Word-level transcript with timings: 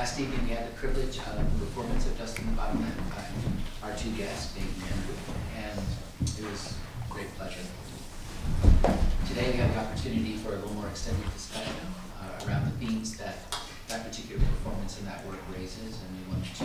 Last 0.00 0.18
evening, 0.18 0.40
we 0.48 0.56
had 0.56 0.64
the 0.64 0.72
privilege 0.80 1.20
of 1.28 1.36
the 1.36 1.60
performance 1.60 2.06
of 2.08 2.16
Dust 2.16 2.38
in 2.38 2.46
the 2.48 2.56
Bottom 2.56 2.80
Land 2.80 2.96
by 3.12 3.20
our 3.84 3.92
two 4.00 4.08
guests, 4.16 4.56
Nate 4.56 4.64
and 4.64 4.96
Andrew, 4.96 5.20
and 5.60 5.76
it 6.24 6.44
was 6.48 6.72
a 6.72 7.12
great 7.12 7.28
pleasure. 7.36 7.60
Today, 9.28 9.52
we 9.52 9.60
have 9.60 9.68
the 9.76 9.80
opportunity 9.84 10.40
for 10.40 10.56
a 10.56 10.56
little 10.56 10.72
more 10.72 10.88
extended 10.88 11.28
discussion 11.36 11.84
uh, 12.16 12.48
around 12.48 12.64
the 12.72 12.80
themes 12.80 13.18
that 13.20 13.44
that 13.92 14.08
particular 14.08 14.40
performance 14.40 14.96
and 14.96 15.06
that 15.06 15.20
work 15.28 15.44
raises, 15.52 16.00
and 16.00 16.08
we 16.16 16.24
want 16.32 16.48
to 16.48 16.64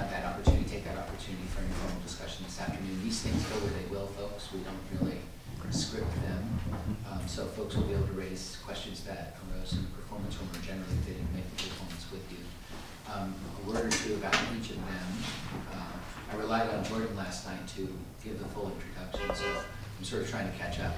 have 0.00 0.08
that 0.08 0.24
opportunity, 0.24 0.64
take 0.64 0.88
that 0.88 0.96
opportunity 0.96 1.44
for 1.52 1.60
an 1.60 1.68
informal 1.68 2.00
discussion 2.00 2.48
this 2.48 2.56
afternoon. 2.56 3.04
These 3.04 3.20
things 3.20 3.36
go 3.52 3.60
where 3.60 3.76
they 3.76 3.84
will, 3.92 4.08
folks. 4.16 4.48
We 4.48 4.64
don't 4.64 4.80
really 4.96 5.20
script 5.70 6.08
them. 6.24 6.40
Um, 7.10 7.20
so 7.28 7.46
folks 7.46 7.76
will 7.76 7.84
be 7.84 7.94
able 7.94 8.06
to 8.06 8.12
raise 8.12 8.58
questions 8.64 9.04
that 9.04 9.36
arose 9.52 9.72
in 9.74 9.82
the 9.82 9.92
performance 9.92 10.36
room 10.40 10.48
or 10.50 10.64
generally 10.64 10.98
didn't 11.06 11.28
make 11.36 11.44
the 11.56 11.68
performance 11.68 11.99
with 12.12 12.30
you. 12.30 12.38
Um, 13.12 13.34
a 13.62 13.70
word 13.70 13.86
or 13.86 13.90
two 13.90 14.14
about 14.14 14.34
each 14.56 14.70
of 14.70 14.76
them. 14.76 15.08
Uh, 15.72 16.32
I 16.32 16.36
relied 16.36 16.70
on 16.70 16.84
Jordan 16.84 17.16
last 17.16 17.46
night 17.46 17.66
to 17.76 17.88
give 18.22 18.38
the 18.38 18.44
full 18.46 18.70
introduction, 18.70 19.34
so 19.34 19.62
I'm 19.98 20.04
sort 20.04 20.22
of 20.22 20.30
trying 20.30 20.50
to 20.50 20.56
catch 20.58 20.78
up. 20.80 20.94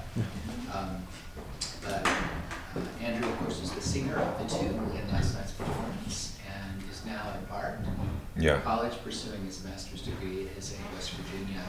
Um, 0.75 1.03
but 1.85 2.07
uh, 2.07 2.81
Andrew, 3.03 3.31
of 3.31 3.39
course, 3.39 3.63
is 3.63 3.73
the 3.73 3.81
singer 3.81 4.17
of 4.17 4.39
the 4.39 4.59
two 4.59 4.67
in 4.67 5.13
last 5.13 5.35
night's 5.35 5.53
performance 5.53 6.39
and 6.47 6.83
is 6.91 7.05
now 7.05 7.33
at 7.35 7.49
Bard 7.49 7.79
Yeah. 8.37 8.61
College 8.61 8.95
pursuing 9.03 9.45
his 9.45 9.65
master's 9.65 10.03
degree 10.03 10.49
as 10.57 10.75
a 10.75 10.95
West 10.95 11.11
Virginia 11.13 11.63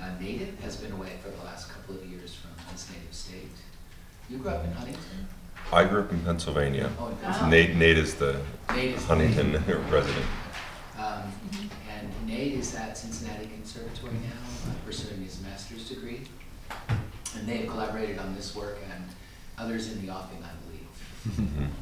uh, 0.00 0.10
native, 0.20 0.58
has 0.60 0.76
been 0.76 0.92
away 0.92 1.12
for 1.22 1.30
the 1.30 1.44
last 1.44 1.70
couple 1.70 1.94
of 1.94 2.04
years 2.06 2.34
from 2.34 2.50
his 2.72 2.88
native 2.90 3.14
state. 3.14 3.50
You 4.28 4.38
grew 4.38 4.50
up 4.50 4.64
in 4.64 4.72
Huntington? 4.72 5.28
I 5.72 5.84
grew 5.84 6.00
up 6.02 6.12
in 6.12 6.20
Pennsylvania. 6.20 6.90
Oh. 6.98 7.46
Nate, 7.48 7.74
Nate 7.74 7.98
is 7.98 8.14
the 8.14 8.40
Nate 8.74 8.94
is- 8.94 9.04
Huntington 9.04 9.52
resident. 9.90 10.26
Um, 10.98 11.22
and 11.90 12.08
Nate 12.26 12.52
is 12.52 12.74
at 12.74 12.96
Cincinnati 12.96 13.46
Conservatory 13.46 14.12
now, 14.12 14.70
uh, 14.70 14.74
pursuing 14.86 15.22
his 15.22 15.40
master's 15.42 15.88
degree. 15.88 16.22
And 17.36 17.48
they 17.48 17.58
have 17.58 17.68
collaborated 17.68 18.18
on 18.18 18.34
this 18.36 18.54
work 18.54 18.78
and 18.92 19.04
others 19.58 19.90
in 19.92 20.04
the 20.06 20.12
offing, 20.12 20.38
I 20.42 20.50
believe. 20.66 21.48
Mhm. 21.50 21.68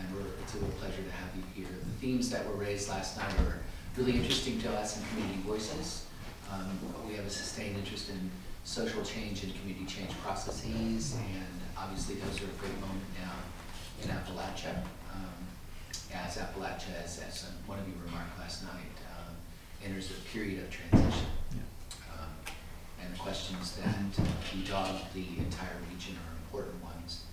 And 0.00 0.16
we're, 0.16 0.26
it's 0.42 0.54
a 0.54 0.58
real 0.58 0.70
pleasure 0.80 1.00
to 1.02 1.10
have 1.12 1.28
you 1.36 1.42
here. 1.54 1.70
The 1.84 2.00
themes 2.00 2.28
that 2.30 2.44
were 2.48 2.54
raised 2.54 2.88
last 2.88 3.16
night 3.16 3.30
were 3.38 3.58
really 3.96 4.16
interesting 4.16 4.60
to 4.62 4.72
us 4.72 4.98
in 4.98 5.04
Community 5.10 5.38
Voices. 5.46 6.06
Um, 6.50 6.76
we 7.06 7.14
have 7.14 7.24
a 7.24 7.30
sustained 7.30 7.76
interest 7.76 8.08
in 8.10 8.28
social 8.64 9.04
change 9.04 9.44
and 9.44 9.54
community 9.60 9.86
change 9.86 10.10
processes, 10.24 11.14
and 11.14 11.51
obviously 11.82 12.14
those 12.16 12.40
are 12.40 12.44
a 12.44 12.58
great 12.60 12.78
moment 12.80 13.10
now 13.18 13.34
in 14.02 14.08
Appalachia. 14.08 14.76
Um, 15.12 15.42
as 16.14 16.38
Appalachia, 16.38 17.02
as, 17.04 17.18
as 17.18 17.46
um, 17.48 17.54
one 17.66 17.78
of 17.78 17.88
you 17.88 17.94
remarked 18.04 18.38
last 18.38 18.62
night, 18.62 18.94
um, 19.18 19.34
enters 19.84 20.10
a 20.10 20.14
period 20.30 20.62
of 20.62 20.70
transition. 20.70 21.26
Um, 22.12 22.30
and 23.02 23.12
the 23.12 23.18
questions 23.18 23.76
that 23.76 24.12
bedog 24.52 25.12
the 25.14 25.26
entire 25.38 25.76
region 25.90 26.14
are 26.14 26.36
important 26.46 26.82
ones, 26.84 27.24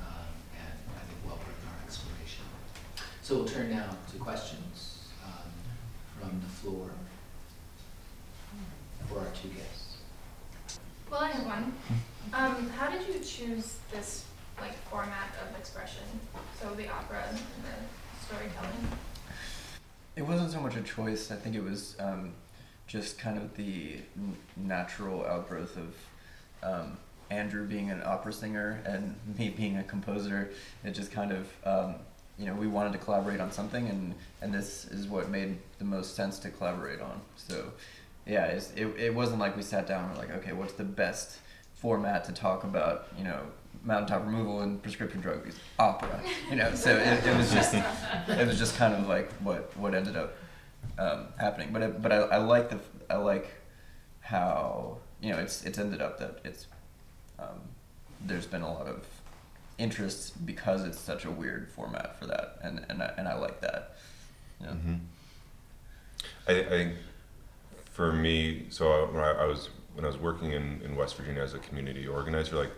um, 0.00 0.34
and 0.58 0.74
I 0.96 1.02
think 1.06 1.18
well 1.24 1.36
worth 1.36 1.66
our 1.70 1.86
exploration. 1.86 2.44
So 3.22 3.36
we'll 3.36 3.48
turn 3.48 3.70
now 3.70 3.96
to 4.12 4.18
questions 4.18 4.98
um, 5.24 5.50
from 6.18 6.40
the 6.40 6.48
floor 6.48 6.90
for 9.08 9.18
our 9.20 9.32
two 9.40 9.48
guests. 9.48 9.96
Well, 11.10 11.20
I 11.20 11.30
have 11.30 11.44
one. 11.44 11.74
Um, 12.32 12.70
how 12.70 12.90
did 12.90 13.06
you 13.06 13.21
choose 13.32 13.76
this 13.90 14.24
like 14.60 14.74
format 14.88 15.30
of 15.42 15.58
expression? 15.58 16.04
So 16.60 16.74
the 16.74 16.88
opera 16.88 17.24
and 17.28 17.38
the 17.38 18.24
storytelling. 18.24 18.88
It 20.16 20.22
wasn't 20.22 20.52
so 20.52 20.60
much 20.60 20.76
a 20.76 20.82
choice. 20.82 21.30
I 21.30 21.36
think 21.36 21.56
it 21.56 21.64
was 21.64 21.96
um, 21.98 22.32
just 22.86 23.18
kind 23.18 23.38
of 23.38 23.56
the 23.56 23.96
n- 24.16 24.36
natural 24.56 25.24
outgrowth 25.24 25.76
of 25.76 25.94
um, 26.62 26.98
Andrew 27.30 27.66
being 27.66 27.90
an 27.90 28.02
opera 28.04 28.32
singer 28.32 28.82
and 28.84 29.16
me 29.38 29.48
being 29.48 29.78
a 29.78 29.82
composer. 29.82 30.50
It 30.84 30.92
just 30.92 31.10
kind 31.10 31.32
of, 31.32 31.48
um, 31.64 31.94
you 32.38 32.46
know, 32.46 32.54
we 32.54 32.66
wanted 32.66 32.92
to 32.92 32.98
collaborate 32.98 33.40
on 33.40 33.50
something, 33.50 33.88
and, 33.88 34.14
and 34.42 34.52
this 34.52 34.84
is 34.86 35.06
what 35.06 35.30
made 35.30 35.58
the 35.78 35.84
most 35.84 36.14
sense 36.14 36.38
to 36.40 36.50
collaborate 36.50 37.00
on. 37.00 37.20
So, 37.36 37.72
yeah, 38.26 38.46
it, 38.46 38.76
it 38.76 39.14
wasn't 39.14 39.40
like 39.40 39.56
we 39.56 39.62
sat 39.62 39.86
down 39.86 40.04
and 40.04 40.12
were 40.12 40.18
like, 40.18 40.34
okay, 40.36 40.52
what's 40.52 40.74
the 40.74 40.84
best 40.84 41.38
format 41.86 42.24
to 42.24 42.32
talk 42.32 42.62
about, 42.62 43.08
you 43.18 43.24
know, 43.24 43.40
mountaintop 43.84 44.24
removal 44.24 44.60
and 44.60 44.80
prescription 44.80 45.20
drug 45.20 45.44
use, 45.44 45.58
opera, 45.80 46.22
you 46.48 46.54
know. 46.56 46.72
So 46.74 46.96
it, 46.96 47.26
it 47.26 47.36
was 47.36 47.52
just 47.52 47.74
it 47.74 48.46
was 48.46 48.56
just 48.58 48.76
kind 48.76 48.94
of 48.94 49.08
like 49.08 49.30
what 49.42 49.76
what 49.76 49.94
ended 49.94 50.16
up 50.16 50.36
um, 50.98 51.26
happening. 51.38 51.70
But 51.72 51.82
it, 51.82 52.00
but 52.00 52.12
I, 52.12 52.16
I 52.18 52.36
like 52.38 52.70
the 52.70 52.78
I 53.10 53.16
like 53.16 53.50
how 54.20 54.98
you 55.20 55.32
know 55.32 55.38
it's 55.38 55.64
it's 55.64 55.78
ended 55.78 56.00
up 56.00 56.18
that 56.20 56.38
it's 56.44 56.68
um, 57.40 57.60
there's 58.24 58.46
been 58.46 58.62
a 58.62 58.72
lot 58.72 58.86
of 58.86 59.04
interest 59.78 60.46
because 60.46 60.84
it's 60.84 61.00
such 61.00 61.24
a 61.24 61.30
weird 61.30 61.68
format 61.72 62.16
for 62.18 62.26
that, 62.26 62.58
and 62.62 62.86
and 62.88 63.02
I, 63.02 63.12
and 63.18 63.26
I 63.26 63.34
like 63.34 63.60
that. 63.62 63.96
Yeah. 64.60 64.68
Mhm. 64.68 65.00
I, 66.46 66.52
I 66.60 66.64
think 66.68 66.94
for 67.90 68.12
me, 68.12 68.66
so 68.70 69.06
when 69.12 69.24
I, 69.24 69.32
I 69.32 69.46
was 69.46 69.68
when 69.94 70.04
I 70.04 70.08
was 70.08 70.18
working 70.18 70.52
in, 70.52 70.80
in 70.84 70.96
West 70.96 71.16
Virginia 71.16 71.42
as 71.42 71.54
a 71.54 71.58
community 71.58 72.06
organizer, 72.06 72.56
like 72.56 72.72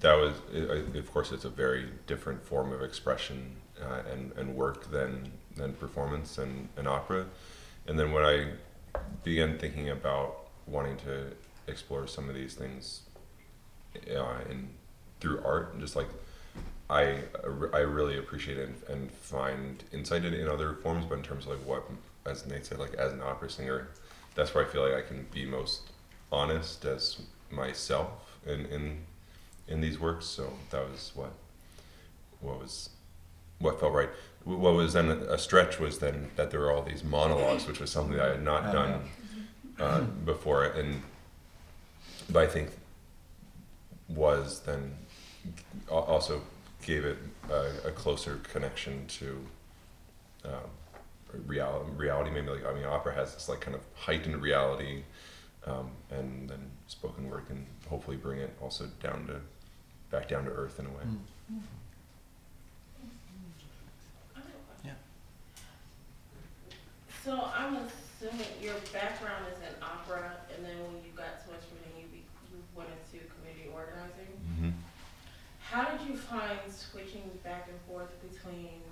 that 0.00 0.14
was, 0.14 0.34
I, 0.52 0.98
of 0.98 1.12
course, 1.12 1.32
it's 1.32 1.44
a 1.44 1.50
very 1.50 1.88
different 2.06 2.44
form 2.44 2.72
of 2.72 2.82
expression 2.82 3.56
uh, 3.80 4.02
and 4.12 4.32
and 4.36 4.54
work 4.54 4.90
than 4.90 5.32
than 5.56 5.74
performance 5.74 6.38
and, 6.38 6.68
and 6.76 6.88
opera. 6.88 7.26
And 7.86 7.98
then 7.98 8.12
when 8.12 8.24
I 8.24 8.52
began 9.24 9.58
thinking 9.58 9.90
about 9.90 10.48
wanting 10.66 10.96
to 10.98 11.32
explore 11.66 12.06
some 12.06 12.28
of 12.28 12.34
these 12.34 12.54
things 12.54 13.02
uh, 14.10 14.38
in 14.50 14.68
through 15.20 15.42
art, 15.44 15.72
and 15.72 15.80
just 15.80 15.96
like 15.96 16.08
I 16.90 17.20
I 17.72 17.78
really 17.78 18.18
appreciate 18.18 18.58
it 18.58 18.68
and, 18.68 18.82
and 18.88 19.12
find 19.12 19.84
insight 19.92 20.24
in, 20.24 20.34
in 20.34 20.48
other 20.48 20.74
forms, 20.74 21.06
but 21.06 21.18
in 21.18 21.24
terms 21.24 21.46
of 21.46 21.52
like 21.52 21.66
what, 21.66 21.84
as 22.26 22.46
Nate 22.46 22.66
said, 22.66 22.78
like 22.78 22.94
as 22.94 23.12
an 23.12 23.22
opera 23.22 23.48
singer, 23.50 23.88
that's 24.34 24.54
where 24.54 24.64
I 24.66 24.68
feel 24.68 24.82
like 24.82 24.94
I 24.94 25.06
can 25.06 25.26
be 25.32 25.46
most 25.46 25.91
honest 26.32 26.84
as 26.84 27.20
myself 27.50 28.38
in 28.46 28.66
in 28.66 28.98
in 29.68 29.80
these 29.80 29.98
works. 30.00 30.26
So 30.26 30.52
that 30.70 30.90
was 30.90 31.12
what 31.14 31.32
what 32.40 32.58
was 32.60 32.90
what 33.58 33.78
felt 33.78 33.92
right. 33.92 34.08
What 34.44 34.74
was 34.74 34.92
then 34.92 35.08
a 35.08 35.38
stretch 35.38 35.78
was 35.78 35.98
then 36.00 36.30
that 36.34 36.50
there 36.50 36.58
were 36.58 36.72
all 36.72 36.82
these 36.82 37.04
monologues, 37.04 37.66
which 37.68 37.78
was 37.78 37.90
something 37.90 38.16
that 38.16 38.26
I 38.26 38.30
had 38.32 38.42
not 38.42 38.66
Oh, 38.66 38.72
done 38.72 39.00
uh, 39.78 40.00
before, 40.24 40.64
and 40.64 41.02
but 42.30 42.42
I 42.42 42.46
think 42.50 42.70
was 44.08 44.60
then 44.60 44.94
also 45.88 46.42
gave 46.84 47.04
it 47.04 47.18
a, 47.50 47.88
a 47.88 47.92
closer 47.92 48.40
connection 48.42 49.06
to 49.06 49.46
um, 50.44 50.50
reality. 51.46 51.90
Reality, 51.96 52.30
maybe 52.30 52.48
like 52.48 52.66
I 52.66 52.74
mean, 52.74 52.84
opera 52.84 53.14
has 53.14 53.34
this 53.34 53.48
like 53.48 53.60
kind 53.60 53.76
of 53.76 53.82
heightened 53.94 54.42
reality, 54.42 55.02
um, 55.66 55.90
and 56.10 56.48
then 56.48 56.70
spoken 56.86 57.28
word 57.28 57.46
can 57.46 57.66
hopefully 57.88 58.16
bring 58.16 58.40
it 58.40 58.54
also 58.60 58.86
down 59.02 59.26
to 59.26 59.36
back 60.10 60.28
down 60.28 60.44
to 60.44 60.50
earth 60.50 60.78
in 60.78 60.86
a 60.86 60.90
way. 60.90 61.04
Mm. 61.50 61.60
Yeah. 64.84 64.92
So 67.24 67.48
I'm 67.54 67.76
assuming 67.76 68.46
your 68.60 68.74
background 68.92 69.46
is 69.52 69.58
in 69.60 69.74
opera, 69.82 70.32
and 70.54 70.64
then 70.64 70.76
when 70.82 70.96
you 71.04 71.12
got 71.16 71.44
to 71.44 71.50
West 71.50 71.66
Virginia, 71.70 72.02
you, 72.02 72.08
be, 72.10 72.24
you 72.50 72.58
went 72.74 72.90
into 72.90 73.24
community 73.34 73.70
organizing. 73.72 74.34
Mm-hmm. 74.52 74.70
How 75.60 75.84
did 75.84 76.06
you 76.06 76.16
find 76.16 76.58
switching 76.68 77.22
back 77.42 77.68
and 77.70 77.78
forth 77.88 78.10
between 78.20 78.82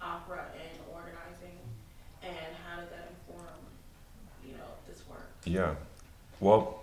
opera 0.00 0.46
and 0.56 0.78
organizing, 0.92 1.58
and 2.22 2.56
how 2.66 2.80
did 2.80 2.90
that 2.90 3.12
inform, 3.14 3.54
you 4.44 4.54
know, 4.54 4.70
this 4.88 5.02
work? 5.08 5.30
Yeah. 5.44 5.74
Well, 6.40 6.82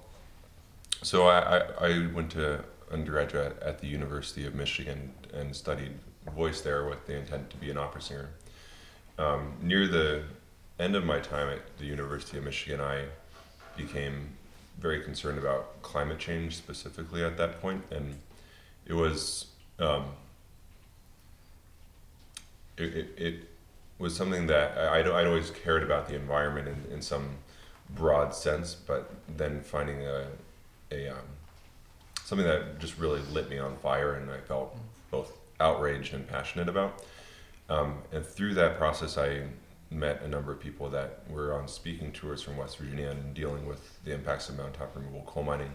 so 1.02 1.28
I, 1.28 1.58
I, 1.58 1.88
I 1.88 2.08
went 2.14 2.32
to 2.32 2.64
undergraduate 2.92 3.62
at 3.62 3.80
the 3.80 3.88
University 3.88 4.46
of 4.46 4.54
Michigan 4.54 5.14
and 5.34 5.56
studied 5.56 5.92
voice 6.36 6.62
there 6.62 6.88
with 6.88 7.06
the 7.08 7.18
intent 7.18 7.50
to 7.52 7.58
be 7.58 7.70
an 7.70 7.78
opera 7.78 8.02
singer. 8.02 8.30
Um, 9.18 9.54
near 9.62 9.88
the 9.88 10.24
end 10.80 10.96
of 10.96 11.06
my 11.06 11.20
time 11.20 11.50
at 11.50 11.78
the 11.78 11.86
University 11.86 12.38
of 12.38 12.44
Michigan, 12.44 12.82
I 12.82 13.06
became 13.78 14.30
very 14.80 15.02
concerned 15.02 15.38
about 15.38 15.82
climate 15.82 16.20
change 16.20 16.58
specifically 16.58 17.24
at 17.24 17.38
that 17.38 17.62
point, 17.62 17.84
and 17.92 18.16
it 18.86 18.94
was 18.94 19.48
um, 19.80 20.06
it, 22.78 22.96
it, 22.96 23.10
it 23.18 23.36
was 24.00 24.16
something 24.16 24.48
that 24.48 24.78
I, 24.78 25.00
I'd, 25.00 25.08
I'd 25.08 25.28
always 25.28 25.50
cared 25.52 25.84
about 25.84 26.10
the 26.10 26.16
environment 26.16 26.68
in, 26.68 26.96
in 26.96 27.02
some 27.02 27.38
broad 27.92 28.34
sense, 28.34 28.76
but 28.76 29.12
then 29.38 29.62
finding 29.62 30.06
a, 30.06 30.28
a 30.92 31.10
um, 31.10 31.26
something 32.24 32.46
that 32.48 32.80
just 32.80 32.98
really 32.98 33.22
lit 33.32 33.50
me 33.50 33.60
on 33.60 33.78
fire 33.78 34.16
and 34.16 34.30
I 34.32 34.40
felt 34.40 34.78
both 35.12 35.32
outraged 35.60 36.14
and 36.14 36.28
passionate 36.28 36.68
about. 36.68 37.04
Um, 37.70 38.00
and 38.12 38.26
through 38.26 38.56
that 38.56 38.78
process, 38.78 39.18
I 39.18 39.44
met 39.92 40.22
a 40.24 40.28
number 40.28 40.52
of 40.52 40.60
people 40.60 40.90
that 40.90 41.24
were 41.30 41.54
on 41.54 41.68
speaking 41.68 42.12
tours 42.12 42.42
from 42.42 42.58
West 42.58 42.78
Virginia 42.78 43.10
and 43.10 43.34
dealing 43.34 43.66
with 43.66 44.04
the 44.04 44.14
impacts 44.14 44.50
of 44.50 44.58
mountaintop 44.58 44.96
removal 44.96 45.24
coal 45.26 45.44
mining. 45.44 45.72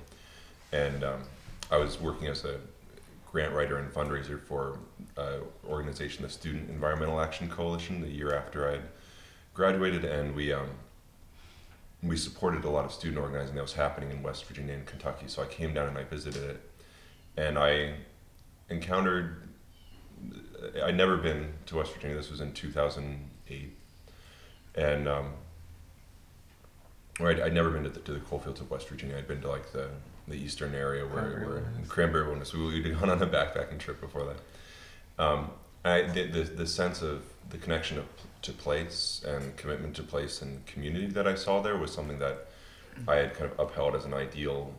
And 0.72 1.02
um, 1.04 1.22
I 1.70 1.78
was 1.78 2.00
working 2.00 2.28
as 2.28 2.44
a 2.44 2.58
grant 3.30 3.54
writer 3.54 3.78
and 3.78 3.92
fundraiser 3.92 4.40
for 4.40 4.78
an 5.16 5.40
organization, 5.68 6.22
the 6.24 6.28
Student 6.28 6.68
Environmental 6.68 7.20
Action 7.20 7.48
Coalition, 7.48 8.00
the 8.00 8.08
year 8.08 8.34
after 8.34 8.68
I'd 8.68 8.82
graduated, 9.54 10.04
and 10.04 10.34
we 10.34 10.52
um, 10.52 10.68
we 12.02 12.16
supported 12.16 12.64
a 12.64 12.70
lot 12.70 12.84
of 12.84 12.92
student 12.92 13.18
organizing 13.18 13.54
that 13.56 13.62
was 13.62 13.74
happening 13.74 14.10
in 14.10 14.22
West 14.22 14.44
Virginia 14.46 14.74
and 14.74 14.86
Kentucky. 14.86 15.26
So 15.28 15.42
I 15.42 15.46
came 15.46 15.74
down 15.74 15.88
and 15.88 15.98
I 15.98 16.04
visited 16.04 16.42
it, 16.42 16.70
and 17.36 17.58
I 17.58 17.94
encountered. 18.68 19.48
I'd 20.82 20.96
never 20.96 21.16
been 21.16 21.52
to 21.66 21.76
West 21.76 21.92
Virginia. 21.92 22.16
This 22.16 22.30
was 22.30 22.40
in 22.40 22.52
2008, 22.52 23.76
and 24.74 25.08
um, 25.08 25.32
I'd, 27.20 27.40
I'd 27.40 27.54
never 27.54 27.70
been 27.70 27.84
to 27.84 27.90
the, 27.90 28.00
to 28.00 28.12
the 28.12 28.20
coal 28.20 28.38
fields 28.38 28.60
of 28.60 28.70
West 28.70 28.88
Virginia. 28.88 29.16
I'd 29.16 29.28
been 29.28 29.40
to 29.42 29.48
like 29.48 29.72
the 29.72 29.88
the 30.28 30.36
eastern 30.36 30.74
area 30.74 31.04
where, 31.04 31.22
Cranberry 31.22 31.46
where. 31.46 31.64
Cranberry 31.88 32.24
Wilderness. 32.24 32.52
We, 32.54 32.82
we'd 32.82 32.98
gone 32.98 33.10
on 33.10 33.22
a 33.22 33.26
backpacking 33.26 33.78
trip 33.78 34.00
before 34.00 34.24
that. 34.24 35.22
Um, 35.22 35.50
I, 35.84 36.02
the, 36.02 36.24
the, 36.24 36.42
the 36.42 36.66
sense 36.66 37.02
of 37.02 37.22
the 37.48 37.58
connection 37.58 37.98
of, 37.98 38.04
to 38.42 38.52
place 38.52 39.22
and 39.26 39.56
commitment 39.56 39.96
to 39.96 40.02
place 40.02 40.42
and 40.42 40.64
community 40.66 41.06
that 41.06 41.26
I 41.26 41.34
saw 41.34 41.60
there 41.60 41.76
was 41.76 41.92
something 41.92 42.18
that 42.18 42.48
I 43.08 43.16
had 43.16 43.34
kind 43.34 43.50
of 43.50 43.58
upheld 43.58 43.94
as 43.94 44.04
an 44.04 44.14
ideal 44.14 44.74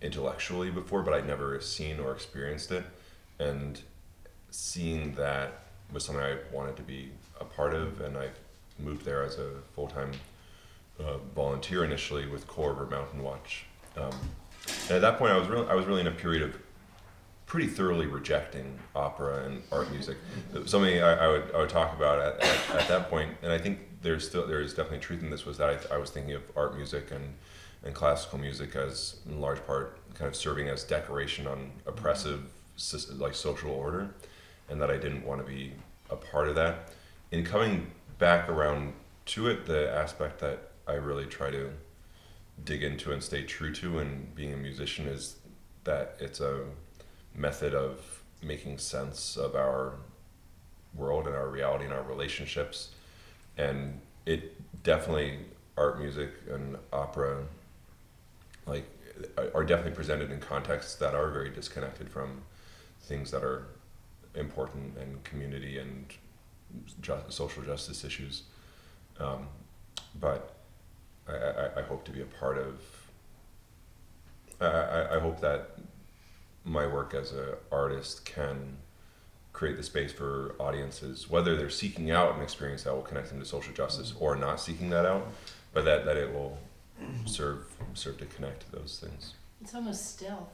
intellectually 0.00 0.70
before, 0.70 1.02
but 1.02 1.14
I'd 1.14 1.26
never 1.26 1.60
seen 1.60 2.00
or 2.00 2.12
experienced 2.12 2.70
it. 2.72 2.84
And 3.38 3.80
seeing 4.50 5.14
that 5.14 5.64
was 5.92 6.04
something 6.04 6.22
I 6.22 6.36
wanted 6.52 6.76
to 6.76 6.82
be 6.82 7.10
a 7.40 7.44
part 7.44 7.74
of, 7.74 8.00
and 8.00 8.16
I 8.16 8.28
moved 8.78 9.04
there 9.04 9.22
as 9.22 9.38
a 9.38 9.50
full 9.74 9.88
time 9.88 10.12
uh, 11.00 11.18
volunteer 11.34 11.84
initially 11.84 12.26
with 12.26 12.46
Coal 12.46 12.68
River 12.68 12.86
Mountain 12.86 13.22
Watch. 13.22 13.64
Um, 13.96 14.12
and 14.88 14.92
at 14.92 15.00
that 15.00 15.18
point, 15.18 15.32
I 15.32 15.38
was 15.38 15.48
really, 15.48 15.68
I 15.68 15.74
was 15.74 15.86
really 15.86 16.00
in 16.00 16.06
a 16.06 16.12
period 16.12 16.42
of 16.42 16.56
pretty 17.52 17.66
thoroughly 17.66 18.06
rejecting 18.06 18.78
opera 18.96 19.44
and 19.44 19.62
art 19.70 19.90
music. 19.90 20.16
Something 20.64 21.02
I, 21.02 21.26
I 21.26 21.28
would 21.28 21.50
I 21.54 21.58
would 21.58 21.68
talk 21.68 21.94
about 21.94 22.18
at, 22.18 22.42
at, 22.42 22.80
at 22.80 22.88
that 22.88 23.10
point, 23.10 23.36
and 23.42 23.52
I 23.52 23.58
think 23.58 23.78
there's 24.00 24.26
still 24.26 24.46
there 24.46 24.62
is 24.62 24.72
definitely 24.72 25.00
truth 25.00 25.22
in 25.22 25.28
this. 25.28 25.44
Was 25.44 25.58
that 25.58 25.68
I, 25.68 25.96
I 25.96 25.98
was 25.98 26.08
thinking 26.08 26.32
of 26.32 26.40
art 26.56 26.74
music 26.74 27.10
and 27.10 27.34
and 27.84 27.94
classical 27.94 28.38
music 28.38 28.74
as 28.74 29.16
in 29.28 29.38
large 29.38 29.62
part 29.66 29.98
kind 30.14 30.30
of 30.30 30.34
serving 30.34 30.70
as 30.70 30.82
decoration 30.82 31.46
on 31.46 31.72
oppressive 31.84 32.40
like 33.18 33.34
social 33.34 33.70
order, 33.70 34.14
and 34.70 34.80
that 34.80 34.90
I 34.90 34.96
didn't 34.96 35.26
want 35.26 35.44
to 35.44 35.46
be 35.46 35.74
a 36.08 36.16
part 36.16 36.48
of 36.48 36.54
that. 36.54 36.88
In 37.32 37.44
coming 37.44 37.90
back 38.18 38.48
around 38.48 38.94
to 39.26 39.48
it, 39.48 39.66
the 39.66 39.92
aspect 39.94 40.40
that 40.40 40.70
I 40.88 40.94
really 40.94 41.26
try 41.26 41.50
to 41.50 41.68
dig 42.64 42.82
into 42.82 43.12
and 43.12 43.22
stay 43.22 43.42
true 43.42 43.74
to 43.74 43.98
and 43.98 44.34
being 44.34 44.54
a 44.54 44.56
musician 44.56 45.06
is 45.06 45.36
that 45.84 46.16
it's 46.18 46.40
a 46.40 46.64
method 47.34 47.74
of 47.74 48.22
making 48.42 48.78
sense 48.78 49.36
of 49.36 49.54
our 49.54 49.94
world 50.94 51.26
and 51.26 51.34
our 51.34 51.48
reality 51.48 51.84
and 51.84 51.92
our 51.92 52.02
relationships. 52.02 52.90
And 53.56 54.00
it 54.26 54.82
definitely 54.82 55.38
art 55.76 55.98
music 55.98 56.30
and 56.50 56.76
opera 56.92 57.44
like 58.66 58.84
are 59.54 59.64
definitely 59.64 59.94
presented 59.94 60.30
in 60.30 60.40
contexts 60.40 60.96
that 60.96 61.14
are 61.14 61.30
very 61.30 61.50
disconnected 61.50 62.08
from 62.08 62.42
things 63.02 63.30
that 63.30 63.42
are 63.42 63.66
important 64.34 64.96
and 64.98 65.22
community 65.24 65.78
and 65.78 66.06
social 67.28 67.62
justice 67.62 68.04
issues. 68.04 68.44
Um, 69.20 69.48
but 70.18 70.54
I, 71.28 71.32
I, 71.32 71.78
I 71.78 71.82
hope 71.82 72.04
to 72.04 72.10
be 72.10 72.22
a 72.22 72.26
part 72.26 72.58
of 72.58 72.80
I, 74.60 75.16
I 75.16 75.18
hope 75.18 75.40
that 75.40 75.76
my 76.64 76.86
work 76.86 77.14
as 77.14 77.32
an 77.32 77.54
artist 77.70 78.24
can 78.24 78.76
create 79.52 79.76
the 79.76 79.82
space 79.82 80.12
for 80.12 80.54
audiences, 80.58 81.28
whether 81.28 81.56
they're 81.56 81.70
seeking 81.70 82.10
out 82.10 82.34
an 82.36 82.42
experience 82.42 82.84
that 82.84 82.94
will 82.94 83.02
connect 83.02 83.28
them 83.28 83.38
to 83.40 83.44
social 83.46 83.72
justice 83.74 84.14
or 84.18 84.34
not 84.36 84.60
seeking 84.60 84.90
that 84.90 85.04
out, 85.04 85.26
but 85.72 85.84
that, 85.84 86.04
that 86.04 86.16
it 86.16 86.32
will 86.32 86.58
serve 87.26 87.64
serve 87.94 88.16
to 88.18 88.26
connect 88.26 88.70
those 88.72 89.02
things. 89.04 89.34
It's 89.60 89.74
almost 89.74 90.14
stealth 90.16 90.52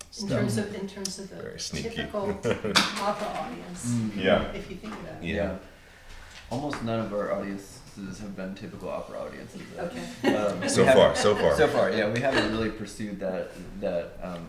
in 0.00 0.26
Stealth. 0.26 0.30
terms 0.40 0.58
of 0.58 0.74
in 0.74 0.86
terms 0.88 1.18
of 1.18 1.30
the 1.30 1.36
Very 1.36 1.58
sneaky. 1.58 1.88
typical 1.90 2.30
opera 3.00 3.28
audience. 3.28 3.86
Mm. 3.86 4.16
Yeah. 4.22 4.42
If 4.52 4.70
you 4.70 4.76
think 4.76 4.94
about 4.94 5.22
it. 5.22 5.26
Yeah. 5.26 5.56
Almost 6.50 6.82
none 6.84 7.00
of 7.00 7.12
our 7.14 7.32
audiences 7.32 8.18
have 8.20 8.36
been 8.36 8.54
typical 8.54 8.90
opera 8.90 9.20
audiences. 9.20 9.62
Okay. 9.78 10.34
Um, 10.34 10.62
So 10.68 10.84
far, 10.86 11.16
so 11.16 11.34
far. 11.34 11.56
So 11.56 11.66
far, 11.66 11.90
yeah, 11.90 12.12
we 12.12 12.20
haven't 12.20 12.50
really 12.52 12.70
pursued 12.70 13.18
that 13.20 13.50
that 13.80 14.18
um, 14.22 14.46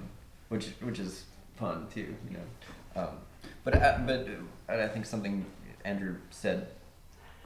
which 0.53 0.67
which 0.81 0.99
is 0.99 1.25
fun 1.55 1.87
too, 1.91 2.15
you 2.29 2.37
know. 2.37 3.01
Um, 3.01 3.17
but 3.63 3.75
uh, 3.75 3.97
but 4.05 4.27
I 4.69 4.87
think 4.87 5.07
something 5.07 5.45
Andrew 5.83 6.17
said 6.29 6.67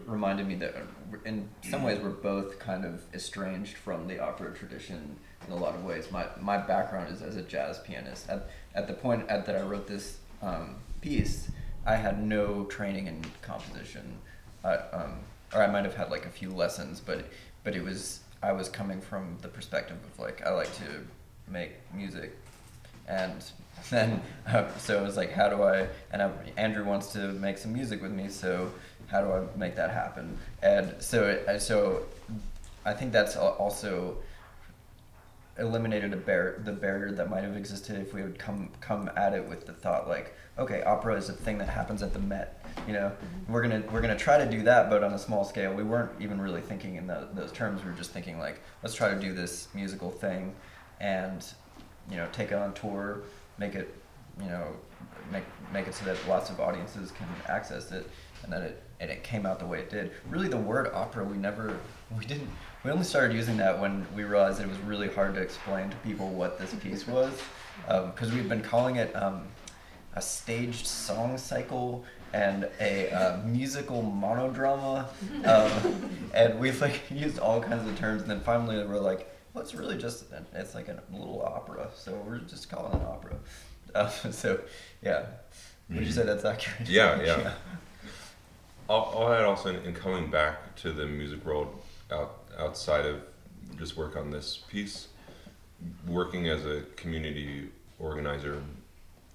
reminded 0.05 0.45
me 0.45 0.55
that 0.55 0.75
uh, 0.75 1.17
in 1.23 1.47
some 1.63 1.83
ways 1.83 1.99
we're 1.99 2.09
both 2.09 2.59
kind 2.59 2.83
of 2.83 3.01
estranged 3.13 3.77
from 3.77 4.07
the 4.07 4.19
opera 4.19 4.53
tradition 4.53 5.15
in 5.47 5.53
a 5.53 5.55
lot 5.55 5.73
of 5.73 5.85
ways. 5.85 6.11
My 6.11 6.25
my 6.41 6.57
background 6.57 7.13
is 7.13 7.21
as 7.21 7.37
a 7.37 7.41
jazz 7.41 7.79
pianist. 7.79 8.29
At 8.29 8.49
at 8.75 8.87
the 8.87 8.93
point 8.93 9.29
at 9.29 9.45
that 9.45 9.55
I 9.55 9.61
wrote 9.61 9.87
this 9.87 10.17
um, 10.41 10.75
piece, 10.99 11.49
I 11.85 11.95
had 11.95 12.21
no 12.21 12.65
training 12.65 13.07
in 13.07 13.23
composition. 13.41 14.17
Um, 14.65 15.19
or 15.55 15.63
I 15.63 15.67
might 15.67 15.85
have 15.85 15.95
had 15.95 16.11
like 16.11 16.25
a 16.25 16.29
few 16.29 16.49
lessons, 16.49 16.99
but 16.99 17.29
but 17.63 17.73
it 17.73 17.83
was 17.83 18.19
I 18.43 18.51
was 18.51 18.67
coming 18.67 18.99
from 18.99 19.37
the 19.41 19.47
perspective 19.47 19.97
of 20.11 20.19
like 20.19 20.45
I 20.45 20.49
like 20.51 20.75
to 20.79 21.07
make 21.49 21.71
music, 21.93 22.35
and 23.07 23.43
then 23.89 24.21
uh, 24.47 24.67
so 24.77 24.99
it 24.99 25.03
was 25.03 25.15
like 25.17 25.31
how 25.31 25.49
do 25.49 25.63
I 25.63 25.87
and 26.11 26.21
I, 26.21 26.31
Andrew 26.57 26.83
wants 26.83 27.11
to 27.13 27.19
make 27.33 27.57
some 27.57 27.73
music 27.73 28.01
with 28.01 28.11
me, 28.11 28.27
so 28.29 28.71
how 29.07 29.21
do 29.21 29.31
I 29.31 29.57
make 29.57 29.75
that 29.75 29.91
happen? 29.91 30.37
And 30.61 30.95
so 30.99 31.27
it, 31.27 31.45
I- 31.47 31.57
so 31.57 32.03
I 32.85 32.93
think 32.93 33.11
that's 33.11 33.35
also 33.35 34.17
eliminated 35.59 36.13
a 36.13 36.17
bar- 36.17 36.59
the 36.63 36.71
barrier 36.71 37.11
that 37.11 37.29
might 37.29 37.43
have 37.43 37.57
existed 37.57 37.99
if 37.99 38.13
we 38.13 38.21
would 38.21 38.37
come 38.37 38.69
come 38.79 39.09
at 39.17 39.33
it 39.33 39.43
with 39.49 39.65
the 39.65 39.73
thought 39.73 40.07
like 40.07 40.35
okay 40.59 40.83
opera 40.83 41.15
is 41.15 41.29
a 41.29 41.33
thing 41.33 41.57
that 41.57 41.67
happens 41.67 42.03
at 42.03 42.13
the 42.13 42.19
Met 42.19 42.63
you 42.87 42.93
know? 42.93 43.11
We're 43.49 43.63
gonna 43.63 43.83
we're 43.91 44.01
gonna 44.01 44.15
try 44.17 44.37
to 44.37 44.49
do 44.49 44.61
that 44.63 44.87
but 44.89 45.03
on 45.03 45.13
a 45.13 45.17
small 45.19 45.43
scale. 45.43 45.73
We 45.73 45.83
weren't 45.83 46.11
even 46.19 46.39
really 46.39 46.61
thinking 46.61 46.95
in 46.95 47.07
tho- 47.07 47.27
those 47.33 47.51
terms. 47.51 47.83
We 47.83 47.89
were 47.89 47.97
just 47.97 48.11
thinking 48.11 48.37
like 48.39 48.61
let's 48.83 48.93
try 48.95 49.09
to 49.13 49.19
do 49.19 49.33
this 49.33 49.67
musical 49.73 50.11
thing. 50.11 50.53
And 50.99 51.43
you 52.09 52.17
know 52.17 52.27
take 52.31 52.51
it 52.51 52.55
on 52.55 52.73
tour 52.73 53.21
make 53.57 53.75
it 53.75 53.93
you 54.41 54.47
know 54.47 54.67
make 55.31 55.43
make 55.73 55.87
it 55.87 55.93
so 55.93 56.05
that 56.05 56.17
lots 56.27 56.49
of 56.49 56.59
audiences 56.59 57.11
can 57.11 57.27
access 57.47 57.91
it 57.91 58.09
and 58.43 58.51
then 58.51 58.61
it 58.61 58.83
and 58.99 59.11
it 59.11 59.23
came 59.23 59.45
out 59.45 59.59
the 59.59 59.65
way 59.65 59.79
it 59.79 59.89
did. 59.89 60.11
Really 60.29 60.47
the 60.47 60.57
word 60.57 60.91
opera 60.93 61.23
we 61.23 61.37
never 61.37 61.77
we 62.17 62.25
didn't 62.25 62.49
we 62.83 62.91
only 62.91 63.03
started 63.03 63.35
using 63.35 63.57
that 63.57 63.79
when 63.79 64.05
we 64.15 64.23
realized 64.23 64.61
it 64.61 64.67
was 64.67 64.77
really 64.79 65.09
hard 65.09 65.35
to 65.35 65.41
explain 65.41 65.89
to 65.89 65.95
people 65.97 66.29
what 66.29 66.57
this 66.59 66.73
piece 66.75 67.07
was 67.07 67.33
because 67.87 68.31
we've 68.31 68.49
been 68.49 68.61
calling 68.61 68.95
it 68.95 69.15
um, 69.15 69.43
a 70.15 70.21
staged 70.21 70.87
song 70.87 71.37
cycle 71.37 72.03
and 72.33 72.67
a 72.79 73.09
uh, 73.11 73.37
musical 73.45 74.01
monodrama 74.01 75.07
um, 75.45 76.09
and 76.33 76.59
we've 76.59 76.81
like 76.81 77.01
used 77.11 77.39
all 77.39 77.61
kinds 77.61 77.87
of 77.87 77.97
terms 77.97 78.21
and 78.21 78.31
then 78.31 78.41
finally 78.41 78.75
we're 78.85 78.99
like 78.99 79.33
well 79.57 79.63
it's 79.63 79.73
really 79.73 79.97
just 79.97 80.25
it's 80.53 80.75
like 80.75 80.87
a 80.87 81.01
little 81.11 81.41
opera 81.41 81.89
so 81.95 82.13
we're 82.27 82.37
just 82.37 82.69
calling 82.69 82.93
it 82.93 83.01
an 83.01 83.07
opera. 83.07 83.35
Uh, 83.95 84.09
so 84.31 84.59
yeah. 85.01 85.25
Would 85.89 86.05
you 86.05 86.11
say 86.11 86.23
that's 86.23 86.45
accurate? 86.45 86.87
Yeah, 86.87 87.21
yeah. 87.25 87.53
I'll, 88.89 89.13
I'll 89.15 89.33
add 89.33 89.45
also 89.45 89.69
in, 89.69 89.77
in 89.77 89.95
coming 89.95 90.29
back 90.29 90.75
to 90.77 90.91
the 90.91 91.05
music 91.05 91.43
world 91.45 91.73
out, 92.11 92.43
outside 92.59 93.05
of 93.05 93.21
just 93.79 93.97
work 93.97 94.15
on 94.15 94.29
this 94.29 94.63
piece, 94.69 95.07
working 96.05 96.49
as 96.49 96.65
a 96.65 96.83
community 96.95 97.69
organizer, 97.99 98.61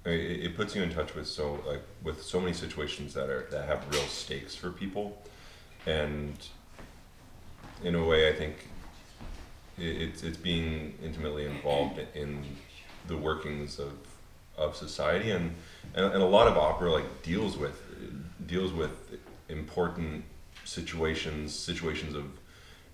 I 0.04 0.10
mean, 0.10 0.20
it, 0.20 0.40
it 0.44 0.56
puts 0.56 0.76
you 0.76 0.82
in 0.82 0.92
touch 0.92 1.14
with 1.14 1.26
so 1.26 1.62
like 1.66 1.82
with 2.04 2.22
so 2.22 2.38
many 2.38 2.52
situations 2.52 3.14
that 3.14 3.28
are 3.28 3.48
that 3.50 3.66
have 3.66 3.82
real 3.90 4.02
stakes 4.02 4.54
for 4.54 4.70
people, 4.70 5.20
and 5.86 6.36
in 7.82 7.94
a 7.96 8.04
way, 8.04 8.28
I 8.28 8.32
think 8.32 8.68
it's 9.82 10.22
it's 10.22 10.36
being 10.36 10.94
intimately 11.02 11.46
involved 11.46 12.00
in 12.14 12.44
the 13.06 13.16
workings 13.16 13.78
of 13.78 13.92
of 14.56 14.76
society 14.76 15.30
and, 15.30 15.54
and 15.94 16.12
and 16.12 16.22
a 16.22 16.26
lot 16.26 16.46
of 16.46 16.56
opera 16.56 16.90
like 16.92 17.22
deals 17.22 17.56
with 17.56 17.80
deals 18.46 18.72
with 18.72 19.18
important 19.48 20.24
situations 20.64 21.54
situations 21.54 22.14
of 22.14 22.24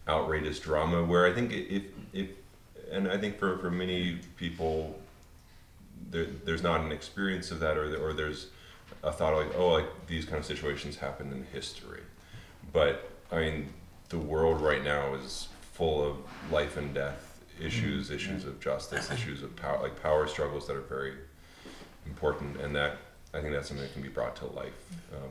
outrageous 0.09 0.59
drama 0.59 1.05
where 1.05 1.27
I 1.27 1.33
think 1.33 1.53
if 1.53 1.83
if 2.13 2.29
and 2.91 3.09
I 3.09 3.19
think 3.19 3.39
for, 3.39 3.59
for 3.59 3.71
many 3.71 4.19
people 4.37 4.99
there, 6.11 6.27
there's 6.45 6.63
not 6.63 6.81
an 6.81 6.93
experience 6.93 7.51
of 7.51 7.61
that 7.61 7.77
or 7.77 7.95
or 7.97 8.13
there's 8.13 8.49
a 9.03 9.13
thought 9.13 9.35
like, 9.35 9.55
oh, 9.57 9.69
like 9.69 10.07
these 10.07 10.25
kind 10.25 10.39
of 10.39 10.45
situations 10.45 10.97
happen 10.97 11.33
in 11.33 11.45
history. 11.53 12.03
But 12.73 13.11
I 13.31 13.41
mean, 13.41 13.69
the 14.09 14.19
world 14.19 14.61
right 14.61 14.83
now 14.83 15.15
is 15.15 15.49
full 15.79 16.05
of 16.05 16.17
life 16.51 16.77
and 16.77 16.93
death 16.93 17.41
issues, 17.61 18.11
issues 18.11 18.45
of 18.45 18.59
justice, 18.59 19.11
issues 19.17 19.45
of 19.45 19.55
power, 19.55 19.81
like 19.81 20.03
power 20.03 20.27
struggles 20.27 20.67
that 20.67 20.75
are 20.75 20.81
very 20.81 21.15
important, 22.05 22.57
and 22.61 22.75
that 22.75 22.99
I 23.33 23.41
think 23.41 23.53
that's 23.53 23.69
something 23.69 23.87
that 23.87 23.93
can 23.93 24.03
be 24.03 24.09
brought 24.09 24.35
to 24.37 24.47
life 24.47 24.83
um, 25.15 25.31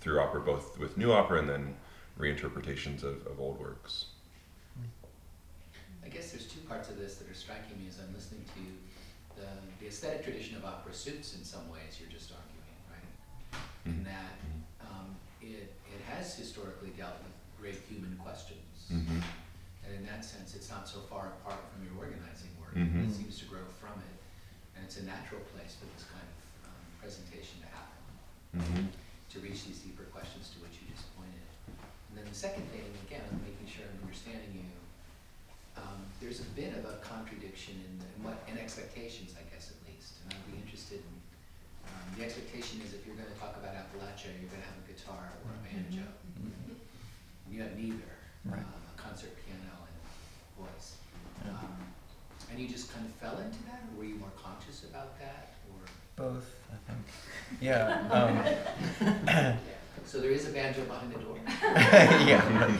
through 0.00 0.20
opera, 0.20 0.40
both 0.40 0.78
with 0.78 0.96
new 0.96 1.12
opera 1.12 1.40
and 1.40 1.48
then 1.48 1.74
reinterpretations 2.20 3.02
of, 3.02 3.26
of 3.26 3.40
old 3.40 3.58
works. 3.58 4.06
I 6.04 6.08
guess 6.08 6.30
there's 6.30 6.46
two 6.46 6.60
parts 6.60 6.88
of 6.88 6.96
this 6.96 7.16
that 7.16 7.28
are 7.28 7.34
striking 7.34 7.76
me 7.78 7.86
as 7.88 7.98
I'm 7.98 8.14
listening 8.14 8.44
to 8.54 9.40
the, 9.40 9.48
the 9.80 9.88
aesthetic 9.88 10.22
tradition 10.24 10.56
of 10.56 10.64
opera 10.64 10.94
suits 10.94 11.36
in 11.36 11.44
some 11.44 11.68
ways 11.68 11.98
you're 12.00 12.08
just 12.08 12.30
arguing, 12.32 12.78
right? 12.94 13.60
In 13.86 14.00
Mhm. 14.00 14.04
that 14.04 14.86
um, 14.88 15.16
it, 15.42 15.74
it 15.92 16.00
has 16.08 16.34
historically 16.36 16.90
dealt 16.96 17.18
with 17.24 17.32
great 17.60 17.82
human 17.88 18.16
questions. 18.22 18.86
Mm-hmm. 18.92 19.18
And 19.88 19.96
in 19.96 20.04
that 20.06 20.20
sense, 20.24 20.52
it's 20.54 20.68
not 20.68 20.84
so 20.84 21.00
far 21.08 21.32
apart 21.40 21.64
from 21.72 21.80
your 21.88 21.96
organizing 21.96 22.52
work. 22.60 22.76
Mhm. 22.76 23.08
It 23.08 23.14
seems 23.16 23.38
to 23.40 23.46
grow 23.48 23.64
from 23.80 23.96
it. 24.04 24.16
And 24.76 24.84
it's 24.84 24.98
a 25.00 25.04
natural 25.08 25.40
place 25.56 25.74
for 25.80 25.88
this 25.96 26.04
kind 26.04 26.22
of 26.28 26.68
um, 26.68 26.84
presentation 27.00 27.60
to 27.64 27.68
happen, 27.72 27.96
Mm-hmm. 28.56 28.86
to 29.32 29.36
reach 29.40 29.64
these 29.66 29.80
deeper 29.80 30.04
questions 30.14 30.50
to 30.54 30.60
which 30.60 30.76
you 30.80 30.88
just 30.92 31.08
pointed. 31.16 31.42
And 32.10 32.14
then 32.20 32.24
the 32.28 32.34
second 32.36 32.64
thing, 32.70 32.84
again, 33.08 33.24
I'm 33.32 33.40
making 33.42 33.66
sure 33.68 33.84
I'm 33.88 34.00
understanding 34.04 34.52
you. 34.54 34.68
Um, 35.80 36.04
there's 36.20 36.40
a 36.40 36.48
bit 36.56 36.76
of 36.76 36.84
a 36.84 36.96
contradiction 37.04 37.80
in, 37.80 37.92
the, 37.98 38.06
in 38.16 38.20
what 38.24 38.38
in 38.48 38.56
expectations, 38.58 39.34
I 39.40 39.44
guess 39.52 39.72
at 39.72 39.78
least. 39.88 40.20
And 40.24 40.34
I'd 40.36 40.46
be 40.52 40.56
interested 40.60 41.00
in 41.00 41.14
um, 41.88 42.06
the 42.16 42.24
expectation 42.24 42.80
is 42.84 42.92
if 42.94 43.04
you're 43.08 43.16
going 43.16 43.30
to 43.30 43.38
talk 43.40 43.56
about 43.56 43.72
Appalachia, 43.74 44.32
you're 44.36 44.50
going 44.52 44.60
to 44.62 44.68
have 44.68 44.78
a 44.80 44.86
guitar 44.88 45.32
or 45.44 45.50
a 45.56 45.60
banjo. 45.64 46.04
You 47.50 47.62
have 47.64 47.72
neither, 47.80 48.12
Right. 48.44 48.60
a 48.60 48.94
concert 49.00 49.32
piano 49.44 49.47
and. 50.60 50.96
Yeah. 51.44 51.50
Um, 51.52 51.76
and 52.50 52.58
you 52.58 52.68
just 52.68 52.92
kind 52.92 53.04
of 53.06 53.12
fell 53.14 53.38
into 53.38 53.62
that, 53.64 53.82
or 53.92 53.98
were 53.98 54.04
you 54.04 54.16
more 54.16 54.32
conscious 54.42 54.84
about 54.84 55.18
that, 55.18 55.54
or? 55.70 55.80
Both, 56.16 56.54
I 56.72 56.90
think. 56.90 57.04
Yeah. 57.60 58.08
Um, 59.00 59.56
So 60.08 60.20
there 60.20 60.30
is 60.30 60.48
a 60.48 60.52
banjo 60.52 60.84
behind 60.84 61.12
the 61.12 61.18
door. 61.18 61.36
yeah. 61.46 62.70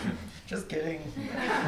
Just 0.47 0.66
kidding. 0.70 1.00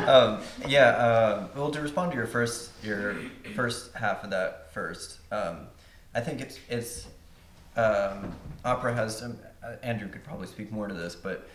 Um, 0.06 0.40
yeah. 0.66 0.88
Uh, 0.88 1.48
well, 1.54 1.70
to 1.70 1.82
respond 1.82 2.12
to 2.12 2.16
your 2.16 2.26
first 2.26 2.70
your 2.82 3.16
first 3.54 3.92
half 3.94 4.24
of 4.24 4.30
that 4.30 4.72
first, 4.72 5.18
um, 5.30 5.66
I 6.14 6.20
think 6.20 6.40
it's 6.40 6.58
it's 6.70 7.08
um, 7.76 8.32
opera 8.64 8.94
has. 8.94 9.22
Um, 9.22 9.36
uh, 9.62 9.74
Andrew 9.82 10.08
could 10.08 10.24
probably 10.24 10.46
speak 10.46 10.72
more 10.72 10.88
to 10.88 10.94
this, 10.94 11.14
but 11.14 11.46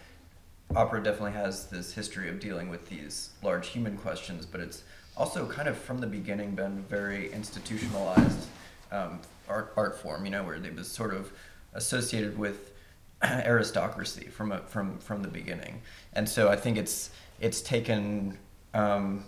opera 0.73 1.03
definitely 1.03 1.33
has 1.33 1.67
this 1.67 1.93
history 1.93 2.29
of 2.29 2.39
dealing 2.39 2.69
with 2.69 2.89
these 2.89 3.29
large 3.43 3.67
human 3.67 3.97
questions, 3.97 4.45
but 4.45 4.61
it's 4.61 4.83
also 5.17 5.47
kind 5.47 5.67
of 5.67 5.77
from 5.77 5.99
the 5.99 6.07
beginning 6.07 6.55
been 6.55 6.83
very 6.83 7.31
institutionalized 7.31 8.47
um, 8.91 9.19
art 9.47 9.73
art 9.77 9.99
form. 9.99 10.25
You 10.25 10.31
know, 10.31 10.43
where 10.43 10.55
it 10.55 10.75
was 10.75 10.89
sort 10.89 11.13
of 11.13 11.31
associated 11.73 12.37
with 12.37 12.71
aristocracy 13.23 14.27
from 14.27 14.51
a, 14.51 14.59
from 14.59 14.97
from 14.99 15.21
the 15.21 15.27
beginning, 15.27 15.81
and 16.13 16.27
so 16.27 16.49
I 16.49 16.55
think 16.55 16.77
it's 16.77 17.11
it's 17.39 17.61
taken 17.61 18.37
um, 18.73 19.25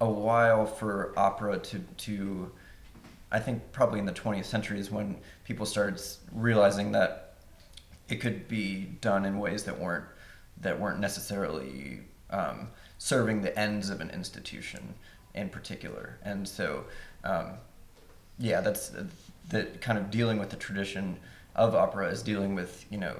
a 0.00 0.08
while 0.08 0.66
for 0.66 1.12
opera 1.16 1.58
to 1.58 1.78
to 1.78 2.50
I 3.30 3.38
think 3.38 3.72
probably 3.72 3.98
in 3.98 4.06
the 4.06 4.12
20th 4.12 4.46
century 4.46 4.80
is 4.80 4.90
when 4.90 5.16
people 5.44 5.66
started 5.66 6.00
realizing 6.32 6.92
that 6.92 7.34
it 8.08 8.16
could 8.16 8.48
be 8.48 8.86
done 9.02 9.26
in 9.26 9.38
ways 9.38 9.64
that 9.64 9.78
weren't 9.78 10.06
that 10.60 10.78
weren't 10.78 11.00
necessarily 11.00 12.00
um, 12.30 12.68
serving 12.98 13.42
the 13.42 13.58
ends 13.58 13.90
of 13.90 14.00
an 14.00 14.10
institution 14.10 14.94
in 15.34 15.48
particular, 15.48 16.18
and 16.24 16.46
so 16.46 16.84
um, 17.24 17.52
yeah, 18.38 18.60
that's 18.60 18.92
that 19.50 19.80
kind 19.80 19.98
of 19.98 20.10
dealing 20.10 20.38
with 20.38 20.50
the 20.50 20.56
tradition 20.56 21.16
of 21.56 21.74
opera 21.74 22.08
is 22.08 22.22
dealing 22.22 22.54
with 22.54 22.84
you 22.90 22.98
know 22.98 23.16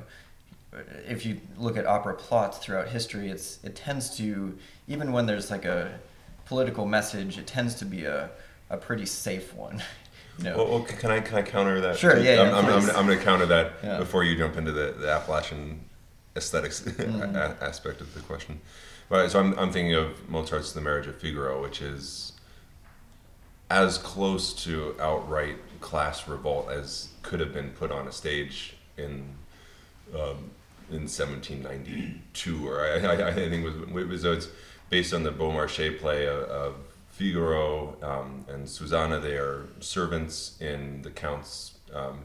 if 1.07 1.25
you 1.25 1.41
look 1.57 1.77
at 1.77 1.87
opera 1.87 2.15
plots 2.15 2.59
throughout 2.59 2.89
history, 2.89 3.31
it's 3.31 3.59
it 3.65 3.75
tends 3.75 4.17
to 4.19 4.57
even 4.87 5.13
when 5.13 5.27
there's 5.27 5.51
like 5.51 5.65
a 5.65 5.99
political 6.47 6.87
message, 6.87 7.39
it 7.39 7.47
tends 7.47 7.75
to 7.77 7.85
be 7.85 8.05
a, 8.05 8.31
a 8.71 8.77
pretty 8.77 9.07
safe 9.07 9.55
one. 9.55 9.83
You 10.39 10.45
know? 10.45 10.57
Well, 10.57 10.69
well, 10.69 10.83
can 10.85 11.11
I 11.11 11.19
can 11.19 11.37
I 11.37 11.43
counter 11.43 11.81
that? 11.81 11.99
Sure, 11.99 12.17
yeah, 12.17 12.35
yeah, 12.35 12.57
I'm, 12.57 12.65
I'm, 12.65 12.73
I'm. 12.73 12.91
I'm 12.91 13.07
going 13.07 13.19
to 13.19 13.25
counter 13.25 13.47
that 13.47 13.73
Yeah. 13.83 13.99
before 13.99 14.23
you 14.23 14.39
jump 14.39 14.57
into 14.57 14.71
the, 14.71 14.95
the 14.97 15.11
Appalachian 15.11 15.81
aesthetics 16.39 16.87
a- 16.99 17.57
aspect 17.61 18.01
of 18.01 18.15
the 18.15 18.21
question. 18.21 18.61
Right, 19.11 19.31
so 19.31 19.41
I'm, 19.41 19.59
I'm 19.59 19.73
thinking 19.73 19.95
of 19.95 20.29
Mozart's 20.29 20.73
The 20.73 20.81
Marriage 20.81 21.07
of 21.07 21.17
Figaro, 21.17 21.63
which 21.63 21.83
is 21.83 22.33
as 23.71 23.99
close 23.99 24.55
to 24.65 24.95
outright 25.01 25.57
class 25.81 26.27
revolt 26.27 26.71
as 26.71 27.09
could 27.23 27.41
have 27.41 27.53
been 27.53 27.71
put 27.71 27.93
on 27.93 28.09
a 28.09 28.13
stage 28.13 28.77
in 28.97 29.27
um, 30.15 30.51
in 30.91 31.03
1792, 31.03 32.67
or 32.67 32.81
I, 32.81 32.99
I, 32.99 33.29
I 33.29 33.33
think 33.35 33.63
it 33.63 33.93
was, 33.93 34.05
it 34.05 34.09
was 34.09 34.23
so 34.23 34.33
it's 34.33 34.49
based 34.89 35.13
on 35.13 35.23
the 35.23 35.31
Beaumarchais 35.31 36.01
play 36.01 36.27
of, 36.27 36.45
of 36.45 36.75
Figaro 37.11 37.95
um, 38.03 38.47
and 38.49 38.67
Susanna. 38.67 39.21
They 39.21 39.37
are 39.37 39.67
servants 39.81 40.57
in 40.63 41.03
the 41.03 41.11
Count's 41.11 41.75
um, 41.95 42.21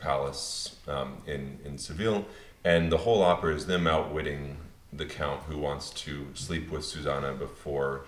palace 0.00 0.74
um, 0.88 1.18
in 1.26 1.60
in 1.64 1.78
Seville, 1.78 2.24
and 2.64 2.90
the 2.92 2.98
whole 2.98 3.22
opera 3.22 3.54
is 3.54 3.66
them 3.66 3.86
outwitting 3.86 4.56
the 4.92 5.06
Count 5.06 5.42
who 5.44 5.58
wants 5.58 5.90
to 5.90 6.26
sleep 6.34 6.70
with 6.70 6.84
Susanna 6.84 7.32
before 7.32 8.04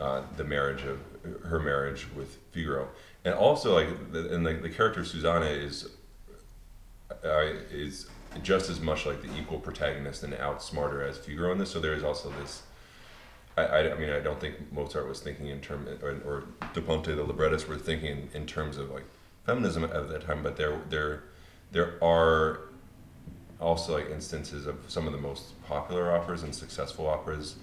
uh, 0.00 0.22
the 0.36 0.44
marriage 0.44 0.82
of 0.82 0.98
her 1.44 1.60
marriage 1.60 2.06
with 2.16 2.38
Figaro, 2.50 2.88
and 3.24 3.34
also 3.34 3.74
like 3.74 4.12
the, 4.12 4.34
and 4.34 4.44
like 4.44 4.62
the 4.62 4.70
character 4.70 5.04
Susanna 5.04 5.46
is 5.46 5.88
uh, 7.24 7.52
is 7.70 8.08
just 8.42 8.70
as 8.70 8.80
much 8.80 9.06
like 9.06 9.22
the 9.22 9.28
equal 9.38 9.58
protagonist 9.58 10.22
and 10.22 10.34
outsmarter 10.34 11.02
as 11.02 11.18
Figaro 11.18 11.52
in 11.52 11.58
this. 11.58 11.70
So 11.70 11.80
there 11.80 11.94
is 11.94 12.02
also 12.02 12.30
this. 12.40 12.62
I, 13.56 13.90
I, 13.90 13.94
mean, 13.98 14.08
I 14.08 14.20
don't 14.20 14.40
think 14.40 14.72
Mozart 14.72 15.06
was 15.06 15.20
thinking 15.20 15.48
in 15.48 15.60
terms, 15.60 16.02
or, 16.02 16.12
or 16.24 16.44
Da 16.72 16.80
Ponte, 16.80 17.04
the 17.04 17.22
librettist, 17.22 17.68
were 17.68 17.76
thinking 17.76 18.10
in, 18.10 18.28
in 18.32 18.46
terms 18.46 18.78
of 18.78 18.90
like 18.90 19.04
feminism 19.44 19.84
at 19.84 20.08
that 20.08 20.26
time. 20.26 20.42
But 20.42 20.56
there, 20.56 20.80
there, 20.88 21.24
there 21.70 22.02
are 22.02 22.60
also 23.60 23.98
like 23.98 24.10
instances 24.10 24.66
of 24.66 24.76
some 24.88 25.06
of 25.06 25.12
the 25.12 25.18
most 25.18 25.60
popular 25.64 26.12
operas 26.12 26.42
and 26.42 26.54
successful 26.54 27.06
operas 27.06 27.56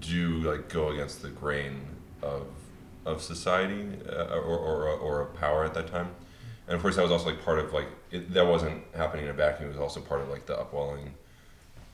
do 0.00 0.38
like 0.38 0.68
go 0.68 0.88
against 0.88 1.22
the 1.22 1.28
grain 1.28 1.80
of 2.22 2.46
of 3.04 3.22
society 3.22 3.88
uh, 4.08 4.34
or, 4.34 4.58
or 4.58 4.88
or 4.88 5.20
of 5.20 5.34
power 5.34 5.64
at 5.64 5.74
that 5.74 5.86
time. 5.88 6.10
And 6.66 6.74
of 6.74 6.82
course, 6.82 6.96
that 6.96 7.02
was 7.02 7.12
also 7.12 7.26
like 7.26 7.44
part 7.44 7.58
of 7.58 7.72
like 7.72 7.88
it, 8.10 8.32
that 8.34 8.46
wasn't 8.46 8.82
happening 8.94 9.24
in 9.24 9.30
a 9.30 9.34
vacuum. 9.34 9.68
It 9.68 9.72
was 9.72 9.80
also 9.80 10.00
part 10.00 10.20
of 10.20 10.28
like 10.28 10.46
the 10.46 10.58
upwelling 10.58 11.14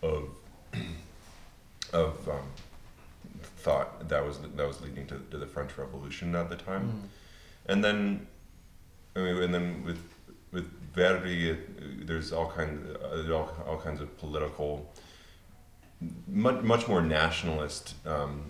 of 0.02 0.30
of 1.92 2.28
um, 2.28 2.50
thought 3.58 4.08
that 4.08 4.26
was 4.26 4.38
that 4.38 4.66
was 4.66 4.80
leading 4.80 5.06
to, 5.06 5.20
to 5.30 5.36
the 5.36 5.46
French 5.46 5.76
Revolution 5.76 6.34
at 6.34 6.48
the 6.48 6.56
time. 6.56 6.88
Mm. 6.88 7.08
And 7.66 7.84
then, 7.84 8.26
I 9.14 9.20
mean, 9.20 9.42
and 9.42 9.54
then 9.54 9.84
with 9.84 10.02
with 10.50 10.70
Verdi, 10.94 11.50
it, 11.50 12.06
there's 12.06 12.32
all 12.32 12.50
kinds 12.50 12.96
uh, 12.96 13.32
all, 13.32 13.50
all 13.66 13.78
kinds 13.78 14.00
of 14.00 14.16
political, 14.18 14.92
much 16.26 16.62
much 16.62 16.88
more 16.88 17.02
nationalist. 17.02 17.94
Um, 18.06 18.42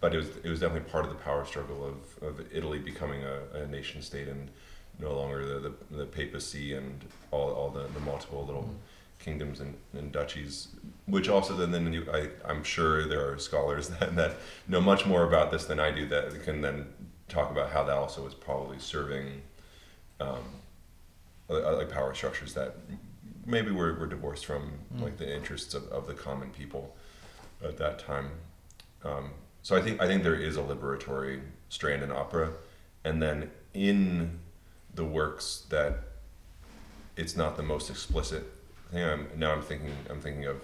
but 0.00 0.14
it 0.14 0.18
was 0.18 0.28
it 0.44 0.48
was 0.48 0.60
definitely 0.60 0.90
part 0.90 1.04
of 1.04 1.10
the 1.10 1.16
power 1.16 1.44
struggle 1.44 1.84
of, 1.84 2.22
of 2.22 2.46
Italy 2.52 2.78
becoming 2.78 3.22
a, 3.24 3.62
a 3.62 3.66
nation 3.66 4.02
state 4.02 4.28
and 4.28 4.50
no 4.98 5.14
longer 5.14 5.46
the, 5.46 5.60
the, 5.68 5.96
the 5.96 6.06
papacy 6.06 6.74
and 6.74 7.04
all, 7.30 7.50
all 7.50 7.70
the, 7.70 7.86
the 7.94 8.00
multiple 8.00 8.44
little 8.44 8.74
kingdoms 9.18 9.60
and, 9.60 9.74
and 9.92 10.12
duchies, 10.12 10.68
which 11.06 11.28
also 11.28 11.54
then, 11.54 11.70
then 11.70 11.92
you, 11.92 12.06
I, 12.12 12.28
I'm 12.44 12.62
sure 12.64 13.06
there 13.06 13.30
are 13.30 13.38
scholars 13.38 13.88
that, 14.00 14.16
that 14.16 14.36
know 14.66 14.80
much 14.80 15.06
more 15.06 15.24
about 15.24 15.50
this 15.50 15.64
than 15.64 15.80
I 15.80 15.90
do 15.90 16.06
that 16.06 16.42
can 16.44 16.60
then 16.60 16.86
talk 17.28 17.50
about 17.50 17.70
how 17.70 17.84
that 17.84 17.96
also 17.96 18.24
was 18.24 18.34
probably 18.34 18.78
serving 18.78 19.42
um, 20.20 20.28
uh, 20.28 20.38
like 21.48 21.88
power 21.90 22.14
structures 22.14 22.54
that 22.54 22.76
maybe 23.46 23.70
were, 23.70 23.94
were 23.94 24.06
divorced 24.06 24.44
from 24.46 24.72
Mm. 24.94 25.02
like 25.02 25.16
the 25.18 25.34
interests 25.34 25.74
of, 25.74 25.84
of 25.88 26.06
the 26.06 26.14
common 26.14 26.50
people 26.50 26.94
at 27.62 27.76
that 27.78 27.98
time. 27.98 28.30
Um, 29.04 29.30
so 29.62 29.76
I 29.76 29.82
think 29.82 30.00
I 30.00 30.06
think 30.06 30.22
there 30.22 30.34
is 30.34 30.56
a 30.56 30.60
liberatory 30.62 31.40
strand 31.68 32.02
in 32.02 32.10
opera, 32.10 32.52
and 33.04 33.22
then 33.22 33.50
in 33.74 34.38
the 34.94 35.04
works 35.04 35.64
that 35.68 35.98
it's 37.16 37.36
not 37.36 37.56
the 37.56 37.62
most 37.62 37.90
explicit 37.90 38.44
thing. 38.90 39.04
I'm, 39.04 39.28
now 39.36 39.52
I'm 39.52 39.62
thinking 39.62 39.92
I'm 40.10 40.20
thinking 40.20 40.46
of 40.46 40.62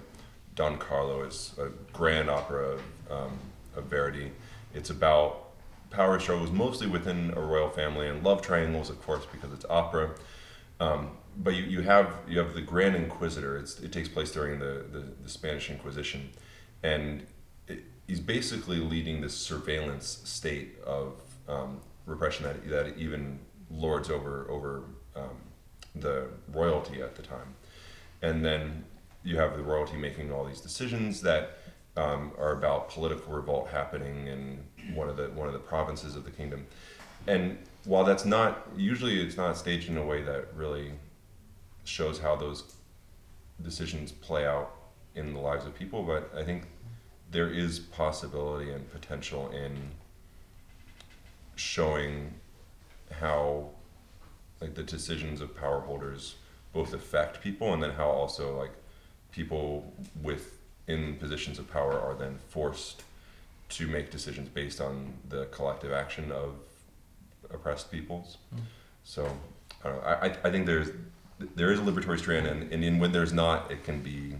Don 0.55 0.79
Carlo 0.79 1.25
as 1.25 1.53
a 1.59 1.69
grand 1.93 2.31
opera 2.31 2.79
um, 3.11 3.38
of 3.76 3.85
Verdi. 3.85 4.31
It's 4.75 4.91
about 4.91 5.50
power 5.91 6.19
struggles 6.19 6.50
mostly 6.50 6.87
within 6.87 7.33
a 7.37 7.41
royal 7.41 7.71
family 7.71 8.09
and 8.09 8.25
love 8.25 8.41
triangles, 8.43 8.88
of 8.91 9.00
course, 9.03 9.26
because 9.31 9.53
it's 9.53 9.64
opera. 9.69 10.11
Um, 10.85 11.11
but 11.37 11.55
you, 11.55 11.64
you 11.64 11.83
have 11.83 12.09
you 12.29 12.38
have 12.38 12.55
the 12.55 12.61
Grand 12.61 12.95
Inquisitor. 12.95 13.57
It's, 13.57 13.81
it 13.81 13.93
takes 13.93 14.09
place 14.09 14.31
during 14.31 14.59
the, 14.61 14.85
the, 14.93 15.03
the 15.23 15.29
Spanish 15.29 15.71
Inquisition, 15.71 16.31
and 16.83 17.26
it, 17.67 17.81
he's 18.07 18.21
basically 18.21 18.79
leading 18.79 19.21
this 19.21 19.35
surveillance 19.35 20.21
state 20.25 20.76
of 20.87 21.21
um, 21.49 21.81
repression 22.07 22.45
that, 22.45 22.69
that 22.69 22.99
even 22.99 23.38
lords 23.71 24.11
over 24.11 24.47
over 24.49 24.85
um, 25.17 25.37
the 25.95 26.29
royalty 26.53 27.03
at 27.03 27.17
the 27.17 27.23
time, 27.23 27.55
and 28.23 28.45
then 28.45 28.85
you 29.25 29.37
have 29.37 29.57
the 29.57 29.62
royalty 29.62 29.97
making 29.97 30.31
all 30.33 30.45
these 30.45 30.61
decisions 30.61 31.23
that 31.23 31.59
um, 31.97 32.33
are 32.38 32.53
about 32.53 32.91
political 32.91 33.33
revolt 33.33 33.69
happening 33.71 34.26
in 34.26 34.95
one 34.95 35.09
of 35.09 35.17
the 35.17 35.29
one 35.31 35.49
of 35.49 35.55
the 35.55 35.67
provinces 35.73 36.14
of 36.14 36.25
the 36.25 36.31
kingdom, 36.31 36.67
and 37.26 37.59
while 37.85 38.05
that's 38.05 38.25
not 38.25 38.67
usually 38.76 39.21
it's 39.21 39.37
not 39.37 39.57
staged 39.57 39.88
in 39.88 39.97
a 39.97 40.05
way 40.05 40.23
that 40.23 40.55
really 40.55 40.93
shows 41.85 42.19
how 42.19 42.35
those 42.35 42.75
decisions 43.62 44.11
play 44.11 44.47
out 44.47 44.73
in 45.14 45.33
the 45.33 45.41
lives 45.41 45.64
of 45.64 45.75
people, 45.75 46.03
but 46.03 46.33
I 46.37 46.43
think 46.45 46.64
there 47.31 47.50
is 47.50 47.79
possibility 47.79 48.71
and 48.71 48.91
potential 48.91 49.50
in 49.50 49.91
showing 51.57 52.33
how 53.11 53.71
like 54.61 54.75
the 54.75 54.83
decisions 54.83 55.41
of 55.41 55.55
power 55.57 55.81
holders 55.81 56.37
both 56.73 56.93
affect 56.95 57.41
people 57.41 57.73
and 57.73 57.83
then 57.83 57.91
how 57.91 58.09
also 58.09 58.59
like 58.59 58.73
people 59.31 59.93
with 60.23 60.59
in 60.87 61.17
positions 61.17 61.59
of 61.59 61.71
power 61.71 61.99
are 61.99 62.14
then 62.14 62.38
forced 62.49 63.03
to 63.69 63.87
make 63.87 64.11
decisions 64.11 64.49
based 64.49 64.81
on 64.81 65.12
the 65.29 65.47
collective 65.47 65.93
action 65.93 66.31
of 66.31 66.55
oppressed 67.54 67.90
peoples. 67.90 68.38
Mm. 68.54 68.61
So 69.04 69.25
I, 69.84 69.88
don't 69.88 69.96
know, 69.96 70.02
I, 70.02 70.26
I- 70.28 70.37
I 70.44 70.50
think 70.50 70.66
there's 70.66 70.88
there 71.56 71.73
is 71.73 71.80
a 71.80 71.82
liberatory 71.82 72.18
strand, 72.18 72.46
and, 72.46 72.73
and 72.73 72.84
in, 72.84 72.99
when 72.99 73.11
there's 73.12 73.32
not, 73.32 73.70
it 73.70 73.82
can 73.84 74.00
be 74.00 74.34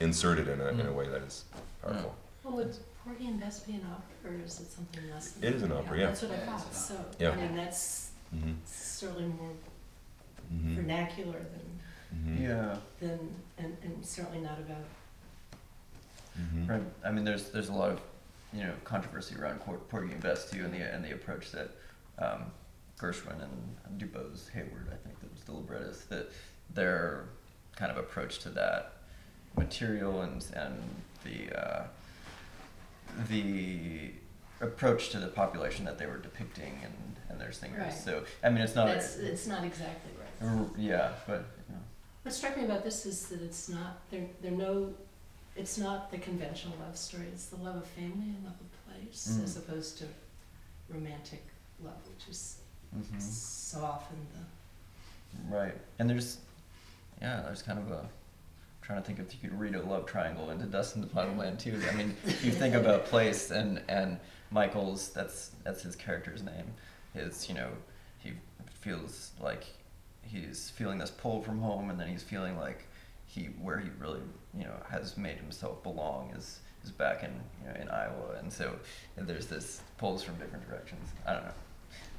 inserted 0.00 0.48
in 0.48 0.60
a, 0.60 0.68
in 0.68 0.80
a 0.80 0.84
Mm. 0.84 0.94
way 0.94 1.08
that 1.08 1.22
is 1.22 1.44
powerful. 1.82 2.14
Well, 2.42 2.56
would 2.56 2.74
Porgy 3.04 3.26
and 3.26 3.38
Bess 3.38 3.60
be 3.60 3.74
an 3.74 3.86
opera, 3.90 4.32
or 4.38 4.44
is 4.44 4.58
it 4.60 4.70
something 4.72 5.02
less 5.12 5.32
than? 5.32 5.44
It 5.44 5.56
is 5.56 5.62
an 5.62 5.72
opera, 5.72 5.98
yeah. 5.98 6.06
That's 6.06 6.22
what 6.22 6.32
I 6.32 6.36
thought, 6.38 6.74
so, 6.74 6.94
Yeah. 7.18 7.30
I 7.30 7.36
mean, 7.36 7.54
that's 7.56 8.10
Mm-hmm. 8.34 8.52
certainly 8.66 9.24
more 9.40 9.50
Mm-hmm. 10.52 10.76
vernacular 10.76 11.38
than, 11.38 11.68
Mm-hmm. 12.14 12.42
Yeah. 12.42 12.76
than, 13.00 13.18
and, 13.58 13.76
and 13.82 14.04
certainly 14.04 14.40
not 14.40 14.58
about, 14.58 14.84
Mm-hmm. 16.40 16.66
Right. 16.70 16.82
I 17.04 17.10
mean, 17.10 17.24
there's 17.24 17.50
there's 17.50 17.68
a 17.68 17.72
lot 17.72 17.90
of 17.90 18.00
you 18.52 18.62
know 18.64 18.72
controversy 18.84 19.34
around 19.36 19.58
Cor- 19.60 19.78
Porgy 19.90 20.12
and 20.12 20.22
Bess 20.22 20.48
too, 20.50 20.64
and 20.64 20.72
the 20.72 20.78
and 20.78 21.04
the 21.04 21.12
approach 21.12 21.50
that 21.52 21.70
um, 22.18 22.44
Gershwin 22.98 23.40
and 23.42 24.00
DuBose 24.00 24.50
Heyward, 24.50 24.88
I 24.92 24.96
think 25.04 25.20
that 25.20 25.32
was 25.32 25.42
the 25.44 25.52
librettist, 25.52 26.08
that 26.10 26.30
their 26.74 27.24
kind 27.76 27.90
of 27.90 27.98
approach 27.98 28.40
to 28.40 28.48
that 28.50 28.92
material 29.56 30.22
and 30.22 30.44
and 30.54 30.74
the 31.24 31.58
uh, 31.58 31.84
the 33.28 34.10
approach 34.60 35.10
to 35.10 35.18
the 35.18 35.28
population 35.28 35.84
that 35.84 35.98
they 35.98 36.06
were 36.06 36.18
depicting 36.18 36.80
and, 36.82 37.16
and 37.28 37.40
their 37.40 37.52
singers. 37.52 37.78
Right. 37.80 37.92
So 37.92 38.24
I 38.42 38.50
mean, 38.50 38.62
it's 38.62 38.74
not. 38.74 38.88
that's, 38.88 39.16
it's 39.16 39.46
not 39.46 39.64
exactly 39.64 40.12
right. 40.18 40.68
Yeah, 40.76 41.12
but 41.26 41.46
you 41.68 41.74
know. 41.74 41.80
What 42.22 42.34
struck 42.34 42.56
me 42.56 42.64
about 42.64 42.84
this 42.84 43.06
is 43.06 43.26
that 43.28 43.40
it's 43.42 43.68
not, 43.68 44.00
there, 44.10 44.26
there 44.42 44.50
no, 44.50 44.92
it's 45.56 45.78
not 45.78 46.10
the 46.10 46.18
conventional 46.18 46.76
love 46.84 46.96
story, 46.96 47.26
it's 47.32 47.46
the 47.46 47.56
love 47.56 47.76
of 47.76 47.86
family 47.86 48.28
and 48.28 48.44
love 48.44 48.54
of 48.60 48.86
place, 48.86 49.38
Mm. 49.38 49.44
as 49.44 49.56
opposed 49.56 49.98
to 49.98 50.04
romantic 50.88 51.44
love, 51.82 51.96
which 52.08 52.28
is 52.28 52.58
mhm. 52.96 53.20
so 53.20 53.80
often 53.80 54.16
the 54.34 54.40
Right. 55.48 55.74
And 55.98 56.08
there's, 56.08 56.38
yeah, 57.20 57.42
there's 57.44 57.62
kind 57.62 57.78
of 57.78 57.90
a, 57.90 58.08
trying 58.82 59.00
to 59.00 59.06
think 59.06 59.18
if 59.18 59.34
you 59.34 59.48
could 59.48 59.58
read 59.58 59.74
a 59.74 59.82
love 59.82 60.06
triangle 60.06 60.50
into 60.50 60.64
Dust 60.64 60.94
in 60.94 61.00
the 61.02 61.06
Bottom 61.06 61.38
Land 61.38 61.58
too. 61.58 61.80
I 61.90 61.94
mean, 61.94 62.16
if 62.26 62.44
you 62.44 62.50
think 62.50 62.74
about 62.74 63.06
place 63.06 63.50
and, 63.50 63.82
and 63.88 64.18
Michael's, 64.50 65.10
that's, 65.10 65.50
that's 65.64 65.82
his 65.82 65.96
character's 65.96 66.42
name. 66.42 66.74
His, 67.14 67.48
you 67.48 67.54
know, 67.54 67.68
he 68.18 68.32
feels 68.80 69.32
like 69.40 69.66
he's 70.22 70.70
feeling 70.70 70.98
this 70.98 71.10
pull 71.10 71.42
from 71.42 71.60
home 71.60 71.90
and 71.90 71.98
then 71.98 72.08
he's 72.08 72.22
feeling 72.22 72.56
like 72.56 72.86
he, 73.26 73.44
where 73.60 73.78
he 73.78 73.88
really, 73.98 74.20
you 74.56 74.64
know, 74.64 74.74
has 74.90 75.16
made 75.16 75.36
himself 75.36 75.82
belong 75.82 76.32
is, 76.36 76.60
is 76.84 76.90
back 76.90 77.22
in, 77.22 77.30
you 77.62 77.68
know, 77.68 77.80
in 77.80 77.88
Iowa. 77.88 78.36
And 78.38 78.52
so 78.52 78.74
there's 79.16 79.46
this 79.46 79.82
pulls 79.98 80.22
from 80.22 80.36
different 80.36 80.68
directions. 80.68 81.08
I 81.26 81.34
don't 81.34 81.44
know. 81.44 81.52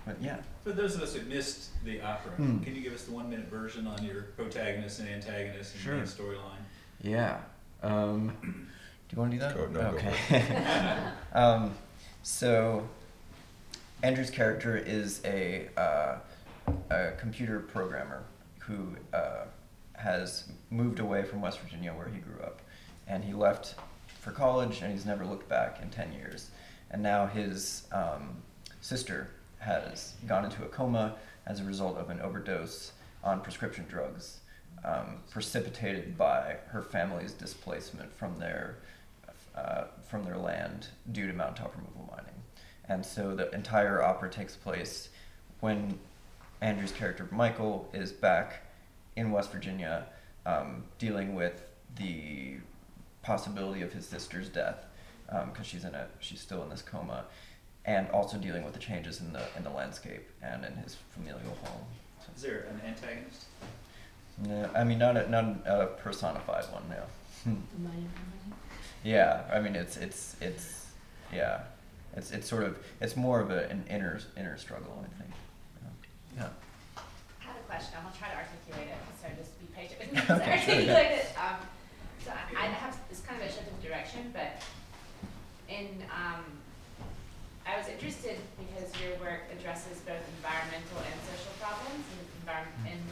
But 0.10 0.24
yeah. 0.24 0.38
For 0.64 0.72
those 0.72 0.96
of 0.96 1.04
us 1.04 1.14
who 1.14 1.24
missed 1.30 1.70
the 1.86 2.02
opera, 2.02 2.32
Hmm. 2.32 2.64
can 2.64 2.74
you 2.76 2.82
give 2.82 2.94
us 2.94 3.04
the 3.04 3.12
one 3.12 3.30
minute 3.30 3.46
version 3.46 3.86
on 3.86 4.04
your 4.04 4.24
protagonist 4.36 5.00
and 5.00 5.08
antagonist 5.08 5.76
and 5.76 5.84
Sure. 5.84 5.96
main 5.98 6.06
storyline? 6.06 6.64
Yeah. 7.00 7.42
Um, 7.84 8.36
do 9.08 9.16
you 9.16 9.20
want 9.22 9.32
to 9.32 9.38
do 9.38 9.42
that? 9.42 9.56
Go- 9.56 9.68
no, 9.68 9.92
go 9.92 9.98
okay. 9.98 11.04
um, 11.34 11.76
so, 12.24 12.90
Andrew's 14.02 14.32
character 14.32 14.76
is 14.76 15.22
a, 15.26 15.70
uh, 15.78 16.18
a 16.90 17.12
computer 17.20 17.60
programmer 17.60 18.24
who 18.62 18.96
uh, 19.14 19.46
has 19.94 20.52
moved 20.72 21.00
away 21.00 21.24
from 21.24 21.40
West 21.42 21.60
Virginia 21.60 21.94
where 21.94 22.08
he 22.10 22.18
grew 22.18 22.40
up. 22.42 22.62
And 23.08 23.24
he 23.24 23.34
left 23.34 23.76
for 24.20 24.32
college 24.32 24.82
and 24.82 24.92
he's 24.92 25.06
never 25.06 25.24
looked 25.24 25.48
back 25.48 25.80
in 25.84 25.92
10 25.92 26.14
years. 26.14 26.50
And 26.90 27.04
now 27.04 27.28
his 27.28 27.84
um, 27.92 28.38
sister 28.82 29.30
has 29.60 30.14
gone 30.28 30.46
into 30.46 30.64
a 30.64 30.68
coma 30.68 31.16
as 31.46 31.60
a 31.60 31.64
result 31.64 31.98
of 31.98 32.10
an 32.10 32.20
overdose 32.22 32.94
on 33.24 33.42
prescription 33.42 33.86
drugs, 33.90 34.40
um, 34.86 35.18
precipitated 35.30 36.18
by 36.18 36.56
her 36.68 36.82
family's 36.82 37.34
displacement 37.34 38.14
from 38.14 38.38
their 38.40 38.78
uh, 39.56 39.86
from 40.08 40.24
their 40.24 40.38
land 40.38 40.88
due 41.12 41.28
to 41.28 41.34
mountaintop 41.34 41.76
removal 41.76 42.08
mining. 42.16 42.34
And 42.88 43.06
so 43.06 43.36
the 43.36 43.52
entire 43.54 44.02
opera 44.02 44.30
takes 44.30 44.56
place 44.56 45.10
when 45.60 46.00
Andrew's 46.62 46.92
character 46.92 47.28
Michael 47.32 47.90
is 47.94 48.12
back 48.12 48.64
in 49.16 49.32
West 49.32 49.52
Virginia, 49.52 50.06
um, 50.46 50.84
dealing 50.98 51.36
with 51.36 51.64
the 51.98 52.56
possibility 53.22 53.82
of 53.82 53.92
his 53.92 54.06
sister's 54.06 54.48
death 54.48 54.86
because 55.52 55.66
she's 55.66 55.84
in 55.84 55.94
a 55.94 56.08
she's 56.20 56.40
still 56.40 56.64
in 56.64 56.70
this 56.70 56.82
coma, 56.82 57.26
and 57.86 58.10
also 58.12 58.38
dealing 58.38 58.64
with 58.64 58.74
the 58.74 58.80
changes 58.80 59.20
in 59.22 59.34
the 59.34 59.42
in 59.58 59.64
the 59.64 59.70
landscape 59.70 60.28
and 60.42 60.66
in 60.66 60.74
his 60.78 60.98
familial 61.12 61.56
home. 61.64 61.82
Is 62.36 62.42
there 62.44 62.68
an 62.70 62.82
antagonist? 62.88 63.46
No, 64.46 64.70
I 64.76 64.84
mean 64.84 65.00
not 65.00 65.18
a 65.18 65.30
not 65.30 65.46
a 65.66 65.88
personified 66.02 66.66
one. 66.72 66.84
No. 66.90 67.04
the 67.46 67.52
money 67.82 67.98
money. 68.02 68.56
yeah, 69.04 69.44
I 69.52 69.60
mean 69.60 69.76
it's 69.76 69.98
it's 69.98 70.36
it's 70.42 70.86
yeah, 71.34 71.62
it's 72.16 72.32
it's 72.32 72.48
sort 72.48 72.64
of 72.64 72.78
it's 73.02 73.16
more 73.16 73.40
of 73.40 73.52
a, 73.52 73.68
an 73.70 73.84
inner 73.90 74.20
inner 74.38 74.58
struggle. 74.58 75.04
I 75.06 75.22
think. 75.22 75.34
Yeah. 76.38 76.48
I 76.98 77.44
had 77.44 77.56
a 77.58 77.66
question. 77.68 77.94
I'm 77.98 78.04
gonna 78.04 78.16
try 78.18 78.30
to 78.30 78.36
articulate 78.38 78.90
it, 78.90 78.98
so 79.22 79.28
just 79.38 79.60
be 79.60 79.66
patient 79.76 80.00
with 80.00 80.14
me 80.30 80.36
Okay, 80.36 80.52
as 80.52 80.62
I 80.62 80.66
sure, 80.66 80.76
yeah. 80.76 80.94
articulate 80.94 81.12
it. 81.20 81.28
Um, 81.38 81.58
so 82.24 82.32
I, 82.32 82.64
I 82.64 82.66
have 82.68 82.98
it's 83.10 83.22
kind 83.22 83.42
of 83.42 83.48
a 83.48 83.52
shift 83.52 83.68
of 83.68 83.82
direction, 83.84 84.32
but 84.34 84.62
in 85.68 85.88
um, 86.14 86.44
I 87.70 87.78
was 87.78 87.88
interested 87.88 88.38
because 88.58 88.90
your 89.00 89.14
work 89.20 89.46
addresses 89.54 90.02
both 90.02 90.26
environmental 90.42 90.98
and 91.06 91.14
social 91.22 91.54
problems, 91.62 92.02
and 92.02 92.26
environment. 92.42 92.98
And 92.98 93.04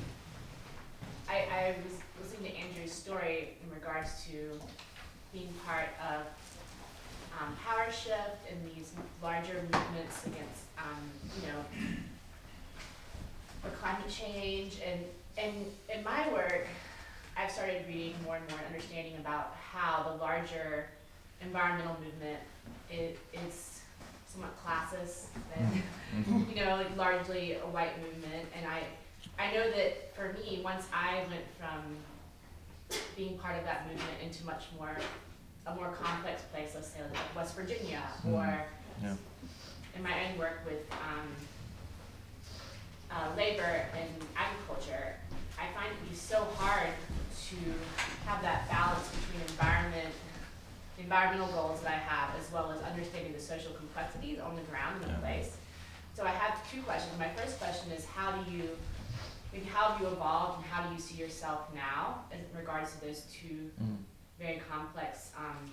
I, 1.29 1.45
I 1.45 1.75
was 1.85 2.01
listening 2.19 2.51
to 2.51 2.57
Andrew's 2.57 2.91
story 2.91 3.53
in 3.61 3.69
regards 3.69 4.25
to 4.25 4.57
being 5.31 5.53
part 5.63 5.89
of 6.01 6.25
um, 7.37 7.55
power 7.63 7.91
shift 7.91 8.49
and 8.49 8.57
these 8.73 8.93
larger 9.21 9.61
movements 9.61 10.25
against, 10.25 10.65
um, 10.79 11.05
you 11.37 11.47
know, 11.49 11.61
for 13.61 13.69
climate 13.77 14.09
change 14.09 14.79
and 14.85 15.01
and 15.37 15.65
in 15.93 16.03
my 16.03 16.31
work 16.31 16.65
I've 17.37 17.51
started 17.51 17.85
reading 17.87 18.15
more 18.25 18.37
and 18.37 18.49
more 18.49 18.57
and 18.57 18.73
understanding 18.73 19.17
about 19.19 19.55
how 19.71 20.03
the 20.09 20.17
larger 20.23 20.87
environmental 21.41 21.95
movement 22.03 22.39
is, 22.91 23.17
is 23.33 23.76
somewhat 24.38 24.56
classist 24.63 25.26
and 25.56 25.84
Mhm. 26.26 26.50
you 26.50 26.63
know 26.63 26.76
like 26.76 26.95
largely 26.95 27.54
a 27.54 27.65
white 27.67 28.00
movement 28.02 28.47
and 28.56 28.65
I 28.67 28.84
I 29.39 29.52
know 29.54 29.69
that 29.71 30.15
for 30.15 30.34
me 30.34 30.62
once 30.63 30.86
I 30.93 31.26
went 31.30 31.45
from 31.60 31.97
being 33.15 33.38
part 33.39 33.58
of 33.58 33.63
that 33.65 33.88
movement 33.88 34.21
into 34.21 34.45
much 34.45 34.65
more 34.78 34.95
a 35.65 35.76
more 35.76 35.91
complex 35.91 36.43
place 36.54 36.71
let's 36.76 36.88
say 36.89 37.00
like 37.02 37.36
West 37.36 37.56
Virginia 37.56 38.02
or 38.26 38.32
Mhm. 38.43 38.63
Yeah. 39.04 39.15
in 39.95 40.04
my 40.04 40.26
own 40.30 40.38
work 40.38 40.62
with 40.65 40.89
um, 40.91 41.36
uh, 43.10 43.34
labor 43.38 43.86
and 43.95 44.10
agriculture, 44.36 45.15
I 45.58 45.71
find 45.73 45.91
it 45.91 45.97
to 46.04 46.10
be 46.10 46.15
so 46.15 46.43
hard 46.58 46.89
to 47.50 47.56
have 48.28 48.41
that 48.41 48.67
balance 48.69 49.08
between 49.10 49.41
environment, 49.47 50.13
the 50.97 51.03
environmental 51.03 51.47
goals 51.47 51.81
that 51.81 51.91
I 51.91 51.97
have, 51.97 52.36
as 52.39 52.51
well 52.51 52.71
as 52.71 52.81
understanding 52.81 53.31
the 53.33 53.39
social 53.39 53.71
complexities 53.73 54.39
on 54.39 54.55
the 54.55 54.62
ground 54.63 55.01
in 55.01 55.07
the 55.07 55.13
Yeah. 55.13 55.19
place. 55.19 55.57
So 56.15 56.25
I 56.25 56.29
have 56.31 56.69
two 56.71 56.81
questions. 56.81 57.17
My 57.19 57.29
first 57.29 57.60
question 57.60 57.91
is, 57.91 58.05
how 58.05 58.31
do 58.31 58.51
you 58.51 58.77
maybe 59.53 59.65
how 59.65 59.91
have 59.91 60.01
you 60.01 60.07
evolved 60.07 60.57
and 60.57 60.65
how 60.71 60.86
do 60.88 60.93
you 60.93 60.99
see 60.99 61.15
yourself 61.15 61.73
now 61.73 62.25
in 62.33 62.45
regards 62.57 62.91
to 62.93 63.01
those 63.01 63.21
two 63.31 63.71
Mm. 63.81 64.03
very 64.38 64.60
complex, 64.69 65.31
um, 65.38 65.71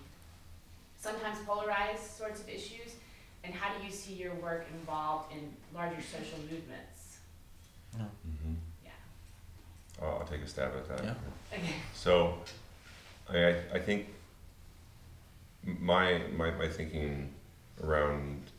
sometimes 1.01 1.39
polarized 1.45 2.03
sorts 2.03 2.41
of 2.41 2.49
issues? 2.49 2.95
And 3.43 3.53
how 3.53 3.77
do 3.77 3.85
you 3.85 3.91
see 3.91 4.15
your 4.15 4.35
work 4.37 4.67
involved 4.73 5.33
in 5.33 5.55
larger 5.75 6.01
social 6.01 6.39
movements? 6.51 7.19
Mhm. 7.97 8.57
Yeah. 8.85 8.91
I'll, 10.01 10.19
I'll 10.21 10.27
take 10.27 10.41
a 10.43 10.47
stab 10.47 10.73
at 10.77 10.89
that. 10.89 11.05
Yeah. 11.05 11.15
Okay. 11.53 11.75
So, 11.95 12.39
I, 13.29 13.37
I, 13.45 13.51
I 13.75 13.79
think 13.81 14.14
my, 15.65 16.23
my, 16.37 16.51
my 16.53 16.69
thinking 16.69 17.33
around 17.83 18.51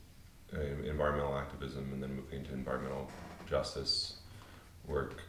uh, 0.53 0.59
environmental 0.59 1.37
activism 1.37 1.89
and 1.93 2.01
then 2.01 2.15
moving 2.15 2.39
into 2.39 2.53
environmental 2.53 3.09
justice 3.49 4.15
work, 4.87 5.21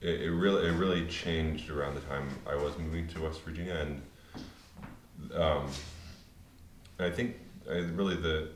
it, 0.00 0.20
it 0.22 0.30
really 0.30 0.68
it 0.68 0.72
really 0.72 1.06
changed 1.06 1.70
around 1.70 1.94
the 1.94 2.00
time 2.02 2.28
I 2.46 2.54
was 2.54 2.76
moving 2.78 3.08
to 3.08 3.22
West 3.22 3.42
Virginia, 3.42 3.74
and 3.74 5.34
um, 5.34 5.70
I 6.98 7.10
think 7.10 7.36
I, 7.70 7.78
really 7.78 8.16
the 8.16 8.50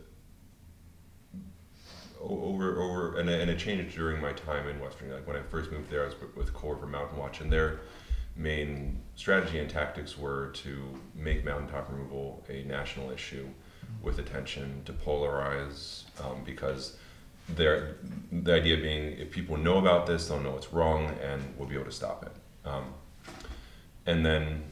over 2.21 2.81
over 2.81 3.19
and, 3.19 3.29
and 3.29 3.51
it 3.51 3.59
changed 3.59 3.97
during 3.97 4.21
my 4.21 4.33
time 4.33 4.69
in 4.69 4.79
West 4.81 4.99
Virginia. 4.99 5.17
Like 5.17 5.27
when 5.27 5.37
I 5.37 5.43
first 5.43 5.73
moved 5.73 5.91
there, 5.91 6.03
I 6.03 6.07
was 6.07 6.15
with- 6.37 6.55
Coal 6.55 6.75
River 6.75 6.87
Mountain 6.87 7.19
Watch, 7.19 7.41
and 7.41 7.51
their 7.53 7.81
main 8.37 9.01
strategy 9.15 9.59
and 9.59 9.69
tactics 9.69 10.17
were 10.17 10.49
to 10.49 10.99
make 11.15 11.45
mountaintop 11.45 11.91
removal 11.91 12.45
a 12.49 12.63
national 12.65 13.11
issue 13.11 13.47
with 14.03 14.19
attention 14.19 14.83
to 14.85 14.93
polarize 14.93 16.05
um, 16.25 16.43
because 16.45 16.97
the 17.57 17.95
idea 18.49 18.77
being 18.77 19.19
if 19.19 19.31
people 19.31 19.57
know 19.57 19.79
about 19.79 20.07
this 20.07 20.29
they'll 20.29 20.41
know 20.41 20.57
it's 20.57 20.73
wrong 20.73 21.11
and 21.23 21.43
we'll 21.57 21.69
be 21.69 21.75
able 21.75 21.85
to 21.85 21.93
stop 21.93 22.25
it. 22.25 22.69
Um, 22.69 22.95
and 24.07 24.25
then 24.25 24.63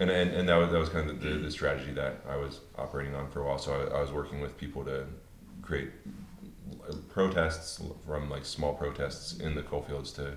and, 0.00 0.10
and, 0.10 0.30
and 0.30 0.48
that 0.48 0.56
was 0.56 0.70
that 0.70 0.78
was 0.78 0.88
kind 0.88 1.10
of 1.10 1.20
the, 1.20 1.30
the 1.30 1.50
strategy 1.50 1.92
that 1.92 2.20
I 2.28 2.36
was 2.36 2.60
operating 2.76 3.14
on 3.14 3.28
for 3.30 3.40
a 3.40 3.46
while. 3.46 3.58
So 3.58 3.72
I, 3.72 3.98
I 3.98 4.00
was 4.00 4.12
working 4.12 4.40
with 4.40 4.56
people 4.56 4.84
to 4.84 5.06
create 5.62 5.90
protests 7.08 7.80
from 8.06 8.30
like 8.30 8.44
small 8.44 8.74
protests 8.74 9.38
in 9.38 9.54
the 9.54 9.62
coal 9.62 9.82
fields 9.82 10.12
to 10.12 10.34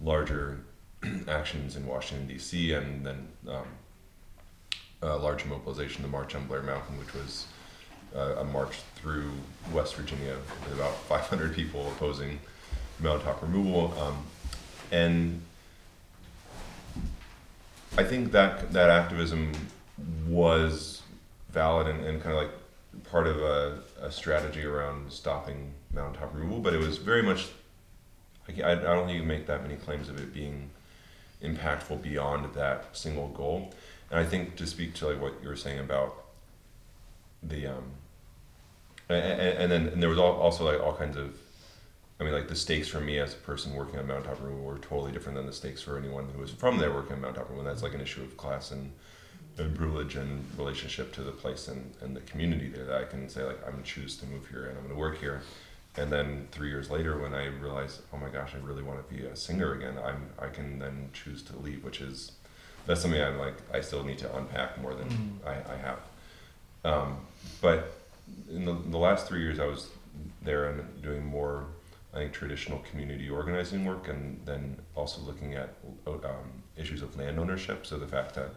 larger 0.00 0.64
actions 1.28 1.76
in 1.76 1.86
Washington 1.86 2.26
D.C. 2.26 2.72
and 2.72 3.04
then 3.06 3.28
um, 3.48 3.66
a 5.02 5.16
large 5.16 5.44
mobilization, 5.44 6.02
the 6.02 6.08
March 6.08 6.34
on 6.34 6.46
Blair 6.46 6.62
Mountain, 6.62 6.98
which 6.98 7.12
was 7.14 7.46
uh, 8.14 8.36
a 8.38 8.44
march 8.44 8.76
through 8.96 9.30
West 9.72 9.96
Virginia 9.96 10.36
with 10.64 10.74
about 10.74 10.94
500 11.04 11.54
people 11.54 11.88
opposing 11.88 12.38
mountaintop 13.00 13.42
removal, 13.42 13.92
um, 14.00 14.24
and 14.92 15.40
I 17.96 18.04
think 18.04 18.32
that 18.32 18.72
that 18.72 18.90
activism 18.90 19.52
was 20.28 21.02
valid 21.50 21.86
and, 21.86 22.04
and 22.04 22.22
kind 22.22 22.36
of 22.36 22.42
like 22.42 23.04
part 23.10 23.26
of 23.26 23.38
a, 23.38 23.78
a 24.00 24.10
strategy 24.10 24.64
around 24.64 25.12
stopping 25.12 25.72
mountaintop 25.92 26.34
removal, 26.34 26.60
but 26.60 26.74
it 26.74 26.78
was 26.78 26.98
very 26.98 27.22
much. 27.22 27.48
I, 28.48 28.62
I 28.62 28.72
I 28.72 28.74
don't 28.74 29.06
think 29.06 29.14
you 29.14 29.20
can 29.20 29.28
make 29.28 29.46
that 29.46 29.62
many 29.62 29.76
claims 29.76 30.08
of 30.08 30.18
it 30.18 30.34
being 30.34 30.70
impactful 31.44 32.02
beyond 32.02 32.54
that 32.54 32.96
single 32.96 33.28
goal. 33.28 33.72
And 34.10 34.18
I 34.18 34.24
think 34.24 34.56
to 34.56 34.66
speak 34.66 34.94
to 34.94 35.08
like 35.08 35.20
what 35.20 35.34
you 35.42 35.48
were 35.48 35.56
saying 35.56 35.80
about 35.80 36.24
the 37.42 37.66
um, 37.66 37.84
and, 39.08 39.18
and 39.18 39.72
then 39.72 39.88
and 39.88 40.02
there 40.02 40.08
was 40.08 40.18
al- 40.18 40.40
also 40.40 40.64
like 40.64 40.80
all 40.80 40.94
kinds 40.94 41.16
of, 41.16 41.36
I 42.20 42.24
mean 42.24 42.32
like 42.32 42.48
the 42.48 42.56
stakes 42.56 42.88
for 42.88 43.00
me 43.00 43.18
as 43.18 43.34
a 43.34 43.38
person 43.38 43.74
working 43.74 43.98
on 43.98 44.06
Mount 44.06 44.26
removal 44.26 44.64
were 44.64 44.78
totally 44.78 45.12
different 45.12 45.36
than 45.36 45.46
the 45.46 45.52
stakes 45.52 45.82
for 45.82 45.98
anyone 45.98 46.28
who 46.34 46.40
was 46.40 46.50
from 46.50 46.78
there 46.78 46.92
working 46.92 47.16
on 47.16 47.22
Mount 47.22 47.36
removal. 47.36 47.60
And 47.60 47.68
that's 47.68 47.82
like 47.82 47.94
an 47.94 48.00
issue 48.00 48.22
of 48.22 48.36
class 48.36 48.70
and, 48.70 48.90
and 49.58 49.74
privilege 49.74 50.16
and 50.16 50.44
relationship 50.56 51.12
to 51.14 51.22
the 51.22 51.32
place 51.32 51.68
and, 51.68 51.92
and 52.00 52.16
the 52.16 52.20
community 52.22 52.68
there 52.68 52.84
that 52.84 52.96
I 52.96 53.04
can 53.04 53.28
say 53.28 53.42
like 53.44 53.58
I'm 53.66 53.72
gonna 53.72 53.82
choose 53.84 54.16
to 54.18 54.26
move 54.26 54.48
here 54.48 54.66
and 54.66 54.78
I'm 54.78 54.84
gonna 54.84 54.98
work 54.98 55.18
here. 55.18 55.42
And 55.96 56.10
then 56.10 56.48
three 56.50 56.68
years 56.68 56.90
later, 56.90 57.18
when 57.18 57.34
I 57.34 57.46
realized, 57.46 58.00
oh 58.12 58.16
my 58.16 58.28
gosh, 58.28 58.52
I 58.54 58.66
really 58.66 58.82
want 58.82 59.06
to 59.06 59.14
be 59.14 59.24
a 59.24 59.36
singer 59.36 59.74
again, 59.74 59.96
I'm 60.04 60.28
I 60.38 60.48
can 60.48 60.78
then 60.78 61.10
choose 61.12 61.42
to 61.44 61.56
leave, 61.58 61.84
which 61.84 62.00
is 62.00 62.32
that's 62.86 63.00
something 63.00 63.22
I'm 63.22 63.38
like 63.38 63.54
I 63.72 63.80
still 63.80 64.02
need 64.04 64.18
to 64.18 64.36
unpack 64.36 64.80
more 64.80 64.94
than 64.94 65.08
Mm. 65.08 65.46
I, 65.46 65.74
I 65.74 65.76
have. 65.76 66.00
Um, 66.84 67.18
but 67.60 67.92
in 68.50 68.64
the, 68.64 68.74
the 68.90 68.98
last 68.98 69.26
three 69.26 69.40
years, 69.40 69.58
I 69.60 69.66
was 69.66 69.90
there 70.42 70.70
and 70.70 71.02
doing 71.02 71.24
more, 71.24 71.66
I 72.12 72.18
think, 72.18 72.32
traditional 72.32 72.78
community 72.90 73.28
organizing 73.30 73.84
work, 73.84 74.08
and 74.08 74.40
then 74.44 74.76
also 74.94 75.20
looking 75.22 75.54
at 75.54 75.74
um, 76.06 76.62
issues 76.76 77.02
of 77.02 77.16
land 77.16 77.38
ownership. 77.38 77.86
So 77.86 77.98
the 77.98 78.06
fact 78.06 78.34
that 78.34 78.50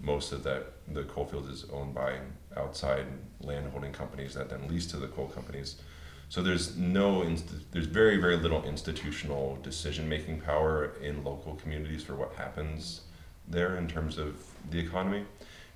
most 0.00 0.32
of 0.32 0.42
that 0.44 0.72
the 0.88 1.04
coal 1.04 1.26
field 1.26 1.48
is 1.50 1.66
owned 1.72 1.94
by 1.94 2.18
outside 2.56 3.06
land 3.42 3.70
holding 3.70 3.92
companies 3.92 4.34
that 4.34 4.48
then 4.48 4.66
lease 4.68 4.86
to 4.86 4.96
the 4.96 5.08
coal 5.08 5.26
companies. 5.28 5.76
So 6.30 6.42
there's 6.42 6.76
no, 6.76 7.22
inst- 7.22 7.72
there's 7.72 7.86
very 7.86 8.16
very 8.16 8.36
little 8.36 8.62
institutional 8.62 9.58
decision 9.62 10.08
making 10.08 10.40
power 10.40 10.92
in 11.02 11.24
local 11.24 11.56
communities 11.56 12.04
for 12.04 12.14
what 12.14 12.32
happens 12.34 13.00
there 13.48 13.76
in 13.76 13.88
terms 13.88 14.16
of 14.16 14.36
the 14.70 14.78
economy, 14.78 15.24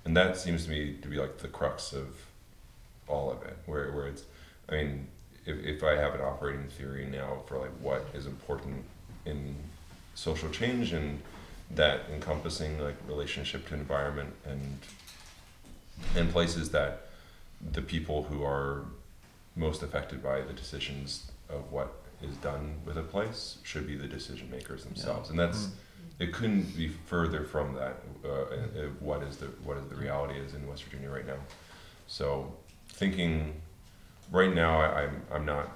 and 0.05 0.17
that 0.17 0.39
seems 0.39 0.65
to 0.65 0.71
me 0.71 0.97
to 1.03 1.09
be 1.09 1.17
like 1.17 1.39
the 1.39 1.49
crux 1.49 1.93
of 1.93 2.07
all 3.09 3.33
of 3.33 3.43
it. 3.43 3.59
Where 3.67 3.91
where 3.91 4.07
it's, 4.07 4.23
I 4.69 4.75
mean, 4.77 5.09
if 5.45 5.59
if 5.65 5.83
I 5.83 5.97
have 5.97 6.15
an 6.15 6.21
operating 6.21 6.69
theory 6.69 7.07
now 7.07 7.43
for 7.47 7.59
like 7.59 7.73
what 7.81 8.07
is 8.15 8.27
important 8.27 8.85
in 9.27 9.57
social 10.15 10.49
change 10.51 10.93
and 10.93 11.21
that 11.73 12.03
encompassing 12.13 12.79
like 12.79 12.95
relationship 13.09 13.67
to 13.69 13.75
environment 13.75 14.33
and 14.47 14.79
and 16.15 16.31
places 16.31 16.71
that 16.71 17.09
the 17.73 17.83
people 17.83 18.23
who 18.25 18.45
are 18.45 18.85
most 19.57 19.83
affected 19.83 20.23
by 20.23 20.41
the 20.41 20.53
decisions 20.53 21.31
of 21.49 21.71
what 21.71 21.93
is 22.23 22.37
done 22.39 22.75
with 22.87 22.97
a 22.97 23.03
place 23.03 23.59
should 23.63 23.87
be 23.87 23.97
the 23.97 24.07
decision 24.09 24.51
makers 24.51 24.85
themselves 24.85 25.31
and 25.31 25.39
that's 25.39 25.67
Mm. 25.67 25.71
it 26.21 26.33
couldn't 26.33 26.77
be 26.77 26.89
further 26.89 27.45
from 27.45 27.75
that 27.75 27.97
uh, 28.25 28.29
uh, 28.29 28.89
what 29.01 29.23
is 29.23 29.37
the 29.37 29.47
what 29.65 29.77
is 29.77 29.87
the 29.89 29.95
reality 29.97 30.39
is 30.39 30.55
in 30.55 30.67
West 30.67 30.85
Virginia 30.85 31.11
right 31.11 31.27
now 31.27 31.37
so 32.07 32.53
thinking 32.89 33.53
right 34.33 34.55
now 34.55 34.81
I, 34.81 35.03
I'm 35.03 35.23
I'm 35.33 35.45
not 35.47 35.69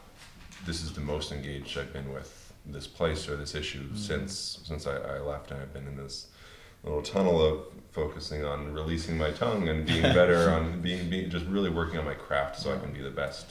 this 0.67 0.83
is 0.83 0.93
the 0.93 1.01
most 1.01 1.33
engaged 1.33 1.77
I've 1.79 1.93
been 1.93 2.13
with 2.13 2.53
this 2.67 2.87
place 2.87 3.29
or 3.29 3.37
this 3.37 3.55
issue 3.55 3.85
Mm. 3.89 3.97
since 3.99 4.61
since 4.65 4.87
I, 4.87 4.97
I 4.97 5.19
left 5.21 5.51
and 5.51 5.61
I've 5.61 5.73
been 5.73 5.87
in 5.87 5.97
this 5.97 6.29
little 6.85 7.03
tunnel 7.03 7.45
of 7.45 7.61
focusing 7.93 8.45
on 8.45 8.73
releasing 8.73 9.19
my 9.19 9.31
tongue 9.33 9.69
and 9.69 9.85
being 9.87 10.03
better 10.21 10.51
on 10.51 10.81
being, 10.81 11.11
being 11.11 11.29
just 11.31 11.45
really 11.47 11.71
working 11.71 11.99
on 11.99 12.05
my 12.05 12.15
craft 12.15 12.59
so 12.61 12.73
I 12.75 12.79
can 12.79 12.93
be 12.93 13.01
the 13.03 13.11
best 13.11 13.47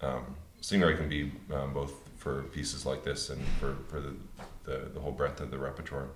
um, 0.00 0.36
singer 0.60 0.92
I 0.92 0.96
can 0.96 1.08
be 1.08 1.32
um, 1.52 1.72
both 1.72 1.92
for 2.18 2.42
pieces 2.44 2.84
like 2.84 3.04
this 3.04 3.30
and 3.30 3.40
for, 3.60 3.76
for 3.88 4.00
the, 4.00 4.14
the, 4.64 4.90
the 4.94 5.00
whole 5.00 5.12
breadth 5.12 5.40
of 5.40 5.50
the 5.50 5.58
repertoire. 5.58 6.08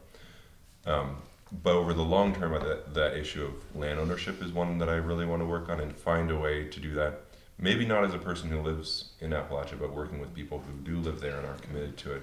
Um, 0.85 1.17
but 1.63 1.75
over 1.75 1.93
the 1.93 2.03
long 2.03 2.35
term, 2.35 2.53
that, 2.53 2.95
that 2.95 3.17
issue 3.17 3.45
of 3.45 3.77
land 3.77 3.99
ownership 3.99 4.43
is 4.43 4.53
one 4.53 4.79
that 4.79 4.89
I 4.89 4.95
really 4.95 5.27
want 5.27 5.43
to 5.43 5.47
work 5.47 5.69
on 5.69 5.81
and 5.81 5.95
find 5.95 6.31
a 6.31 6.39
way 6.39 6.65
to 6.65 6.81
do 6.81 6.95
that. 6.95 7.21
Maybe 7.59 7.85
not 7.85 8.05
as 8.05 8.15
a 8.15 8.19
person 8.19 8.49
who 8.51 8.61
lives 8.61 9.11
in 9.21 9.31
Appalachia, 9.31 9.79
but 9.79 9.95
working 9.95 10.19
with 10.19 10.35
people 10.35 10.61
who 10.61 10.73
do 10.83 10.99
live 10.99 11.21
there 11.21 11.37
and 11.37 11.47
are 11.47 11.55
committed 11.55 11.97
to 11.99 12.15
it 12.15 12.23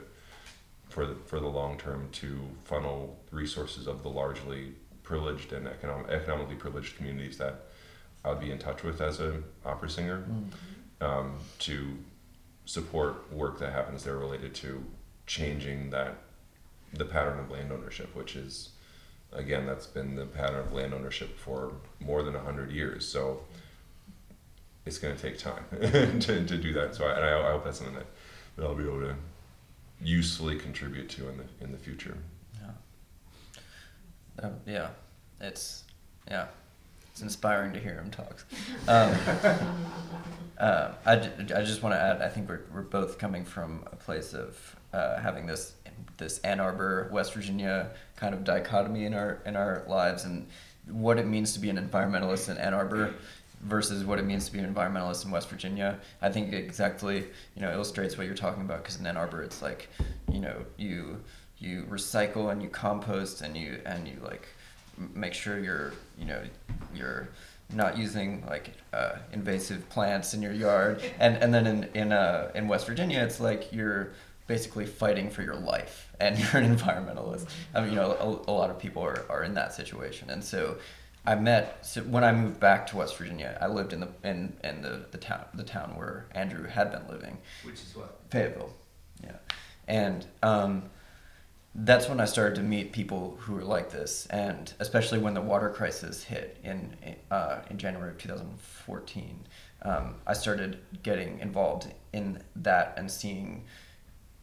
for 0.90 1.06
the, 1.06 1.16
for 1.16 1.40
the 1.40 1.48
long 1.48 1.78
term 1.78 2.10
to 2.14 2.40
funnel 2.66 3.18
resources 3.32 3.88
of 3.88 4.02
the 4.04 4.10
largely 4.10 4.74
privileged 5.04 5.54
and 5.54 5.68
economic, 5.68 6.10
economically 6.10 6.56
privileged 6.56 6.98
communities 6.98 7.38
that 7.38 7.68
I'll 8.26 8.36
be 8.36 8.52
in 8.52 8.58
touch 8.58 8.84
with 8.84 9.00
as 9.00 9.20
an 9.20 9.44
opera 9.66 9.90
singer 9.90 10.24
Mm. 10.30 10.50
Um, 11.02 11.38
to 11.60 11.98
support 12.66 13.32
work 13.34 13.60
that 13.60 13.74
happens 13.74 14.04
there 14.04 14.18
related 14.18 14.54
to 14.54 14.84
changing 15.26 15.90
that 15.90 16.16
the 16.94 17.06
pattern 17.06 17.40
of 17.40 17.50
land 17.52 17.72
ownership, 17.72 18.16
which 18.16 18.36
is 18.36 18.70
again 19.32 19.66
that's 19.66 19.86
been 19.86 20.16
the 20.16 20.26
pattern 20.26 20.60
of 20.60 20.74
land 20.74 20.94
ownership 20.94 21.38
for 21.38 21.74
more 22.00 22.24
than 22.24 22.34
hundred 22.34 22.72
years. 22.72 23.08
So 23.08 23.42
it's 24.86 24.98
going 24.98 25.16
to 25.16 25.22
take 25.22 25.38
time 25.38 25.66
to, 25.72 26.46
to 26.46 26.58
do 26.58 26.74
that. 26.74 26.96
So 26.96 27.06
I, 27.06 27.14
and 27.14 27.26
I, 27.26 27.48
I 27.48 27.52
hope 27.52 27.64
that's 27.64 27.78
something 27.78 27.96
that, 27.96 28.08
that 28.56 28.66
I'll 28.66 28.76
be 28.76 28.84
able 28.84 29.02
to 29.02 29.16
usefully 30.02 30.58
contribute 30.58 31.10
to 31.10 31.30
in 31.30 31.38
the 31.38 31.64
in 31.64 31.72
the 31.72 31.78
future. 31.78 32.18
Yeah. 32.56 34.44
Um, 34.44 34.56
yeah, 34.66 34.90
it's 35.40 35.84
yeah, 36.30 36.48
it's 37.20 37.24
inspiring 37.24 37.74
to 37.74 37.80
hear 37.80 37.96
him 37.96 38.10
talk. 38.10 38.46
Um, 38.88 39.14
uh, 40.58 40.94
I, 41.06 41.16
I 41.54 41.64
just 41.64 41.84
want 41.84 41.94
to 41.94 42.00
add. 42.00 42.22
I 42.22 42.30
think 42.30 42.48
we're 42.48 42.62
we're 42.74 42.82
both 42.82 43.18
coming 43.18 43.44
from 43.44 43.84
a 43.92 43.98
place 43.98 44.34
of 44.34 44.76
uh, 44.94 45.20
having 45.20 45.46
this 45.46 45.74
this 46.16 46.40
Ann 46.40 46.62
Arbor, 46.62 47.10
West 47.12 47.34
Virginia 47.34 47.92
kind 48.16 48.34
of 48.34 48.46
dichotomy 48.46 49.04
in 49.04 49.14
our 49.14 49.42
in 49.46 49.58
our 49.58 49.84
lives, 49.90 50.24
and 50.24 50.48
what 50.88 51.20
it 51.20 51.28
means 51.28 51.52
to 51.54 51.60
be 51.60 51.70
an 51.70 51.78
environmentalist 51.78 52.50
in 52.50 52.58
Ann 52.58 52.74
Arbor 52.74 53.14
versus 53.64 54.06
what 54.06 54.18
it 54.18 54.24
means 54.24 54.46
to 54.46 54.54
be 54.54 54.60
an 54.60 54.74
environmentalist 54.74 55.26
in 55.26 55.32
West 55.32 55.50
Virginia. 55.50 56.00
I 56.22 56.30
think 56.30 56.54
it 56.54 56.64
exactly 56.64 57.26
you 57.54 57.62
know 57.62 57.74
illustrates 57.74 58.18
what 58.18 58.28
you're 58.28 58.36
talking 58.36 58.62
about 58.62 58.84
because 58.84 58.98
in 58.98 59.06
Ann 59.06 59.18
Arbor 59.18 59.44
it's 59.44 59.62
like 59.62 59.90
you 60.32 60.40
know 60.40 60.56
you 60.78 61.22
you 61.58 61.86
recycle 61.90 62.50
and 62.50 62.64
you 62.64 62.70
compost 62.70 63.42
and 63.42 63.58
you 63.58 63.82
and 63.86 64.08
you 64.08 64.22
like 64.24 64.48
make 65.14 65.34
sure 65.34 65.60
you're 65.60 65.94
you 66.18 66.26
know 66.26 66.42
you're 66.94 67.30
not 67.74 67.98
using 67.98 68.44
like 68.48 68.72
uh, 68.94 69.18
invasive 69.32 69.88
plants 69.90 70.34
in 70.34 70.42
your 70.42 70.54
yard. 70.54 71.02
And 71.20 71.38
and 71.38 71.54
then 71.54 71.68
in 71.68 71.84
in 71.94 72.12
uh, 72.12 72.52
in 72.56 72.68
West 72.68 72.88
Virginia 72.88 73.22
it's 73.22 73.40
like 73.40 73.72
you're 73.72 74.12
basically 74.48 74.86
fighting 74.86 75.30
for 75.30 75.44
your 75.44 75.56
life 75.56 76.12
and 76.20 76.38
you're 76.54 76.62
an 76.62 76.76
environmentalist. 76.76 77.48
I 77.74 77.82
mean 77.82 77.92
you 77.92 77.96
know 77.96 78.12
a, 78.48 78.52
a 78.52 78.54
lot 78.54 78.70
of 78.70 78.80
people 78.80 79.04
are, 79.04 79.26
are 79.30 79.44
in 79.44 79.54
that 79.56 79.74
situation. 79.74 80.30
And 80.30 80.44
so 80.44 80.78
I 81.26 81.36
met 81.36 81.86
so 81.86 82.02
when 82.02 82.24
I 82.24 82.32
moved 82.32 82.60
back 82.60 82.88
to 82.88 82.98
West 82.98 83.18
Virginia 83.18 83.58
I 83.62 83.68
lived 83.68 83.94
in 83.94 84.00
the 84.00 84.10
in, 84.24 84.54
in 84.64 84.82
the, 84.82 85.06
the 85.12 85.18
town 85.18 85.46
the 85.54 85.64
town 85.64 85.96
where 85.96 86.26
Andrew 86.32 86.66
had 86.68 86.92
been 86.92 87.08
living. 87.08 87.38
Which 87.64 87.76
is 87.76 87.96
what? 87.96 88.20
Fayetteville, 88.30 88.74
yeah, 89.24 89.38
and 89.88 90.26
um, 90.44 90.84
that's 91.84 92.10
when 92.10 92.20
I 92.20 92.26
started 92.26 92.56
to 92.56 92.64
meet 92.64 92.92
people 92.92 93.38
who 93.40 93.54
were 93.54 93.64
like 93.64 93.90
this, 93.90 94.26
and 94.28 94.72
especially 94.80 95.20
when 95.20 95.34
the 95.34 95.42
water 95.42 95.70
crisis 95.70 96.24
hit 96.24 96.58
in 96.64 96.96
uh, 97.32 97.60
in 97.70 97.78
January 97.78 98.12
of 98.12 98.18
2014, 98.18 99.40
um, 99.84 100.16
I 100.28 100.34
started 100.34 100.80
getting 101.04 101.40
involved 101.40 101.88
in 102.12 102.44
that 102.58 102.96
and 102.98 103.10
seeing 103.10 103.64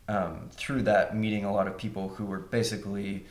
um, 0.09 0.49
through 0.53 0.83
that 0.83 1.17
meeting 1.17 1.45
a 1.45 1.53
lot 1.53 1.67
of 1.67 1.77
people 1.77 2.09
who 2.09 2.25
were 2.25 2.39
basically 2.39 3.27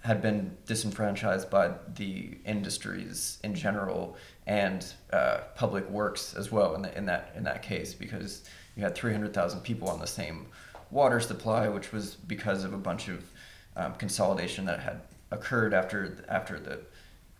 had 0.00 0.20
been 0.20 0.56
disenfranchised 0.66 1.50
by 1.50 1.72
the 1.96 2.38
industries 2.44 3.38
in 3.42 3.54
general 3.54 4.16
and 4.46 4.92
uh, 5.12 5.38
public 5.54 5.88
works 5.90 6.34
as 6.34 6.52
well 6.52 6.74
in, 6.74 6.82
the, 6.82 6.96
in 6.96 7.06
that 7.06 7.32
in 7.34 7.44
that 7.44 7.62
case 7.62 7.94
because 7.94 8.44
you 8.76 8.82
had 8.82 8.94
300,000 8.94 9.60
people 9.60 9.88
on 9.88 9.98
the 9.98 10.06
same 10.06 10.46
water 10.90 11.20
supply, 11.20 11.68
which 11.68 11.92
was 11.92 12.14
because 12.14 12.64
of 12.64 12.72
a 12.72 12.78
bunch 12.78 13.08
of 13.08 13.30
um, 13.78 13.94
consolidation 13.94 14.66
that 14.66 14.80
had 14.80 15.00
occurred 15.30 15.72
after 15.72 16.24
after 16.28 16.58
the 16.58 16.80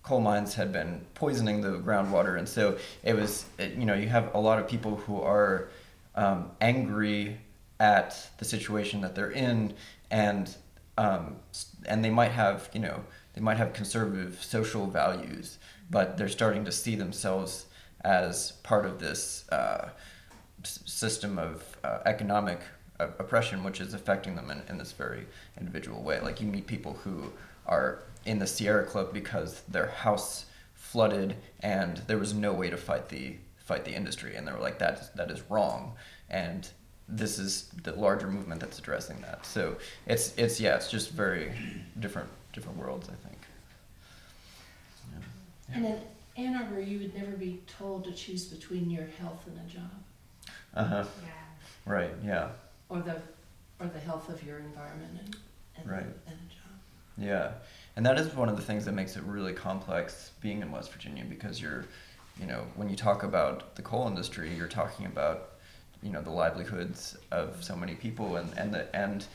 coal 0.03 0.21
mines 0.21 0.55
had 0.55 0.73
been 0.73 1.05
poisoning 1.15 1.61
the 1.61 1.79
groundwater, 1.79 2.39
and 2.39 2.49
so 2.49 2.79
it 3.03 3.15
was 3.15 3.45
it, 3.59 3.75
you 3.75 3.85
know 3.85 3.95
you 3.95 4.09
have 4.09 4.35
a 4.35 4.41
lot 4.41 4.59
of 4.59 4.67
people 4.67 4.97
who 4.97 5.21
are 5.21 5.69
um, 6.15 6.51
angry 6.61 7.39
at 7.81 8.31
the 8.39 8.45
situation 8.45 9.01
that 9.03 9.15
they're 9.15 9.31
in, 9.31 9.75
and 10.11 10.57
um, 10.97 11.37
and 11.87 12.05
they 12.05 12.11
might 12.11 12.33
have 12.33 12.71
you 12.73 12.81
know 12.81 13.05
they 13.35 13.41
might 13.41 13.57
have 13.57 13.73
conservative 13.73 14.43
social 14.43 14.87
values, 14.87 15.59
but 15.91 16.17
they're 16.17 16.29
starting 16.29 16.65
to 16.65 16.73
see 16.73 16.95
themselves 16.95 17.67
as 18.05 18.53
part 18.63 18.87
of 18.87 19.01
this 19.01 19.49
uh, 19.51 19.89
system 20.63 21.39
of 21.39 21.77
uh, 21.85 21.99
economic 22.07 22.61
oppression, 22.99 23.63
which 23.65 23.81
is 23.81 23.95
affecting 23.95 24.35
them 24.37 24.51
in, 24.51 24.63
in 24.69 24.79
this 24.79 24.93
very 24.93 25.27
individual 25.59 26.03
way. 26.03 26.21
Like 26.21 26.41
you 26.41 26.47
meet 26.47 26.67
people 26.67 26.95
who 27.05 27.33
are 27.67 28.01
in 28.25 28.39
the 28.39 28.47
Sierra 28.47 28.85
Club 28.85 29.13
because 29.13 29.61
their 29.69 29.87
house 29.89 30.47
flooded 30.75 31.37
and 31.61 31.99
there 32.07 32.19
was 32.19 32.33
no 32.35 32.53
way 32.53 32.71
to 32.71 32.77
fight 32.77 33.09
the 33.09 33.37
fight 33.59 33.85
the 33.85 33.95
industry, 33.95 34.35
and 34.35 34.49
they 34.49 34.53
were 34.53 34.59
like 34.59 34.79
that 34.79 34.99
is, 35.01 35.11
that 35.15 35.31
is 35.31 35.43
wrong, 35.51 35.93
and 36.31 36.69
this 37.09 37.39
is 37.39 37.69
the 37.83 37.93
larger 37.93 38.27
movement 38.27 38.61
that's 38.61 38.79
addressing 38.79 39.21
that. 39.21 39.45
So 39.45 39.77
it's 40.07 40.35
it's 40.37 40.59
yeah, 40.61 40.77
it's 40.77 40.91
just 40.91 41.11
very 41.11 41.53
different 42.01 42.29
different 42.53 42.79
worlds, 42.79 43.09
I 43.09 43.29
think. 43.29 43.39
Yeah. 45.13 45.77
And 45.77 45.85
in 45.87 46.01
Ann 46.47 46.63
Arbor, 46.63 46.81
you 46.81 46.99
would 47.01 47.15
never 47.15 47.33
be 47.33 47.61
told 47.79 48.05
to 48.05 48.13
choose 48.13 48.45
between 48.47 48.91
your 48.91 49.07
health 49.21 49.47
and 49.47 49.59
a 49.59 49.73
job, 49.73 49.91
Uh 50.75 50.85
huh. 50.85 51.05
Yeah. 51.23 51.93
Right. 51.93 52.11
Yeah. 52.25 52.49
Or 52.89 53.01
the, 53.01 53.17
or 53.81 53.87
the 53.87 53.99
health 54.01 54.29
of 54.29 54.43
your 54.43 54.59
environment 54.59 55.11
and, 55.25 55.37
and, 55.77 55.91
Right. 55.91 56.03
and 56.03 56.35
a 56.35 56.55
job. 56.55 56.79
Yeah, 57.17 57.53
and 57.97 58.07
that 58.07 58.19
is 58.19 58.35
one 58.35 58.49
of 58.49 58.57
the 58.57 58.63
things 58.63 58.85
that 58.85 58.93
makes 58.93 59.17
it 59.17 59.23
really 59.25 59.53
complex 59.53 60.31
being 60.41 60.63
in 60.63 60.71
West 60.71 60.93
Virginia 60.93 61.25
because 61.29 61.61
you're, 61.61 61.85
you 62.41 62.47
know, 62.47 62.65
when 62.77 62.89
you 62.89 62.97
talk 62.97 63.23
about 63.25 63.75
the 63.75 63.83
coal 63.83 64.07
industry, 64.07 64.55
you're 64.55 64.69
talking 64.69 65.07
about, 65.07 65.51
you 66.03 66.11
know, 66.11 66.23
the 66.23 66.31
livelihoods 66.31 67.17
of 67.33 67.63
so 67.63 67.75
many 67.75 67.95
people 67.97 68.37
and 68.37 68.57
and 68.57 68.73
the 68.73 68.95
and 68.95 69.27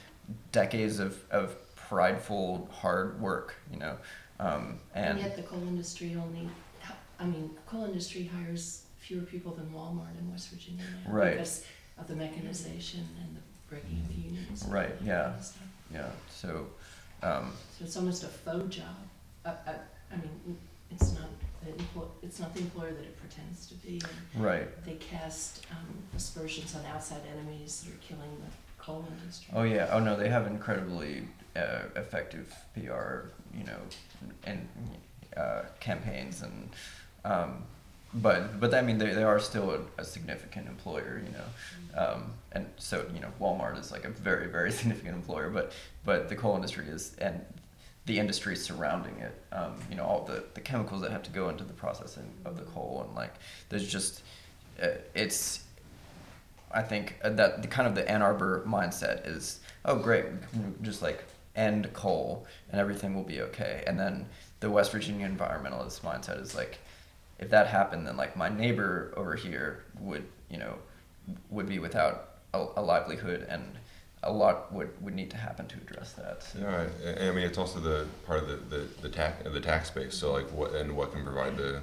decades 0.53 0.99
of 0.99 1.21
of 1.29 1.55
prideful 1.75 2.69
hard 2.71 3.19
work, 3.19 3.55
you 3.69 3.77
know, 3.77 3.97
um, 4.39 4.79
And 4.95 5.05
and 5.05 5.19
yet 5.19 5.35
the 5.35 5.43
coal 5.43 5.61
industry 5.63 6.15
only, 6.15 6.47
I 7.19 7.25
mean, 7.25 7.51
coal 7.67 7.83
industry 7.83 8.31
hires 8.33 8.83
fewer 8.97 9.23
people 9.23 9.53
than 9.53 9.65
Walmart 9.71 10.17
in 10.17 10.31
West 10.31 10.49
Virginia. 10.49 10.85
Right. 11.05 11.31
Because 11.31 11.65
of 11.97 12.07
the 12.07 12.15
mechanization 12.15 13.07
and 13.21 13.35
the 13.37 13.41
breaking 13.69 13.99
of 14.01 14.07
the 14.07 14.21
unions. 14.21 14.63
and 14.63 14.73
Right, 14.73 14.99
that 14.99 15.05
yeah. 15.05 15.23
kind 15.23 15.35
of 15.35 15.43
stuff. 15.45 15.63
yeah, 15.93 16.09
so, 16.29 16.67
um, 17.21 17.53
So 17.77 17.85
it's 17.85 17.97
almost 17.97 18.23
a 18.23 18.27
faux 18.27 18.75
job. 18.75 18.85
Uh, 19.45 19.53
uh, 19.67 19.73
I 20.11 20.15
mean, 20.17 20.57
it's 20.91 21.13
not 21.13 21.29
the 21.63 21.71
employ, 21.71 22.05
it's 22.21 22.39
not 22.39 22.53
the 22.53 22.61
employer 22.61 22.91
that 22.91 23.03
it 23.03 23.17
pretends 23.19 23.67
to 23.67 23.75
be. 23.75 24.01
And 24.33 24.43
right. 24.43 24.85
they 24.85 24.95
cast 24.95 25.65
um, 25.71 25.87
aspersions 26.15 26.75
on 26.75 26.85
outside 26.93 27.21
enemies 27.31 27.83
that 27.85 27.93
are 27.93 27.97
killing 27.99 28.29
the 28.43 28.83
coal 28.83 29.05
industry. 29.21 29.53
Oh 29.55 29.63
yeah. 29.63 29.89
Oh 29.91 29.99
no, 29.99 30.15
they 30.17 30.29
have 30.29 30.47
incredibly 30.47 31.23
uh, 31.55 31.83
effective 31.95 32.53
PR, 32.73 33.29
you 33.57 33.63
know, 33.65 33.79
and 34.45 34.67
uh, 35.37 35.63
campaigns 35.79 36.41
and, 36.41 36.69
um, 37.25 37.63
but 38.15 38.59
but 38.59 38.73
I 38.73 38.81
mean 38.81 38.97
they, 38.97 39.13
they 39.13 39.23
are 39.23 39.39
still 39.39 39.71
a, 39.71 39.79
a 40.01 40.05
significant 40.05 40.67
employer, 40.67 41.21
you 41.25 41.33
know, 41.33 42.01
um, 42.01 42.33
and 42.51 42.67
so 42.77 43.05
you 43.13 43.19
know 43.19 43.29
Walmart 43.39 43.79
is 43.79 43.91
like 43.91 44.05
a 44.05 44.09
very 44.09 44.47
very 44.47 44.71
significant 44.79 45.15
employer, 45.15 45.49
but 45.49 45.71
but 46.05 46.29
the 46.29 46.35
coal 46.35 46.55
industry 46.55 46.87
is 46.87 47.15
and 47.19 47.43
the 48.05 48.19
industry 48.19 48.53
surrounding 48.55 49.17
it, 49.19 49.41
um, 49.53 49.75
you 49.89 49.95
know, 49.95 50.03
all 50.03 50.25
the 50.25 50.43
the 50.53 50.61
chemicals 50.61 51.01
that 51.01 51.11
have 51.11 51.23
to 51.23 51.31
go 51.31 51.49
into 51.49 51.63
the 51.63 51.73
processing 51.73 52.29
of 52.45 52.57
the 52.57 52.63
coal 52.63 53.05
and 53.07 53.15
like 53.15 53.33
there's 53.69 53.87
just 53.87 54.23
uh, 54.81 54.87
it's 55.13 55.63
I 56.73 56.81
think 56.81 57.19
uh, 57.23 57.29
that 57.31 57.61
the 57.61 57.67
kind 57.67 57.87
of 57.87 57.95
the 57.95 58.09
Ann 58.09 58.21
Arbor 58.21 58.63
mindset 58.67 59.27
is, 59.27 59.59
oh 59.85 59.95
great, 59.95 60.25
we 60.25 60.39
can 60.61 60.75
just 60.81 61.01
like 61.01 61.23
end 61.55 61.91
coal 61.93 62.45
and 62.71 62.81
everything 62.81 63.13
will 63.13 63.23
be 63.23 63.41
okay. 63.41 63.83
And 63.85 63.99
then 63.99 64.25
the 64.59 64.69
West 64.69 64.91
Virginia 64.91 65.29
environmentalist 65.29 66.01
mindset 66.01 66.41
is 66.41 66.55
like, 66.55 66.79
if 67.39 67.49
that 67.49 67.67
happened, 67.67 68.07
then 68.07 68.17
like 68.17 68.35
my 68.35 68.49
neighbor 68.49 69.13
over 69.17 69.35
here 69.35 69.83
would, 69.99 70.25
you 70.49 70.57
know, 70.57 70.75
would 71.49 71.67
be 71.67 71.79
without 71.79 72.29
a, 72.53 72.65
a 72.77 72.81
livelihood 72.81 73.45
and 73.49 73.63
a 74.23 74.31
lot 74.31 74.71
would, 74.71 74.89
would 75.01 75.13
need 75.13 75.29
to 75.31 75.37
happen 75.37 75.67
to 75.67 75.75
address 75.77 76.13
that. 76.13 76.43
So. 76.43 76.59
Yeah, 76.59 76.87
I, 77.05 77.27
I 77.27 77.31
mean 77.31 77.43
it's 77.43 77.57
also 77.57 77.79
the 77.79 78.07
part 78.25 78.39
of 78.43 78.47
the 78.47 78.77
the, 78.77 78.87
the 79.01 79.09
tax 79.09 79.43
the 79.43 79.59
tax 79.59 79.89
base. 79.89 80.15
So 80.15 80.31
like 80.31 80.49
what 80.51 80.73
and 80.73 80.95
what 80.95 81.11
can 81.11 81.23
provide 81.23 81.57
the 81.57 81.81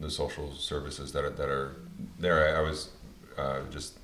the 0.00 0.10
social 0.10 0.52
services 0.54 1.12
that 1.12 1.24
are 1.24 1.30
that 1.30 1.48
are 1.48 1.76
there. 2.18 2.56
I, 2.56 2.60
I 2.60 2.62
was 2.62 2.90
uh, 3.36 3.60
just 3.70 3.98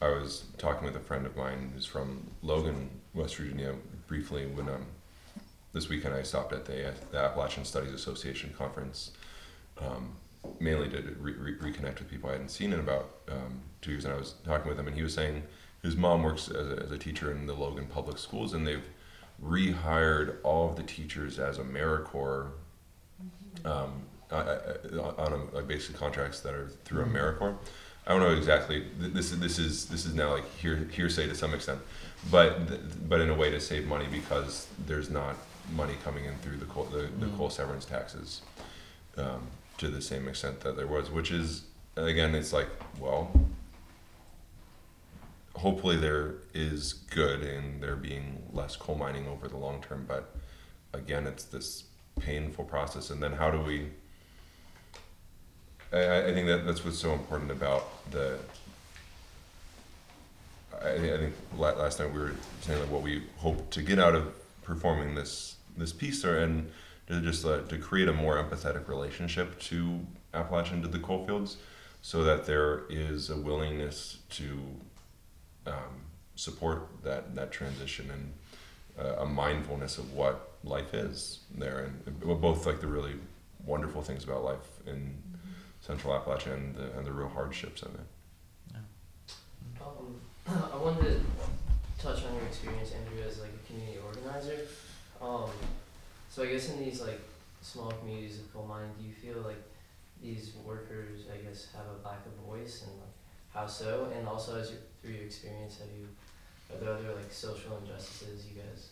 I 0.00 0.08
was 0.08 0.44
talking 0.58 0.84
with 0.84 0.96
a 0.96 1.00
friend 1.00 1.26
of 1.26 1.36
mine 1.36 1.72
who's 1.74 1.86
from 1.86 2.30
Logan, 2.42 2.90
West 3.14 3.36
Virginia, 3.36 3.74
briefly 4.06 4.46
when 4.46 4.68
um 4.68 4.86
this 5.76 5.90
weekend 5.90 6.14
I 6.14 6.22
stopped 6.22 6.54
at 6.54 6.64
the, 6.64 6.94
the 7.10 7.18
Appalachian 7.18 7.66
Studies 7.66 7.92
Association 7.92 8.54
conference, 8.56 9.10
um, 9.80 10.10
mainly 10.60 10.88
to 10.90 11.02
re- 11.20 11.32
re- 11.34 11.56
reconnect 11.72 11.98
with 11.98 12.10
people 12.10 12.28
I 12.28 12.32
hadn't 12.32 12.50
seen 12.50 12.72
in 12.72 12.80
about 12.80 13.10
um, 13.28 13.60
two 13.82 13.92
years. 13.92 14.04
And 14.04 14.14
I 14.14 14.16
was 14.16 14.34
talking 14.44 14.68
with 14.68 14.78
him, 14.78 14.86
and 14.86 14.96
he 14.96 15.02
was 15.02 15.14
saying 15.14 15.42
his 15.82 15.96
mom 15.96 16.22
works 16.22 16.48
as 16.48 16.66
a, 16.70 16.82
as 16.84 16.90
a 16.90 16.98
teacher 16.98 17.30
in 17.32 17.46
the 17.46 17.54
Logan 17.54 17.86
Public 17.86 18.18
Schools, 18.18 18.52
and 18.52 18.66
they've 18.66 18.84
rehired 19.44 20.36
all 20.42 20.70
of 20.70 20.76
the 20.76 20.82
teachers 20.82 21.38
as 21.38 21.58
AmeriCorps 21.58 22.48
um, 23.64 23.92
uh, 24.30 24.34
uh, 24.34 25.12
on 25.18 25.32
a, 25.32 25.54
like 25.54 25.68
basic 25.68 25.96
contracts 25.96 26.40
that 26.40 26.54
are 26.54 26.68
through 26.84 27.04
AmeriCorps. 27.04 27.56
I 28.06 28.10
don't 28.12 28.20
know 28.20 28.34
exactly. 28.36 28.84
This 28.98 29.32
is 29.32 29.40
this 29.40 29.58
is 29.58 29.86
this 29.86 30.06
is 30.06 30.14
now 30.14 30.32
like 30.34 30.48
hear, 30.56 30.76
hearsay 30.92 31.26
to 31.26 31.34
some 31.34 31.52
extent, 31.54 31.80
but 32.30 33.08
but 33.08 33.20
in 33.20 33.30
a 33.30 33.34
way 33.34 33.50
to 33.50 33.60
save 33.60 33.86
money 33.86 34.06
because 34.10 34.68
there's 34.86 35.10
not 35.10 35.34
money 35.74 35.94
coming 36.04 36.24
in 36.24 36.34
through 36.38 36.56
the 36.58 36.66
coal 36.66 36.84
the, 36.84 37.08
the 37.18 37.26
Mm. 37.26 37.36
coal 37.36 37.50
severance 37.50 37.84
taxes 37.84 38.42
um, 39.18 39.42
to 39.78 39.88
the 39.88 40.00
same 40.00 40.28
extent 40.28 40.60
that 40.60 40.76
there 40.76 40.86
was, 40.86 41.10
which 41.10 41.30
is 41.30 41.64
again 41.96 42.34
it's 42.34 42.52
like 42.52 42.68
well 43.00 43.30
hopefully 45.54 45.96
there 45.96 46.34
is 46.52 46.92
good 46.92 47.42
in 47.42 47.80
there 47.80 47.96
being 47.96 48.42
less 48.52 48.76
coal 48.76 48.94
mining 48.94 49.26
over 49.26 49.48
the 49.48 49.56
long 49.56 49.80
term 49.80 50.04
but 50.06 50.36
again 50.92 51.26
it's 51.26 51.44
this 51.44 51.84
painful 52.20 52.64
process. 52.64 53.10
And 53.10 53.22
then 53.22 53.32
how 53.32 53.50
do 53.50 53.60
we 53.60 53.88
I- 55.92 56.26
I, 56.26 56.34
think 56.34 56.48
that 56.48 56.66
that's 56.66 56.84
what's 56.84 56.98
so 56.98 57.12
important 57.12 57.50
about 57.50 58.10
the 58.10 58.38
I, 60.82 60.94
I 60.94 60.98
think 60.98 61.34
la- 61.56 61.74
last 61.74 62.00
night 62.00 62.12
we 62.12 62.18
were 62.18 62.34
saying 62.62 62.80
like 62.80 62.90
what 62.90 63.02
we 63.02 63.22
hope 63.38 63.70
to 63.70 63.82
get 63.82 63.98
out 63.98 64.14
of 64.14 64.34
performing 64.62 65.14
this 65.14 65.56
this 65.76 65.92
piece 65.92 66.24
or 66.24 66.38
and 66.38 66.70
to 67.06 67.20
just 67.20 67.44
uh, 67.44 67.60
to 67.62 67.78
create 67.78 68.08
a 68.08 68.12
more 68.12 68.36
empathetic 68.36 68.88
relationship 68.88 69.58
to 69.60 70.00
Appalachian 70.34 70.82
to 70.82 70.88
the 70.88 70.98
coalfields, 70.98 71.56
so 72.02 72.24
that 72.24 72.46
there 72.46 72.82
is 72.88 73.30
a 73.30 73.36
willingness 73.36 74.18
to 74.30 74.58
um, 75.66 76.02
support 76.34 76.88
that 77.02 77.34
that 77.34 77.52
transition 77.52 78.10
and 78.10 79.06
uh, 79.06 79.22
a 79.22 79.26
mindfulness 79.26 79.98
of 79.98 80.12
what 80.12 80.52
life 80.64 80.94
is 80.94 81.40
there, 81.54 81.90
and 82.06 82.20
both 82.40 82.66
like 82.66 82.80
the 82.80 82.86
really 82.86 83.14
wonderful 83.64 84.02
things 84.02 84.24
about 84.24 84.44
life 84.44 84.80
in 84.86 85.16
Central 85.80 86.12
Appalachia 86.14 86.54
and 86.54 86.74
the, 86.74 86.96
and 86.96 87.06
the 87.06 87.12
real 87.12 87.28
hardships 87.28 87.82
of 87.82 87.94
it. 87.94 88.76
Um, 89.80 90.20
I 90.72 90.76
wanted 90.76 91.04
to 91.04 91.20
touch 91.98 92.24
on 92.24 92.34
your 92.34 92.44
experience, 92.44 92.92
Andrew, 92.92 93.22
as 93.26 93.40
like 93.40 93.50
a 93.50 93.66
community 93.66 93.98
organizer. 94.04 94.66
Um, 95.20 95.50
so 96.36 96.42
I 96.42 96.48
guess 96.48 96.68
in 96.68 96.84
these 96.84 97.00
like 97.00 97.18
small 97.62 97.90
communities 97.92 98.40
of 98.40 98.52
coal 98.52 98.66
mining, 98.66 98.90
do 99.00 99.04
you 99.08 99.14
feel 99.14 99.40
like 99.42 99.62
these 100.22 100.52
workers, 100.62 101.22
I 101.32 101.38
guess, 101.38 101.68
have 101.74 101.86
a 101.86 102.06
lack 102.06 102.26
of 102.26 102.32
voice, 102.46 102.82
and 102.82 102.92
like 103.00 103.08
how 103.54 103.66
so? 103.66 104.12
And 104.14 104.28
also, 104.28 104.60
as 104.60 104.70
you, 104.70 104.76
through 105.00 105.12
your 105.12 105.24
experience, 105.24 105.78
have 105.78 105.88
you 105.98 106.06
are 106.70 106.78
there 106.78 106.92
other 106.92 107.14
like 107.14 107.32
social 107.32 107.78
injustices 107.78 108.44
you 108.46 108.60
guys 108.60 108.90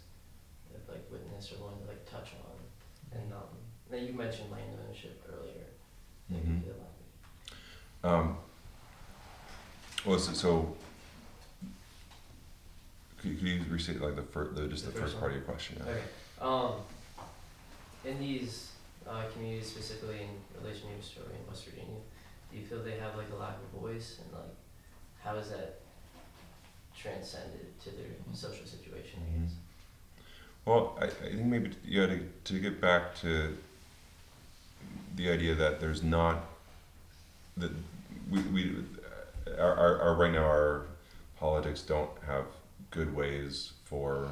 have 0.72 0.88
like 0.88 1.04
witnessed 1.12 1.52
or 1.52 1.64
wanted 1.66 1.83
to 1.83 1.88
like 1.88 2.11
touch 2.11 2.30
on? 2.48 3.20
And 3.20 3.30
um, 3.35 3.52
then 3.90 4.07
you 4.07 4.14
mentioned 4.14 4.50
land 4.50 4.78
ownership 4.83 5.22
earlier. 5.28 5.66
You 6.30 6.37
Mhm. 6.38 8.09
Um, 8.09 8.38
well, 10.07 10.18
so, 10.18 10.33
so 10.33 10.76
could, 13.18 13.38
could 13.38 13.46
you 13.48 13.62
restate 13.68 14.00
like 14.00 14.16
the 14.16 14.22
first, 14.22 14.54
the, 14.57 14.66
just 14.66 14.87
The 14.87 14.92
the, 14.92 14.98
first 14.98 15.12
first 15.12 15.20
part 15.20 15.33
of 15.33 15.37
your 15.37 15.44
question? 15.44 15.83
yeah? 15.85 15.92
Okay. 15.92 16.02
Um, 16.40 16.72
in 18.05 18.19
these 18.19 18.73
uh, 19.09 19.23
communities, 19.33 19.71
specifically 19.71 20.21
in 20.23 20.62
relation 20.62 20.88
to 20.88 20.95
your 20.95 21.03
story 21.03 21.35
in 21.40 21.47
West 21.49 21.64
Virginia, 21.64 22.01
do 22.51 22.59
you 22.59 22.64
feel 22.64 22.83
they 22.83 22.99
have 22.99 23.17
like 23.17 23.31
a 23.33 23.37
lack 23.37 23.57
of 23.57 23.81
voice, 23.81 24.21
and 24.23 24.33
like 24.33 24.55
how 25.23 25.37
is 25.37 25.51
that 25.51 25.81
transcended 26.97 27.79
to 27.81 27.90
their 27.90 28.07
social 28.33 28.67
situation? 28.67 29.21
I 29.21 29.40
guess. 29.40 29.55
Well, 30.64 30.99
I, 31.01 31.05
I 31.05 31.09
think 31.09 31.45
maybe 31.45 31.71
yeah 31.85 32.07
to, 32.07 32.21
to 32.45 32.59
get 32.59 32.81
back 32.81 33.14
to 33.17 33.57
the 35.17 35.31
idea 35.31 35.55
that 35.55 35.81
there's 35.81 36.03
not 36.03 36.45
that 37.57 37.71
we, 38.31 38.40
we 38.40 38.77
our, 39.59 39.75
our, 39.75 40.01
our 40.01 40.14
right 40.14 40.33
now 40.33 40.45
our 40.45 40.87
politics 41.38 41.83
don't 41.83 42.11
have 42.27 42.47
good 42.90 43.14
ways 43.14 43.73
for 43.85 44.29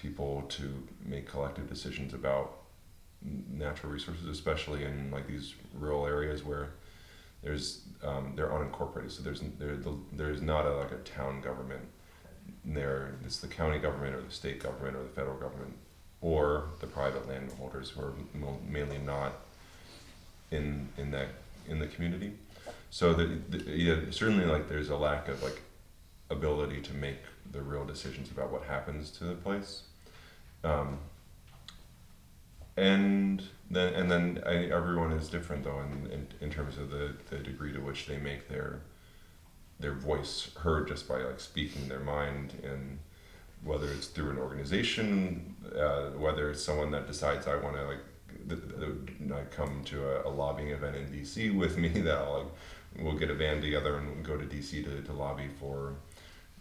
people 0.00 0.42
to 0.48 0.86
make 1.04 1.28
collective 1.28 1.68
decisions 1.68 2.12
about 2.12 2.61
natural 3.24 3.92
resources, 3.92 4.26
especially 4.26 4.84
in 4.84 5.10
like 5.10 5.26
these 5.26 5.54
rural 5.74 6.06
areas 6.06 6.44
where 6.44 6.70
there's 7.42 7.82
um, 8.04 8.32
they're 8.36 8.48
unincorporated. 8.48 9.10
So 9.10 9.22
there's 9.22 9.42
there 9.58 9.76
there's 10.12 10.42
not 10.42 10.66
a, 10.66 10.76
like 10.76 10.92
a 10.92 10.98
town 10.98 11.40
government 11.40 11.82
there. 12.64 13.14
It's 13.24 13.38
the 13.38 13.48
county 13.48 13.78
government 13.78 14.14
or 14.14 14.22
the 14.22 14.30
state 14.30 14.62
government 14.62 14.96
or 14.96 15.02
the 15.02 15.10
federal 15.10 15.36
government 15.36 15.74
or 16.20 16.68
the 16.80 16.86
private 16.86 17.28
landholders 17.28 17.90
who 17.90 18.02
are 18.02 18.14
mainly 18.68 18.98
not 18.98 19.32
in 20.50 20.88
in 20.96 21.10
that 21.10 21.28
in 21.68 21.78
the 21.78 21.86
community. 21.86 22.32
So 22.90 23.12
the, 23.12 23.38
the 23.48 23.70
yeah 23.70 23.96
certainly 24.10 24.44
like 24.44 24.68
there's 24.68 24.90
a 24.90 24.96
lack 24.96 25.28
of 25.28 25.42
like 25.42 25.62
ability 26.30 26.80
to 26.80 26.94
make 26.94 27.18
the 27.50 27.60
real 27.60 27.84
decisions 27.84 28.30
about 28.30 28.50
what 28.50 28.62
happens 28.64 29.10
to 29.10 29.24
the 29.24 29.34
place. 29.34 29.82
Um, 30.64 30.98
and 32.76 33.42
then 33.70 33.94
and 33.94 34.10
then 34.10 34.42
I, 34.46 34.66
everyone 34.66 35.12
is 35.12 35.28
different 35.28 35.64
though 35.64 35.80
in, 35.80 36.10
in, 36.10 36.26
in 36.40 36.50
terms 36.50 36.78
of 36.78 36.90
the, 36.90 37.14
the 37.30 37.38
degree 37.38 37.72
to 37.72 37.80
which 37.80 38.06
they 38.06 38.16
make 38.16 38.48
their 38.48 38.80
their 39.78 39.94
voice 39.94 40.50
heard 40.58 40.88
just 40.88 41.08
by 41.08 41.22
like 41.22 41.40
speaking 41.40 41.88
their 41.88 42.00
mind. 42.00 42.54
And 42.62 42.98
whether 43.64 43.88
it's 43.88 44.08
through 44.08 44.30
an 44.30 44.38
organization 44.38 45.54
uh, 45.78 46.10
whether 46.10 46.50
it's 46.50 46.64
someone 46.64 46.90
that 46.90 47.06
decides 47.06 47.46
I 47.46 47.56
want 47.56 47.76
to 47.76 47.84
like 47.84 48.00
th- 48.48 48.60
th- 48.78 49.50
come 49.50 49.82
to 49.84 50.04
a, 50.04 50.28
a 50.28 50.30
lobbying 50.30 50.70
event 50.70 50.96
in 50.96 51.06
DC 51.06 51.56
with 51.56 51.76
me 51.76 51.88
that 51.88 52.16
I'll 52.16 52.38
like 52.38 53.04
we'll 53.04 53.18
get 53.18 53.30
a 53.30 53.34
band 53.34 53.62
together 53.62 53.96
and 53.96 54.24
go 54.24 54.36
to 54.36 54.44
DC 54.44 54.84
to, 54.84 55.02
to 55.02 55.12
lobby 55.12 55.48
for 55.58 55.94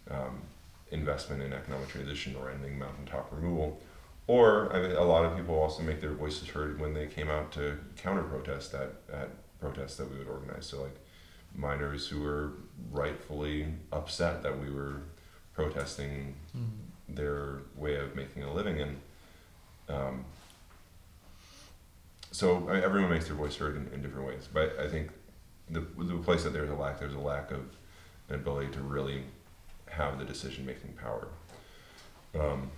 um, 0.10 0.42
investment 0.92 1.42
in 1.42 1.52
economic 1.52 1.90
transition 1.90 2.36
or 2.36 2.50
ending 2.50 2.80
mountaintop 2.80 3.32
removal 3.32 3.82
or 4.28 4.74
I 4.74 4.82
mean, 4.82 4.92
a 4.92 5.04
lot 5.04 5.26
of 5.26 5.36
people 5.36 5.60
also 5.60 5.84
make 5.84 6.02
their 6.02 6.14
voices 6.14 6.48
heard 6.50 6.80
when 6.80 6.94
they 6.94 7.08
came 7.08 7.30
out 7.30 7.52
to 7.54 7.78
counter 7.98 8.24
protest 8.24 8.74
at, 8.74 8.94
at 9.12 9.30
protests 9.60 9.98
that 9.98 10.10
we 10.12 10.18
would 10.18 10.28
organize. 10.28 10.66
So 10.66 10.84
like 10.84 10.96
miners 11.56 12.08
who 12.08 12.22
were 12.22 12.54
rightfully 12.92 13.68
upset 13.92 14.42
that 14.44 14.60
we 14.60 14.72
were 14.72 15.02
protesting 15.54 16.36
their 17.10 17.60
way 17.76 17.96
of 17.96 18.16
making 18.16 18.44
a 18.44 18.54
living 18.54 18.80
and 18.80 18.98
um, 19.90 20.26
so 22.32 22.68
I 22.70 22.76
mean, 22.76 22.84
everyone 22.84 23.12
makes 23.12 23.28
their 23.28 23.36
voice 23.36 23.56
heard 23.56 23.76
in, 23.76 23.90
in 23.94 24.02
different 24.02 24.28
ways. 24.28 24.48
But 24.52 24.80
I 24.80 24.88
think 24.88 25.12
the 25.70 25.82
the 25.98 26.18
place 26.18 26.44
that 26.44 26.54
there's 26.54 26.70
a 26.70 26.76
lack, 26.76 27.00
there's 27.00 27.14
a 27.14 27.20
lack 27.20 27.52
of 27.52 27.60
an 28.30 28.36
ability 28.36 28.72
to 28.72 28.80
really 28.80 29.24
have 29.90 30.18
the 30.18 30.26
decision 30.26 30.66
making 30.66 30.94
power. 30.94 31.28
Um, 32.40 32.72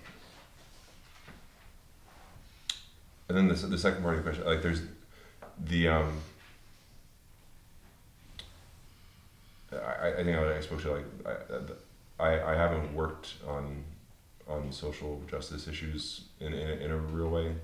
and 3.30 3.38
then 3.38 3.48
the, 3.48 3.54
the 3.56 3.78
second 3.78 4.02
part 4.04 4.18
of 4.18 4.24
the 4.24 4.30
question, 4.30 4.46
like 4.46 4.62
there's 4.62 4.82
the 5.66 5.88
um, 5.88 6.18
I, 9.72 10.10
I 10.20 10.24
think 10.24 10.38
I, 10.38 10.60
spoke 10.62 10.82
to 10.84 10.92
like 10.92 11.06
I, 12.20 12.24
I 12.24 12.52
I 12.54 12.56
haven't 12.56 12.94
worked 12.94 13.36
on 13.48 13.84
on 14.48 14.72
social 14.72 15.22
justice 15.30 15.68
issues 15.68 16.26
in 16.40 16.54
in, 16.54 16.70
a- 16.70 16.84
in 16.86 16.92
a 16.92 16.98
real 16.98 17.30
way 17.30 17.56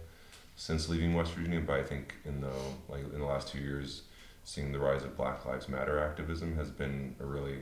since 0.56 0.89
leaving 0.89 1.13
West 1.13 1.34
Virginia, 1.34 1.62
but 1.62 1.80
I 1.80 1.84
think 1.84 2.15
in 2.26 2.41
the 2.41 2.52
like 2.88 3.02
in 3.13 3.19
the 3.19 3.26
last 3.26 3.50
two 3.50 3.60
years, 3.60 4.04
seeing 4.43 4.72
the 4.72 4.80
rise 4.80 5.04
of 5.04 5.15
Black 5.15 5.45
Lives 5.45 5.69
Matter 5.69 6.00
activism 6.00 6.56
has 6.56 6.69
been 6.69 7.15
a 7.19 7.26
really 7.26 7.60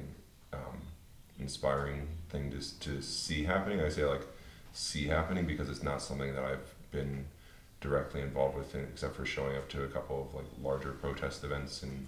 um, 0.53 0.81
inspiring 1.39 2.07
thing 2.29 2.51
to 2.51 2.79
to 2.79 3.01
see 3.01 3.43
happening. 3.43 3.81
I 3.81 3.89
say 3.89 4.05
like 4.05 4.23
see 4.73 5.07
happening 5.07 5.45
because 5.45 5.69
it's 5.69 5.83
not 5.83 6.01
something 6.01 6.33
that 6.36 6.43
I've 6.43 6.73
been 6.91 7.25
directly 7.81 8.21
involved 8.21 8.57
with, 8.57 8.73
it, 8.75 8.87
except 8.91 9.15
for 9.15 9.25
showing 9.25 9.55
up 9.55 9.69
to 9.69 9.83
a 9.83 9.87
couple 9.87 10.21
of 10.21 10.35
like 10.35 10.45
larger 10.61 10.91
protest 10.91 11.43
events 11.43 11.83
in 11.83 12.07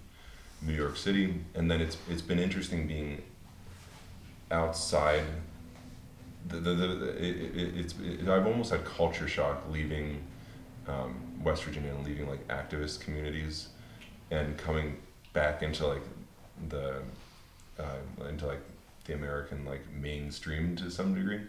New 0.62 0.74
York 0.74 0.96
City, 0.96 1.40
and 1.54 1.70
then 1.70 1.80
it's 1.80 1.96
it's 2.08 2.22
been 2.22 2.38
interesting 2.38 2.86
being 2.86 3.22
outside. 4.50 5.24
The, 6.48 6.56
the, 6.56 6.74
the, 6.74 7.08
it, 7.18 7.36
it, 7.54 7.76
it's 7.78 7.94
it, 8.02 8.28
I've 8.28 8.46
almost 8.46 8.70
had 8.70 8.84
culture 8.84 9.28
shock 9.28 9.62
leaving 9.70 10.22
um, 10.88 11.20
West 11.42 11.64
Virginia 11.64 11.94
and 11.94 12.06
leaving 12.06 12.28
like 12.28 12.46
activist 12.48 13.00
communities, 13.00 13.68
and 14.30 14.56
coming 14.58 14.96
back 15.32 15.62
into 15.62 15.86
like 15.86 16.02
the 16.68 17.02
uh, 17.78 18.26
into 18.28 18.46
like 18.46 18.60
the 19.04 19.14
American 19.14 19.64
like 19.64 19.90
mainstream 19.92 20.76
to 20.76 20.90
some 20.90 21.14
degree. 21.14 21.40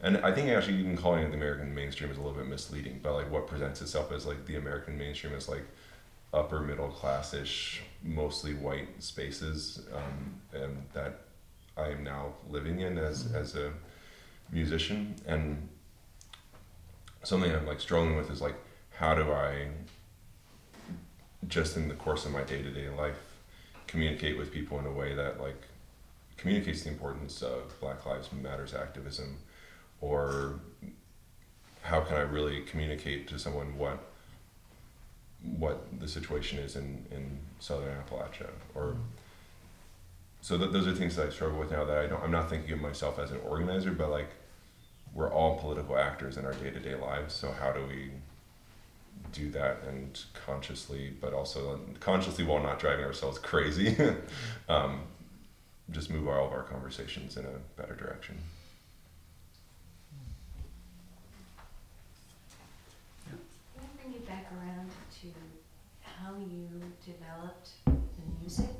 And 0.00 0.18
I 0.18 0.32
think 0.32 0.48
actually 0.48 0.78
even 0.78 0.96
calling 0.96 1.24
it 1.24 1.30
the 1.30 1.36
American 1.36 1.74
mainstream 1.74 2.10
is 2.10 2.16
a 2.16 2.20
little 2.20 2.36
bit 2.36 2.46
misleading, 2.46 3.00
but 3.02 3.14
like 3.14 3.30
what 3.30 3.46
presents 3.46 3.80
itself 3.82 4.12
as 4.12 4.26
like 4.26 4.46
the 4.46 4.56
American 4.56 4.96
mainstream 4.96 5.34
is 5.34 5.48
like 5.48 5.64
upper 6.32 6.60
middle 6.60 6.88
class-ish, 6.88 7.82
mostly 8.02 8.54
white 8.54 9.02
spaces, 9.02 9.86
um, 9.92 10.40
and 10.52 10.84
that 10.92 11.20
I 11.76 11.88
am 11.88 12.04
now 12.04 12.34
living 12.48 12.80
in 12.80 12.96
as 12.96 13.32
as 13.32 13.56
a 13.56 13.72
musician. 14.52 15.16
And 15.26 15.68
something 17.24 17.52
I'm 17.52 17.66
like 17.66 17.80
struggling 17.80 18.16
with 18.16 18.30
is 18.30 18.40
like 18.40 18.54
how 18.94 19.14
do 19.14 19.32
I 19.32 19.68
just 21.46 21.76
in 21.76 21.88
the 21.88 21.94
course 21.94 22.24
of 22.24 22.32
my 22.32 22.42
day 22.42 22.62
to 22.62 22.70
day 22.70 22.88
life 22.88 23.18
communicate 23.86 24.36
with 24.36 24.52
people 24.52 24.78
in 24.78 24.86
a 24.86 24.92
way 24.92 25.14
that 25.14 25.40
like 25.40 25.62
communicates 26.36 26.82
the 26.82 26.90
importance 26.90 27.42
of 27.42 27.78
Black 27.80 28.04
Lives 28.06 28.30
Matters 28.32 28.74
activism 28.74 29.38
or 30.00 30.60
how 31.82 32.00
can 32.00 32.16
I 32.16 32.20
really 32.20 32.62
communicate 32.62 33.28
to 33.28 33.38
someone 33.38 33.76
what 33.78 34.04
what 35.56 36.00
the 36.00 36.08
situation 36.08 36.58
is 36.58 36.74
in, 36.74 37.06
in 37.12 37.38
southern 37.60 37.94
Appalachia? 37.96 38.50
Or 38.74 38.96
so 40.40 40.58
th- 40.58 40.72
those 40.72 40.86
are 40.86 40.94
things 40.94 41.16
that 41.16 41.26
I 41.26 41.30
struggle 41.30 41.58
with 41.58 41.70
now 41.70 41.84
that 41.84 41.98
I 41.98 42.06
don't 42.06 42.22
I'm 42.22 42.30
not 42.30 42.48
thinking 42.50 42.72
of 42.72 42.80
myself 42.80 43.18
as 43.18 43.30
an 43.30 43.38
organizer 43.46 43.92
but 43.92 44.10
like 44.10 44.30
we're 45.14 45.32
all 45.32 45.58
political 45.58 45.98
actors 45.98 46.36
in 46.36 46.44
our 46.44 46.52
day-to-day 46.54 46.94
lives 46.94 47.34
so 47.34 47.52
how 47.52 47.72
do 47.72 47.84
we 47.86 48.10
do 49.32 49.50
that 49.50 49.82
and 49.86 50.20
consciously 50.46 51.12
but 51.20 51.32
also 51.32 51.80
consciously 52.00 52.44
while 52.44 52.62
not 52.62 52.78
driving 52.78 53.04
ourselves 53.04 53.38
crazy 53.38 53.96
um, 54.68 55.02
just 55.90 56.10
move 56.10 56.28
all 56.28 56.46
of 56.46 56.52
our 56.52 56.62
conversations 56.62 57.36
in 57.36 57.44
a 57.44 57.80
better 57.80 57.94
direction 57.94 58.38
Can 63.28 63.38
I 63.82 64.02
bring 64.02 64.14
you 64.14 64.20
back 64.20 64.46
around 64.52 64.90
to 65.20 65.28
how 66.02 66.27
you 66.40 66.68
developed 67.04 67.70
the 67.86 68.24
music? 68.40 68.70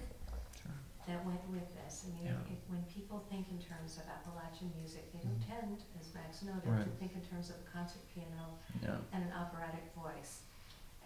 that 1.08 1.24
went 1.24 1.40
with 1.48 1.64
this. 1.74 2.04
I 2.04 2.12
mean, 2.20 2.26
Yeah. 2.26 2.52
if, 2.52 2.60
when 2.68 2.82
people 2.84 3.24
think 3.30 3.48
in 3.48 3.56
terms 3.58 3.96
of 3.96 4.04
Appalachian 4.12 4.70
music, 4.76 5.10
they 5.10 5.20
don't 5.20 5.40
Mhm. 5.40 5.46
tend, 5.48 5.82
as 5.98 6.12
Max 6.12 6.42
noted, 6.42 6.68
to 6.84 6.90
think 7.00 7.14
in 7.14 7.22
terms 7.24 7.48
of 7.48 7.56
a 7.56 7.64
concert 7.72 8.02
piano 8.12 8.58
Yeah. 8.82 8.98
and 9.14 9.24
an 9.24 9.32
operatic 9.32 9.90
voice. 9.96 10.42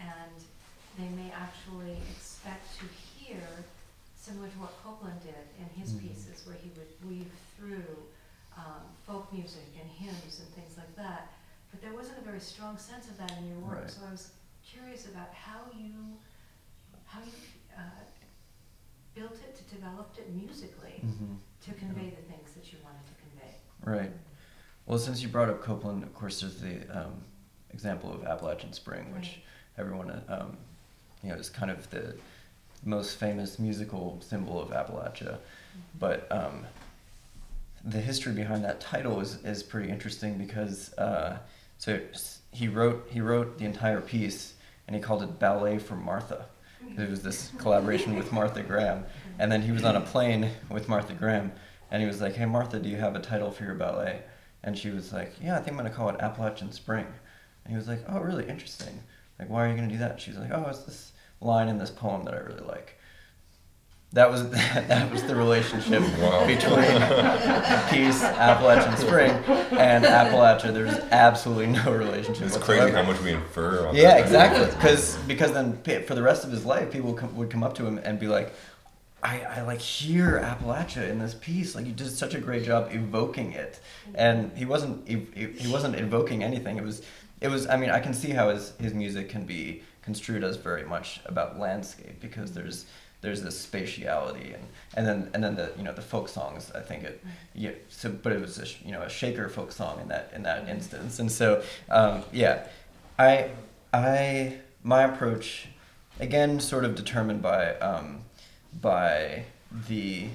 And 0.00 0.42
they 0.98 1.09
may 1.11 1.30
actually 1.30 1.98
expect 2.11 2.80
to 2.80 2.86
hear, 2.88 3.46
similar 4.16 4.48
to 4.48 4.59
what 4.59 4.74
Copland 4.82 5.20
did 5.22 5.46
in 5.57 5.66
his 5.80 5.92
Mhm. 5.92 6.00
pieces, 6.00 6.44
where 6.48 6.57
he 6.57 6.70
would 6.70 6.90
weave 7.05 7.32
through 7.57 8.09
um, 8.57 8.82
folk 9.07 9.32
music 9.32 9.68
and 9.80 9.88
hymns 9.88 10.40
and 10.40 10.48
things 10.53 10.76
like 10.76 10.94
that. 10.96 11.30
But 11.70 11.80
there 11.80 11.94
wasn't 11.94 12.18
a 12.18 12.22
very 12.22 12.40
strong 12.40 12.76
sense 12.76 13.07
of 13.09 13.16
that 13.18 13.30
in 13.38 13.46
your 13.48 13.61
work. 13.61 13.82
Right. 13.82 13.90
So 13.90 14.05
I 14.05 14.11
was 14.11 14.32
curious 14.64 15.07
about 15.07 15.32
how 15.32 15.70
you, 15.72 16.18
how 17.12 17.20
you 17.20 17.32
uh, 17.76 17.80
built 19.14 19.34
it, 19.34 19.54
to 19.56 19.74
developed 19.74 20.18
it 20.18 20.32
musically 20.34 21.00
hmm 21.00 21.34
to 21.64 21.72
convey 21.74 22.10
the 22.10 22.22
things 22.32 22.50
that 22.56 22.72
you 22.72 22.78
wanted 22.82 22.98
to 23.06 23.12
convey. 23.22 23.54
Right. 23.84 24.10
Well, 24.84 24.98
since 24.98 25.22
you 25.22 25.28
brought 25.28 25.48
up 25.48 25.62
Copland, 25.62 26.02
of 26.02 26.12
course, 26.12 26.40
there's 26.40 26.56
the 26.56 26.80
um, 26.90 27.22
example 27.72 28.12
of 28.12 28.24
Appalachian 28.24 28.72
Spring, 28.72 29.14
which 29.14 29.26
Right. 29.28 29.42
everyone, 29.78 30.22
um, 30.28 30.56
you 31.22 31.28
know, 31.28 31.36
is 31.36 31.48
kind 31.50 31.70
of 31.70 31.88
the 31.90 32.16
most 32.84 33.16
famous 33.16 33.60
musical 33.60 34.18
symbol 34.20 34.60
of 34.60 34.70
Appalachia. 34.70 35.38
But 36.00 36.26
um, 36.32 36.66
the 37.84 38.00
history 38.00 38.32
behind 38.32 38.64
that 38.64 38.80
title 38.80 39.20
is, 39.20 39.36
is 39.44 39.62
pretty 39.62 39.88
interesting 39.88 40.36
because 40.38 40.92
uh, 40.98 41.38
so 41.78 42.00
he 42.50 42.66
wrote 42.66 43.06
he 43.08 43.20
wrote 43.20 43.58
the 43.58 43.66
entire 43.66 44.00
piece 44.00 44.54
and 44.88 44.96
he 44.96 45.00
called 45.02 45.22
it 45.22 45.38
Ballet 45.38 45.78
for 45.78 45.94
Martha. 45.94 46.46
It 46.96 47.08
was 47.08 47.22
this 47.22 47.50
collaboration 47.58 48.16
with 48.16 48.32
Martha 48.32 48.62
Graham, 48.62 49.04
and 49.38 49.50
then 49.50 49.62
he 49.62 49.72
was 49.72 49.84
on 49.84 49.96
a 49.96 50.00
plane 50.00 50.50
with 50.68 50.88
Martha 50.88 51.14
Graham, 51.14 51.52
and 51.90 52.02
he 52.02 52.06
was 52.06 52.20
like, 52.20 52.34
"Hey 52.34 52.44
Martha, 52.44 52.78
do 52.78 52.88
you 52.88 52.96
have 52.96 53.16
a 53.16 53.20
title 53.20 53.50
for 53.50 53.64
your 53.64 53.74
ballet?" 53.74 54.22
And 54.62 54.76
she 54.76 54.90
was 54.90 55.12
like, 55.12 55.32
"Yeah, 55.40 55.56
I 55.56 55.58
think 55.58 55.70
I'm 55.70 55.76
gonna 55.76 55.90
call 55.90 56.08
it 56.10 56.20
Appalachian 56.20 56.72
Spring." 56.72 57.06
And 57.64 57.72
he 57.72 57.76
was 57.76 57.88
like, 57.88 58.04
"Oh, 58.08 58.20
really 58.20 58.48
interesting. 58.48 59.02
Like, 59.38 59.48
why 59.48 59.64
are 59.64 59.68
you 59.70 59.76
gonna 59.76 59.88
do 59.88 59.98
that?" 59.98 60.20
She 60.20 60.30
was 60.30 60.38
like, 60.38 60.52
"Oh, 60.52 60.66
it's 60.68 60.84
this 60.84 61.12
line 61.40 61.68
in 61.68 61.78
this 61.78 61.90
poem 61.90 62.24
that 62.24 62.34
I 62.34 62.38
really 62.38 62.64
like." 62.66 62.98
That 64.14 64.30
was 64.30 64.48
that 64.50 65.10
was 65.10 65.22
the 65.22 65.34
relationship 65.34 66.02
Wow. 66.20 66.46
between 66.46 67.00
Piece, 67.90 68.22
Appalachian 68.22 68.96
Spring 68.98 69.30
and 69.30 70.04
Appalachia. 70.04 70.72
There's 70.74 70.94
absolutely 71.10 71.68
no 71.68 71.90
relationship. 71.92 72.44
It's 72.46 72.56
whatsoever. 72.58 72.82
crazy 72.90 72.94
how 72.96 73.02
much 73.10 73.20
we 73.22 73.32
infer. 73.32 73.86
On 73.88 73.94
Yeah, 73.94 74.18
exactly. 74.18 74.66
Because 74.66 75.16
because 75.26 75.52
then 75.52 75.80
for 76.06 76.14
the 76.14 76.22
rest 76.22 76.44
of 76.44 76.50
his 76.50 76.64
life, 76.64 76.90
people 76.90 77.14
com- 77.14 77.34
would 77.36 77.50
come 77.50 77.62
up 77.62 77.74
to 77.76 77.86
him 77.86 77.98
and 78.04 78.18
be 78.18 78.26
like, 78.28 78.52
"I, 79.22 79.40
I 79.40 79.62
like 79.62 79.80
hear 79.80 80.38
Appalachia 80.40 81.08
in 81.08 81.18
this 81.18 81.34
piece. 81.34 81.74
Like 81.74 81.86
you 81.86 81.92
did 81.92 82.10
such 82.10 82.34
a 82.34 82.38
great 82.40 82.64
job 82.64 82.90
evoking 82.92 83.52
it." 83.52 83.80
And 84.14 84.52
he 84.56 84.66
wasn't 84.66 85.08
he 85.08 85.68
wasn't 85.72 85.96
evoking 85.96 86.42
anything. 86.44 86.76
It 86.76 86.84
was 86.84 87.00
it 87.40 87.48
was. 87.48 87.66
I 87.66 87.76
mean, 87.78 87.88
I 87.90 87.98
can 88.00 88.12
see 88.12 88.30
how 88.30 88.50
his 88.50 88.74
his 88.78 88.92
music 88.92 89.30
can 89.30 89.46
be 89.46 89.82
construed 90.02 90.44
as 90.44 90.56
very 90.56 90.84
much 90.84 91.20
about 91.24 91.58
landscape 91.58 92.20
because 92.20 92.52
there's 92.52 92.84
there's 93.22 93.42
this 93.42 93.64
spatiality 93.64 94.54
and, 94.54 94.64
and 94.94 95.06
then 95.06 95.30
and 95.32 95.42
then 95.42 95.56
the 95.56 95.72
you 95.76 95.82
know 95.82 95.92
the 95.92 96.02
folk 96.02 96.28
songs 96.28 96.70
I 96.74 96.80
think 96.80 97.04
it 97.04 97.24
yeah 97.54 97.70
so 97.88 98.10
but 98.10 98.32
it 98.32 98.40
was 98.40 98.58
a 98.58 98.66
you 98.86 98.92
know 98.92 99.02
a 99.02 99.08
shaker 99.08 99.48
folk 99.48 99.72
song 99.72 100.00
in 100.00 100.08
that 100.08 100.30
in 100.34 100.42
that 100.42 100.68
instance. 100.68 101.18
And 101.18 101.32
so 101.32 101.62
um, 101.88 102.24
yeah 102.32 102.66
I 103.18 103.50
I 103.94 104.58
my 104.82 105.04
approach 105.04 105.68
again 106.20 106.60
sort 106.60 106.84
of 106.84 106.94
determined 106.94 107.42
by 107.42 107.74
um, 107.76 108.22
by 108.80 109.44
the 109.88 110.26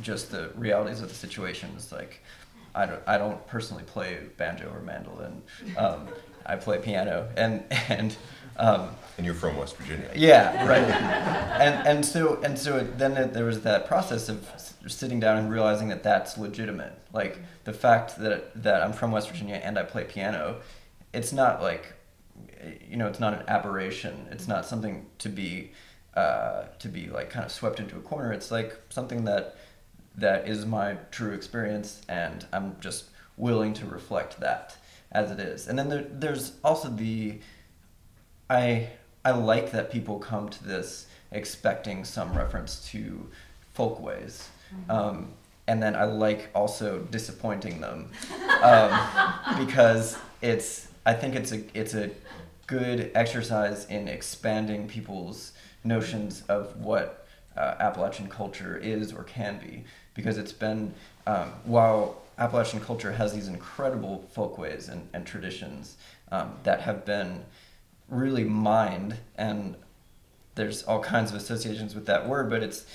just 0.00 0.30
the 0.30 0.50
realities 0.54 1.02
of 1.02 1.08
the 1.08 1.14
situation. 1.14 1.70
Is 1.76 1.92
like 1.92 2.22
I 2.74 2.86
don't 2.86 3.02
I 3.06 3.18
don't 3.18 3.44
personally 3.48 3.84
play 3.84 4.18
banjo 4.36 4.72
or 4.72 4.80
mandolin. 4.80 5.42
Um, 5.76 6.08
I 6.48 6.56
play 6.56 6.78
piano. 6.78 7.28
And 7.36 7.62
and 7.88 8.16
um, 8.58 8.90
And 9.16 9.24
you're 9.26 9.34
from 9.34 9.56
West 9.56 9.76
Virginia. 9.76 10.10
yeah, 10.14 10.66
right. 10.72 10.82
and 11.60 11.86
and 11.86 12.04
so 12.06 12.40
and 12.42 12.58
so 12.58 12.78
it, 12.78 12.98
then 12.98 13.16
it, 13.16 13.32
there 13.32 13.44
was 13.44 13.60
that 13.62 13.86
process 13.86 14.28
of 14.28 14.48
s- 14.50 14.74
sitting 14.86 15.20
down 15.20 15.38
and 15.38 15.50
realizing 15.50 15.88
that 15.88 16.02
that's 16.02 16.36
legitimate. 16.38 16.92
Like 17.12 17.38
the 17.64 17.72
fact 17.72 18.18
that 18.18 18.62
that 18.62 18.82
I'm 18.82 18.92
from 18.92 19.12
West 19.12 19.28
Virginia 19.30 19.56
and 19.56 19.78
I 19.78 19.82
play 19.84 20.04
piano, 20.04 20.60
it's 21.12 21.32
not 21.32 21.62
like 21.62 21.94
you 22.88 22.96
know, 22.96 23.06
it's 23.06 23.20
not 23.20 23.34
an 23.34 23.42
aberration. 23.48 24.26
It's 24.30 24.48
not 24.48 24.66
something 24.66 25.06
to 25.18 25.28
be 25.28 25.72
uh, 26.14 26.64
to 26.80 26.88
be 26.88 27.08
like 27.08 27.30
kind 27.30 27.44
of 27.44 27.52
swept 27.52 27.78
into 27.80 27.96
a 27.96 28.00
corner. 28.00 28.32
It's 28.32 28.50
like 28.50 28.76
something 28.90 29.24
that 29.24 29.56
that 30.16 30.48
is 30.48 30.66
my 30.66 30.96
true 31.12 31.32
experience, 31.32 32.02
and 32.08 32.44
I'm 32.52 32.76
just 32.80 33.04
willing 33.36 33.72
to 33.74 33.86
reflect 33.86 34.40
that 34.40 34.76
as 35.12 35.30
it 35.30 35.38
is. 35.38 35.68
And 35.68 35.78
then 35.78 35.88
there, 35.88 36.04
there's 36.10 36.52
also 36.64 36.88
the 36.88 37.38
I 38.50 38.88
I 39.24 39.32
like 39.32 39.72
that 39.72 39.90
people 39.90 40.18
come 40.18 40.48
to 40.48 40.64
this 40.64 41.06
expecting 41.32 42.04
some 42.04 42.32
reference 42.32 42.88
to 42.90 43.28
folkways, 43.74 44.48
um, 44.88 45.28
and 45.66 45.82
then 45.82 45.94
I 45.94 46.04
like 46.04 46.50
also 46.54 47.00
disappointing 47.10 47.80
them 47.80 48.10
um, 48.62 49.58
because 49.66 50.18
it's 50.40 50.88
I 51.04 51.14
think 51.14 51.34
it's 51.34 51.52
a 51.52 51.62
it's 51.74 51.94
a 51.94 52.10
good 52.66 53.10
exercise 53.14 53.86
in 53.86 54.08
expanding 54.08 54.86
people's 54.88 55.52
notions 55.84 56.42
of 56.48 56.76
what 56.76 57.26
uh, 57.56 57.74
Appalachian 57.80 58.28
culture 58.28 58.76
is 58.76 59.12
or 59.12 59.24
can 59.24 59.58
be. 59.58 59.84
Because 60.14 60.38
it's 60.38 60.52
been 60.52 60.94
um, 61.26 61.52
while 61.64 62.22
Appalachian 62.38 62.80
culture 62.80 63.12
has 63.12 63.32
these 63.34 63.48
incredible 63.48 64.24
folkways 64.32 64.88
and, 64.88 65.08
and 65.12 65.26
traditions 65.26 65.96
um, 66.30 66.52
that 66.62 66.80
have 66.80 67.04
been 67.04 67.44
really 68.08 68.44
mind 68.44 69.16
and 69.36 69.76
there's 70.54 70.82
all 70.84 71.00
kinds 71.00 71.30
of 71.30 71.36
associations 71.36 71.94
with 71.94 72.06
that 72.06 72.28
word 72.28 72.48
but 72.50 72.62
it's 72.62 72.86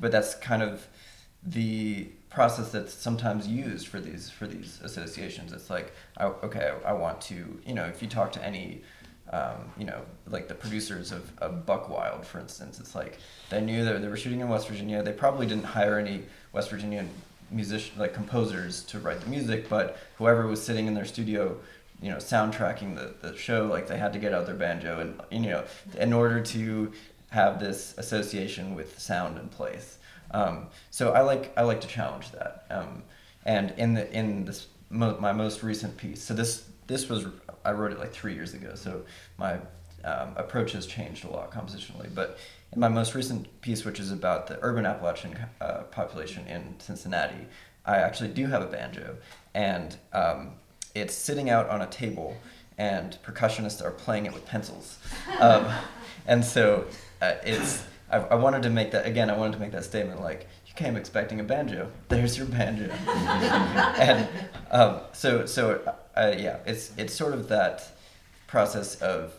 but 0.00 0.10
that's 0.10 0.34
kind 0.36 0.62
of 0.62 0.86
the 1.42 2.08
process 2.30 2.70
that's 2.70 2.94
sometimes 2.94 3.46
used 3.46 3.88
for 3.88 4.00
these 4.00 4.30
for 4.30 4.46
these 4.46 4.80
associations. 4.82 5.52
It's 5.52 5.68
like 5.68 5.92
I, 6.16 6.24
okay 6.24 6.72
I, 6.86 6.92
want 6.92 7.20
to 7.22 7.60
you 7.66 7.74
know 7.74 7.84
if 7.84 8.00
you 8.00 8.08
talk 8.08 8.32
to 8.32 8.44
any 8.44 8.82
um, 9.32 9.72
you 9.76 9.84
know 9.84 10.00
like 10.28 10.48
the 10.48 10.54
producers 10.54 11.12
of, 11.12 11.30
of 11.38 11.66
Buckwild 11.66 12.24
for 12.24 12.38
instance 12.38 12.78
it's 12.78 12.94
like 12.94 13.18
they 13.50 13.60
knew 13.60 13.84
that 13.84 14.00
they 14.00 14.08
were 14.08 14.16
shooting 14.16 14.40
in 14.40 14.48
west 14.48 14.68
virginia. 14.68 15.02
They 15.02 15.12
probably 15.12 15.46
didn't 15.46 15.64
hire 15.64 15.98
any 15.98 16.22
west 16.52 16.70
virginian 16.70 17.08
musician 17.50 17.98
like 17.98 18.14
composers 18.14 18.84
to 18.84 19.00
write 19.00 19.20
the 19.20 19.28
music 19.28 19.68
but 19.68 19.98
whoever 20.18 20.46
was 20.46 20.62
sitting 20.62 20.86
in 20.86 20.94
their 20.94 21.04
studio 21.04 21.56
you 22.02 22.10
know 22.10 22.16
soundtracking 22.16 22.94
the, 22.94 23.14
the 23.26 23.36
show 23.36 23.66
like 23.66 23.86
they 23.86 23.98
had 23.98 24.12
to 24.12 24.18
get 24.18 24.32
out 24.32 24.46
their 24.46 24.54
banjo 24.54 25.00
and 25.00 25.44
you 25.44 25.50
know 25.50 25.64
in 25.98 26.12
order 26.12 26.40
to 26.40 26.92
have 27.30 27.60
this 27.60 27.94
association 27.96 28.74
with 28.74 28.98
sound 28.98 29.38
and 29.38 29.50
place. 29.50 29.98
Um, 30.32 30.66
so 30.90 31.12
I 31.12 31.20
like 31.20 31.52
I 31.56 31.62
like 31.62 31.80
to 31.82 31.88
challenge 31.88 32.32
that. 32.32 32.66
Um, 32.70 33.02
and 33.44 33.72
in 33.76 33.94
the 33.94 34.10
in 34.12 34.44
this 34.44 34.66
mo- 34.90 35.18
my 35.20 35.32
most 35.32 35.62
recent 35.62 35.96
piece 35.96 36.22
so 36.22 36.34
this 36.34 36.68
this 36.86 37.08
was 37.08 37.26
I 37.64 37.72
wrote 37.72 37.92
it 37.92 37.98
like 37.98 38.12
three 38.12 38.34
years 38.34 38.54
ago 38.54 38.74
so 38.74 39.02
my 39.38 39.58
um, 40.04 40.32
approach 40.36 40.72
has 40.72 40.86
changed 40.86 41.24
a 41.24 41.30
lot 41.30 41.52
compositionally. 41.52 42.12
But 42.14 42.38
in 42.72 42.80
my 42.80 42.88
most 42.88 43.14
recent 43.14 43.60
piece 43.60 43.84
which 43.84 44.00
is 44.00 44.10
about 44.10 44.46
the 44.46 44.58
urban 44.62 44.86
Appalachian 44.86 45.36
uh, 45.60 45.82
population 45.90 46.46
in 46.46 46.74
Cincinnati 46.78 47.46
I 47.84 47.96
actually 47.96 48.30
do 48.30 48.46
have 48.46 48.62
a 48.62 48.66
banjo. 48.66 49.16
And 49.54 49.96
um, 50.12 50.52
it's 50.94 51.14
sitting 51.14 51.50
out 51.50 51.68
on 51.68 51.82
a 51.82 51.86
table 51.86 52.36
and 52.78 53.18
percussionists 53.22 53.84
are 53.84 53.90
playing 53.90 54.26
it 54.26 54.32
with 54.32 54.46
pencils. 54.46 54.98
Um, 55.38 55.66
and 56.26 56.44
so 56.44 56.86
uh, 57.20 57.34
it's 57.44 57.84
I, 58.10 58.18
I 58.18 58.34
wanted 58.34 58.62
to 58.62 58.70
make 58.70 58.90
that 58.90 59.06
again 59.06 59.30
i 59.30 59.36
wanted 59.36 59.52
to 59.52 59.58
make 59.58 59.72
that 59.72 59.84
statement 59.84 60.20
like 60.20 60.48
you 60.66 60.74
came 60.74 60.96
expecting 60.96 61.40
a 61.40 61.44
banjo. 61.44 61.90
There's 62.08 62.36
your 62.38 62.46
banjo. 62.46 62.92
And 63.06 64.28
um, 64.70 65.00
so 65.12 65.46
so 65.46 65.80
uh, 66.16 66.34
yeah 66.36 66.58
it's 66.64 66.92
it's 66.96 67.14
sort 67.14 67.34
of 67.34 67.48
that 67.48 67.88
process 68.46 68.96
of 69.02 69.34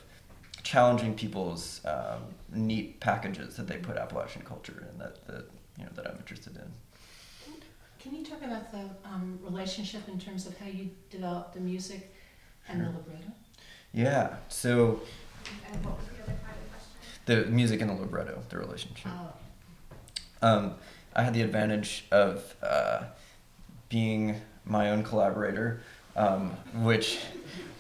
challenging 0.64 1.16
people's 1.16 1.82
um, 1.86 2.22
neat 2.54 3.00
packages 3.00 3.56
that 3.56 3.68
they 3.68 3.78
put 3.78 3.98
appalachian 3.98 4.44
culture 4.44 4.88
in 4.92 4.98
that, 5.00 5.26
that 5.28 5.46
you 5.78 5.86
know 5.86 5.92
that 5.96 6.06
i'm 6.08 6.18
interested 6.18 6.56
in 6.56 6.72
Can 8.02 8.16
you 8.16 8.24
talk 8.26 8.42
about 8.42 8.72
the 8.72 8.90
um, 9.06 9.38
relationship 9.44 10.08
in 10.08 10.20
terms 10.20 10.48
of 10.48 10.58
how 10.58 10.66
you 10.66 10.90
developed 11.10 11.54
the 11.54 11.60
music 11.60 12.14
and 12.68 12.82
the 12.82 12.90
libretto? 12.90 13.32
yeah 13.94 14.36
so 14.48 15.02
And 15.72 15.84
what 15.86 15.98
was 15.98 16.06
the 16.08 16.24
other 16.24 16.40
part 16.44 16.56
of 16.56 16.64
the 16.64 16.70
question? 16.72 17.46
the 17.46 17.52
music 17.52 17.82
and 17.82 17.90
the 17.90 17.94
libretto 17.94 18.42
the 18.50 18.58
relationship 18.58 19.06
Oh, 19.08 19.34
Um, 20.42 20.76
I 21.16 21.24
had 21.24 21.34
the 21.34 21.42
advantage 21.42 22.06
of 22.12 22.56
uh, 22.64 23.04
being 23.90 24.40
my 24.66 24.92
own 24.92 25.04
collaborator, 25.04 25.82
um, 26.16 26.52
which 26.76 27.20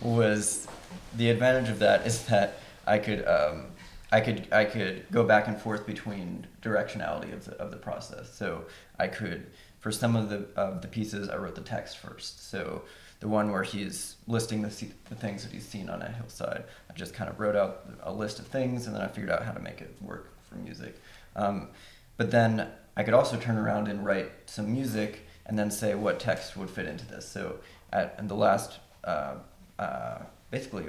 was 0.02 0.68
the 1.16 1.30
advantage 1.30 1.70
of 1.70 1.80
that 1.80 2.06
is 2.06 2.26
that 2.26 2.60
I 2.86 2.98
could 3.00 3.26
um, 3.26 3.68
I 4.12 4.20
could 4.20 4.48
I 4.52 4.66
could 4.66 5.06
go 5.12 5.24
back 5.24 5.48
and 5.48 5.58
forth 5.60 5.86
between 5.88 6.46
directionality 6.62 7.32
of 7.34 7.46
the 7.46 7.54
of 7.56 7.72
the 7.72 7.78
process. 7.78 8.34
So 8.34 8.66
I 9.00 9.08
could 9.08 9.48
for 9.82 9.92
some 9.92 10.16
of 10.16 10.30
the 10.30 10.46
of 10.56 10.82
the 10.82 10.88
pieces 10.88 11.28
I 11.28 11.36
wrote 11.36 11.56
the 11.56 11.62
text 11.62 11.98
first. 11.98 12.50
So 12.50 12.84
the 13.20 13.28
one 13.28 13.52
where 13.52 13.64
he's 13.64 14.16
listing 14.28 14.62
the 14.62 14.70
the 15.10 15.16
things 15.16 15.44
that 15.44 15.52
he's 15.52 15.68
seen 15.68 15.90
on 15.90 16.02
a 16.02 16.10
hillside, 16.10 16.64
I 16.90 16.94
just 16.94 17.14
kind 17.14 17.30
of 17.30 17.40
wrote 17.40 17.56
out 17.56 17.88
a 18.04 18.14
list 18.14 18.40
of 18.40 18.48
things 18.48 18.88
and 18.88 18.96
then 18.96 19.02
I 19.02 19.08
figured 19.08 19.32
out 19.32 19.44
how 19.44 19.52
to 19.52 19.60
make 19.60 19.82
it 19.82 19.94
work 20.02 20.34
for 20.48 20.56
music. 20.56 20.96
Um, 21.36 21.70
but 22.18 22.32
then 22.32 22.68
I 22.96 23.04
could 23.04 23.14
also 23.14 23.38
turn 23.38 23.58
around 23.58 23.88
and 23.88 24.06
write 24.06 24.32
some 24.46 24.72
music 24.72 25.26
and 25.48 25.58
then 25.58 25.72
say 25.72 25.96
what 25.96 26.20
text 26.20 26.56
would 26.56 26.70
fit 26.70 26.86
into 26.86 27.06
this. 27.06 27.28
So 27.28 27.58
at 27.92 28.16
in 28.20 28.28
the 28.28 28.36
last 28.36 28.80
uh, 29.04 29.36
uh, 29.80 30.20
basically 30.52 30.86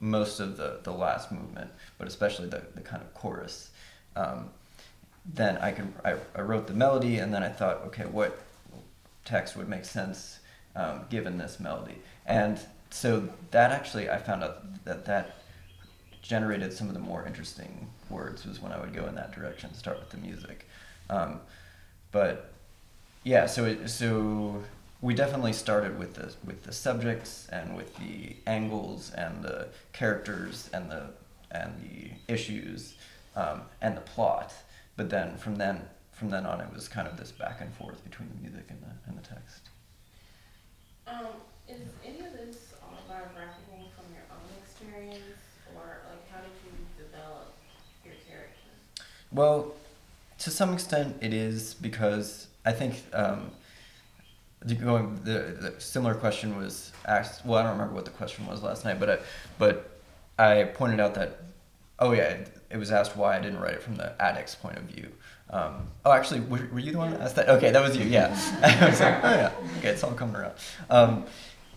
most 0.00 0.40
of 0.40 0.56
the, 0.56 0.80
the 0.82 0.92
last 0.92 1.30
movement, 1.30 1.70
but 1.98 2.08
especially 2.08 2.48
the, 2.48 2.62
the 2.74 2.80
kind 2.80 3.02
of 3.02 3.12
chorus. 3.14 3.70
Um, 4.16 4.50
then 5.24 5.58
I 5.58 5.72
could 5.72 5.92
I, 6.04 6.16
I 6.34 6.40
wrote 6.40 6.66
the 6.66 6.74
melody 6.74 7.18
and 7.18 7.32
then 7.32 7.42
I 7.42 7.48
thought, 7.48 7.82
okay, 7.86 8.06
what 8.06 8.38
text 9.24 9.56
would 9.56 9.68
make 9.68 9.84
sense 9.84 10.40
um, 10.74 11.02
given 11.10 11.38
this 11.38 11.60
melody? 11.60 11.98
And 12.26 12.58
so 12.90 13.28
that 13.50 13.72
actually 13.72 14.10
I 14.10 14.18
found 14.18 14.42
out 14.42 14.84
that 14.84 15.04
that 15.06 15.36
generated 16.22 16.72
some 16.72 16.88
of 16.88 16.94
the 16.94 17.00
more 17.00 17.26
interesting 17.26 17.88
words 18.10 18.46
was 18.46 18.60
when 18.60 18.72
I 18.72 18.80
would 18.80 18.94
go 18.94 19.06
in 19.06 19.14
that 19.14 19.32
direction, 19.32 19.72
start 19.74 19.98
with 19.98 20.10
the 20.10 20.18
music. 20.18 20.66
Um, 21.10 21.40
but 22.12 22.52
yeah, 23.24 23.46
so 23.46 23.64
it, 23.64 23.88
so 23.88 24.62
we 25.00 25.14
definitely 25.14 25.52
started 25.52 25.98
with 25.98 26.14
the 26.14 26.32
with 26.44 26.64
the 26.64 26.72
subjects 26.72 27.48
and 27.52 27.76
with 27.76 27.96
the 27.96 28.36
angles 28.46 29.12
and 29.16 29.42
the 29.42 29.68
characters 29.92 30.70
and 30.72 30.90
the 30.90 31.10
and 31.50 31.72
the 31.82 32.32
issues 32.32 32.94
um, 33.36 33.62
and 33.80 33.96
the 33.96 34.00
plot. 34.00 34.52
But 34.98 35.10
then 35.10 35.36
from 35.38 35.56
then 35.56 35.82
from 36.12 36.28
then 36.28 36.44
on, 36.44 36.60
it 36.60 36.74
was 36.74 36.88
kind 36.88 37.06
of 37.06 37.16
this 37.16 37.30
back 37.30 37.60
and 37.60 37.72
forth 37.74 38.02
between 38.02 38.28
the 38.30 38.42
music 38.42 38.66
and 38.68 38.82
the 38.82 38.90
and 39.06 39.16
the 39.16 39.26
text. 39.26 39.70
Um, 41.06 41.26
is 41.68 41.82
any 42.04 42.18
of 42.18 42.32
this 42.32 42.74
autobiographical 42.82 43.88
from 43.94 44.12
your 44.12 44.24
own 44.28 44.50
experience, 44.60 45.22
or 45.76 46.00
like 46.10 46.28
how 46.28 46.40
did 46.40 46.50
you 46.64 46.72
develop 46.98 47.54
your 48.04 48.14
character? 48.28 49.04
Well, 49.30 49.72
to 50.40 50.50
some 50.50 50.74
extent, 50.74 51.16
it 51.20 51.32
is 51.32 51.74
because 51.74 52.48
I 52.66 52.72
think 52.72 53.00
um, 53.12 53.52
the, 54.64 54.74
going 54.74 55.20
the, 55.22 55.56
the 55.60 55.74
similar 55.78 56.14
question 56.14 56.56
was 56.56 56.90
asked. 57.06 57.46
Well, 57.46 57.60
I 57.60 57.62
don't 57.62 57.72
remember 57.72 57.94
what 57.94 58.04
the 58.04 58.10
question 58.10 58.46
was 58.48 58.64
last 58.64 58.84
night, 58.84 58.98
but 58.98 59.10
I, 59.10 59.18
but 59.60 60.00
I 60.40 60.64
pointed 60.64 60.98
out 60.98 61.14
that 61.14 61.38
oh 62.00 62.12
yeah, 62.12 62.36
it, 62.70 62.76
was 62.76 62.90
asked 62.90 63.16
why 63.16 63.36
I 63.36 63.40
didn't 63.40 63.60
write 63.60 63.74
it 63.74 63.82
from 63.82 63.96
the 63.96 64.20
addict's 64.20 64.54
point 64.54 64.76
of 64.76 64.84
view. 64.84 65.08
Um, 65.50 65.88
oh, 66.04 66.12
actually, 66.12 66.40
were, 66.40 66.68
were 66.72 66.78
you 66.78 66.92
the 66.92 66.98
one 66.98 67.10
that 67.12 67.20
asked 67.20 67.36
that? 67.36 67.48
Okay, 67.48 67.70
that 67.70 67.82
was 67.82 67.96
you. 67.96 68.04
Yeah, 68.04 68.28
I 68.62 68.88
was 68.88 69.00
like, 69.00 69.24
oh 69.24 69.30
yeah, 69.30 69.52
okay, 69.78 69.88
it's 69.88 70.04
all 70.04 70.12
coming 70.12 70.36
around. 70.36 70.54
Um, 70.90 71.24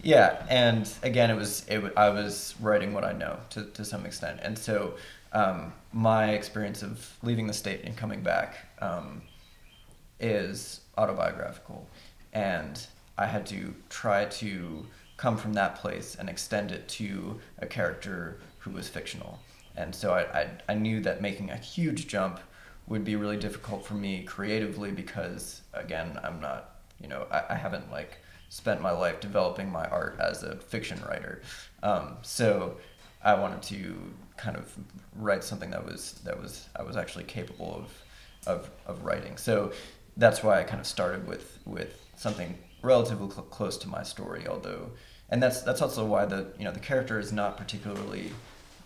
yeah, 0.03 0.45
and 0.49 0.91
again, 1.03 1.29
it 1.29 1.35
was 1.35 1.65
it. 1.67 1.81
I 1.95 2.09
was 2.09 2.55
writing 2.59 2.93
what 2.93 3.03
I 3.03 3.13
know 3.13 3.37
to 3.51 3.65
to 3.65 3.85
some 3.85 4.05
extent, 4.05 4.39
and 4.43 4.57
so 4.57 4.95
um, 5.33 5.73
my 5.93 6.31
experience 6.31 6.83
of 6.83 7.17
leaving 7.23 7.47
the 7.47 7.53
state 7.53 7.81
and 7.83 7.95
coming 7.95 8.21
back 8.21 8.57
um, 8.79 9.21
is 10.19 10.81
autobiographical, 10.97 11.87
and 12.33 12.85
I 13.17 13.27
had 13.27 13.45
to 13.47 13.73
try 13.89 14.25
to 14.25 14.85
come 15.17 15.37
from 15.37 15.53
that 15.53 15.75
place 15.75 16.15
and 16.15 16.27
extend 16.29 16.71
it 16.71 16.87
to 16.87 17.39
a 17.59 17.67
character 17.67 18.39
who 18.57 18.71
was 18.71 18.89
fictional, 18.89 19.39
and 19.81 19.93
so 19.95 20.13
I 20.13 20.21
I, 20.41 20.49
I 20.69 20.73
knew 20.75 20.99
that 21.01 21.21
making 21.21 21.49
a 21.49 21.57
huge 21.57 22.07
jump 22.07 22.39
would 22.87 23.03
be 23.03 23.15
really 23.15 23.37
difficult 23.37 23.85
for 23.85 23.93
me 23.93 24.23
creatively 24.23 24.91
because 24.91 25.61
again 25.73 26.19
I'm 26.23 26.39
not 26.39 26.81
you 26.99 27.07
know 27.07 27.25
I, 27.31 27.43
I 27.51 27.55
haven't 27.55 27.91
like 27.91 28.17
spent 28.49 28.81
my 28.81 28.91
life 28.91 29.21
developing 29.21 29.71
my 29.71 29.85
art 29.85 30.19
as 30.19 30.43
a 30.43 30.57
fiction 30.57 31.01
writer. 31.07 31.41
Um, 31.83 32.17
so 32.21 32.77
I 33.23 33.33
wanted 33.33 33.61
to 33.63 33.95
kind 34.35 34.57
of 34.57 34.75
write 35.15 35.43
something 35.43 35.69
that 35.71 35.85
was 35.85 36.13
that 36.25 36.39
was 36.39 36.67
I 36.75 36.83
was 36.83 36.97
actually 36.97 37.23
capable 37.23 37.73
of 37.75 38.03
of, 38.47 38.69
of 38.87 39.03
writing. 39.03 39.37
So 39.37 39.71
that's 40.17 40.43
why 40.43 40.59
I 40.59 40.63
kind 40.63 40.79
of 40.79 40.87
started 40.87 41.27
with 41.27 41.59
with 41.65 42.05
something 42.17 42.57
relatively 42.81 43.29
cl- 43.29 43.43
close 43.43 43.77
to 43.77 43.87
my 43.87 44.03
story, 44.03 44.47
although 44.47 44.91
and 45.29 45.41
that's 45.41 45.61
that's 45.61 45.81
also 45.81 46.05
why 46.05 46.25
the 46.25 46.47
you 46.57 46.65
know 46.65 46.71
the 46.71 46.79
character 46.79 47.19
is 47.19 47.31
not 47.31 47.55
particularly 47.57 48.31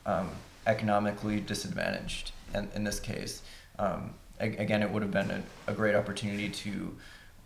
um, 0.06 0.30
economically 0.66 1.40
disadvantaged 1.40 2.32
in, 2.54 2.70
in 2.76 2.84
this 2.84 3.00
case. 3.00 3.42
Um, 3.80 4.14
again, 4.40 4.82
it 4.82 4.90
would 4.90 5.02
have 5.02 5.12
been 5.12 5.32
a, 5.32 5.44
a 5.68 5.74
great 5.74 5.96
opportunity 5.96 6.50
to 6.50 6.96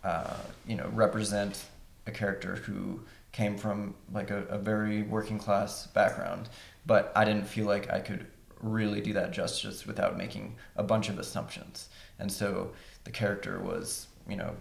uh, 0.04 0.36
you 0.66 0.76
know 0.76 0.88
represent 0.92 1.64
a 2.06 2.10
character 2.10 2.56
who 2.56 3.00
came 3.32 3.56
from 3.56 3.94
like 4.12 4.30
a, 4.30 4.42
a 4.44 4.58
very 4.58 5.02
working 5.02 5.38
class 5.38 5.86
background, 5.88 6.48
but 6.86 7.12
I 7.14 7.24
didn't 7.24 7.46
feel 7.46 7.66
like 7.66 7.90
I 7.90 8.00
could 8.00 8.26
really 8.60 9.00
do 9.00 9.12
that 9.14 9.32
justice 9.32 9.86
without 9.86 10.16
making 10.16 10.56
a 10.76 10.82
bunch 10.82 11.08
of 11.08 11.18
assumptions. 11.18 11.88
And 12.18 12.30
so 12.30 12.72
the 13.04 13.10
character 13.10 13.60
was, 13.60 14.08
you 14.28 14.36
know, 14.36 14.54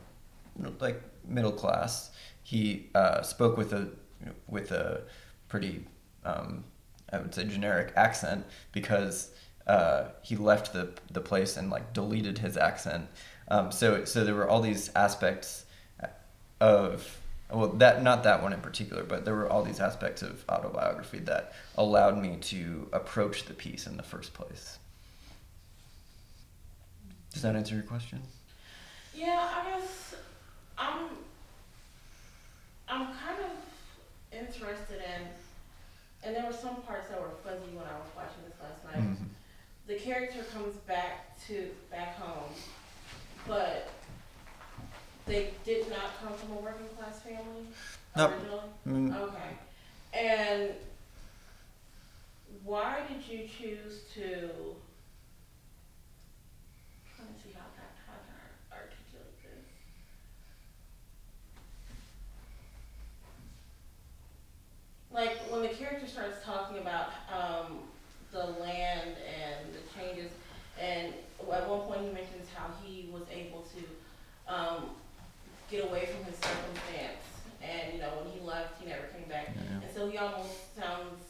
like 0.80 1.02
middle 1.28 1.52
class. 1.52 2.12
He 2.44 2.90
uh, 2.96 3.22
spoke 3.22 3.58
with 3.58 3.74
a 3.74 3.90
with 4.48 4.72
a 4.72 5.04
pretty, 5.48 5.86
um, 6.26 6.64
I 7.12 7.18
would 7.18 7.34
say, 7.34 7.46
generic 7.46 7.94
accent 7.96 8.46
because 8.72 9.32
uh, 9.68 10.10
he 10.22 10.36
left 10.36 10.74
the 10.74 10.94
the 11.12 11.22
place 11.22 11.58
and 11.58 11.70
like 11.70 11.94
deleted 11.94 12.40
his 12.40 12.58
accent. 12.58 13.08
Um, 13.48 13.72
so 13.72 14.06
so 14.06 14.24
there 14.24 14.36
were 14.36 14.48
all 14.48 14.62
these 14.62 14.92
aspects 14.96 15.66
of 16.60 17.20
well 17.52 17.70
that 17.70 18.04
not 18.04 18.24
that 18.24 18.44
one 18.44 18.54
in 18.54 18.60
particular 18.62 19.04
but 19.04 19.26
there 19.26 19.34
were 19.34 19.50
all 19.50 19.64
these 19.64 19.80
aspects 19.80 20.22
of 20.22 20.44
autobiography 20.50 21.20
that 21.20 21.54
allowed 21.78 22.18
me 22.18 22.38
to 22.42 22.88
approach 22.94 23.46
the 23.46 23.54
piece 23.54 23.88
in 23.88 23.98
the 23.98 24.04
first 24.04 24.34
place 24.34 24.78
does 27.34 27.42
that 27.42 27.56
answer 27.56 27.76
your 27.76 27.84
question 27.84 28.22
Yeah, 29.16 29.48
I 29.56 29.70
guess 29.72 30.16
I'm 30.78 31.10
I'm 32.88 33.08
kind 33.08 33.40
of 33.40 34.38
interested 34.38 34.98
in, 34.98 35.28
and 36.24 36.36
there 36.36 36.46
were 36.46 36.54
some 36.54 36.82
parts 36.84 37.08
that 37.10 37.20
were 37.22 37.30
fuzzy 37.44 37.72
when 37.74 37.86
I 37.86 37.98
was 37.98 38.10
watching 38.16 38.44
this 38.48 38.58
last 38.62 38.84
night. 38.86 39.04
Mhm. 39.18 39.30
The 39.88 39.96
character 40.00 40.44
comes 40.44 40.76
back 40.88 41.38
to 41.48 41.76
back 41.90 42.16
home, 42.18 42.54
but 43.48 43.90
they 45.26 45.54
did 45.64 45.90
not 45.90 46.18
come 46.22 46.34
from 46.34 46.52
a 46.52 46.56
working 46.56 46.88
class 46.90 47.22
family 47.22 47.68
Nope. 48.16 48.32
originally. 48.32 48.70
Mm, 48.88 49.16
Okay, 49.16 49.58
and 50.14 50.76
why 52.64 53.02
did 53.08 53.26
you 53.28 53.48
choose 53.48 54.04
to? 54.14 54.76
Let 57.18 57.30
me 57.30 57.36
see 57.44 57.52
how 57.54 57.66
can 57.76 57.90
how 58.06 58.14
can 58.14 58.36
I 58.72 58.76
articulate 58.76 59.42
this. 59.44 59.66
Like 65.12 65.38
when 65.52 65.62
the 65.62 65.70
character 65.70 66.08
starts 66.08 66.38
talking 66.46 66.78
about 66.78 67.10
um, 67.34 67.80
the 68.32 68.46
land 68.62 69.16
and 69.18 69.74
the 69.74 69.80
changes, 70.00 70.32
and 70.80 71.14
at 71.52 71.68
one 71.70 71.82
point 71.82 72.02
he 72.02 72.08
mentions 72.12 72.48
how 72.54 72.68
he 72.84 73.10
was 73.12 73.24
able 73.34 73.66
to 73.76 74.54
um, 74.54 74.90
get 75.72 75.84
away 75.84 76.06
from 76.08 76.24
his 76.26 76.36
circumstance, 76.36 77.26
and 77.62 77.94
you 77.94 78.00
know 78.00 78.10
when 78.22 78.32
he 78.34 78.40
left, 78.46 78.80
he 78.82 78.88
never 78.88 79.08
came 79.08 79.28
back. 79.28 79.50
yeah, 79.56 79.82
And 79.88 79.96
so 79.96 80.08
he 80.10 80.18
almost 80.18 80.76
sounds 80.78 81.24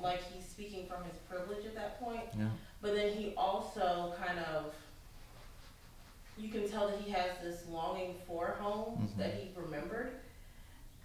like 0.00 0.20
he's 0.32 0.44
speaking 0.44 0.86
from 0.86 1.02
his 1.04 1.16
privilege 1.28 1.64
at 1.64 1.74
that 1.74 2.00
point. 2.00 2.20
yeah 2.38 2.48
But 2.82 2.94
then 2.94 3.12
he 3.12 3.32
also 3.36 4.14
kind 4.24 4.38
of, 4.38 4.72
you 6.38 6.48
can 6.50 6.68
tell 6.68 6.88
that 6.88 7.00
he 7.00 7.10
has 7.12 7.30
this 7.42 7.64
longing 7.70 8.14
for 8.26 8.48
home 8.60 8.98
Mhm. 9.14 9.18
that 9.18 9.34
he 9.34 9.50
remembered. 9.56 10.12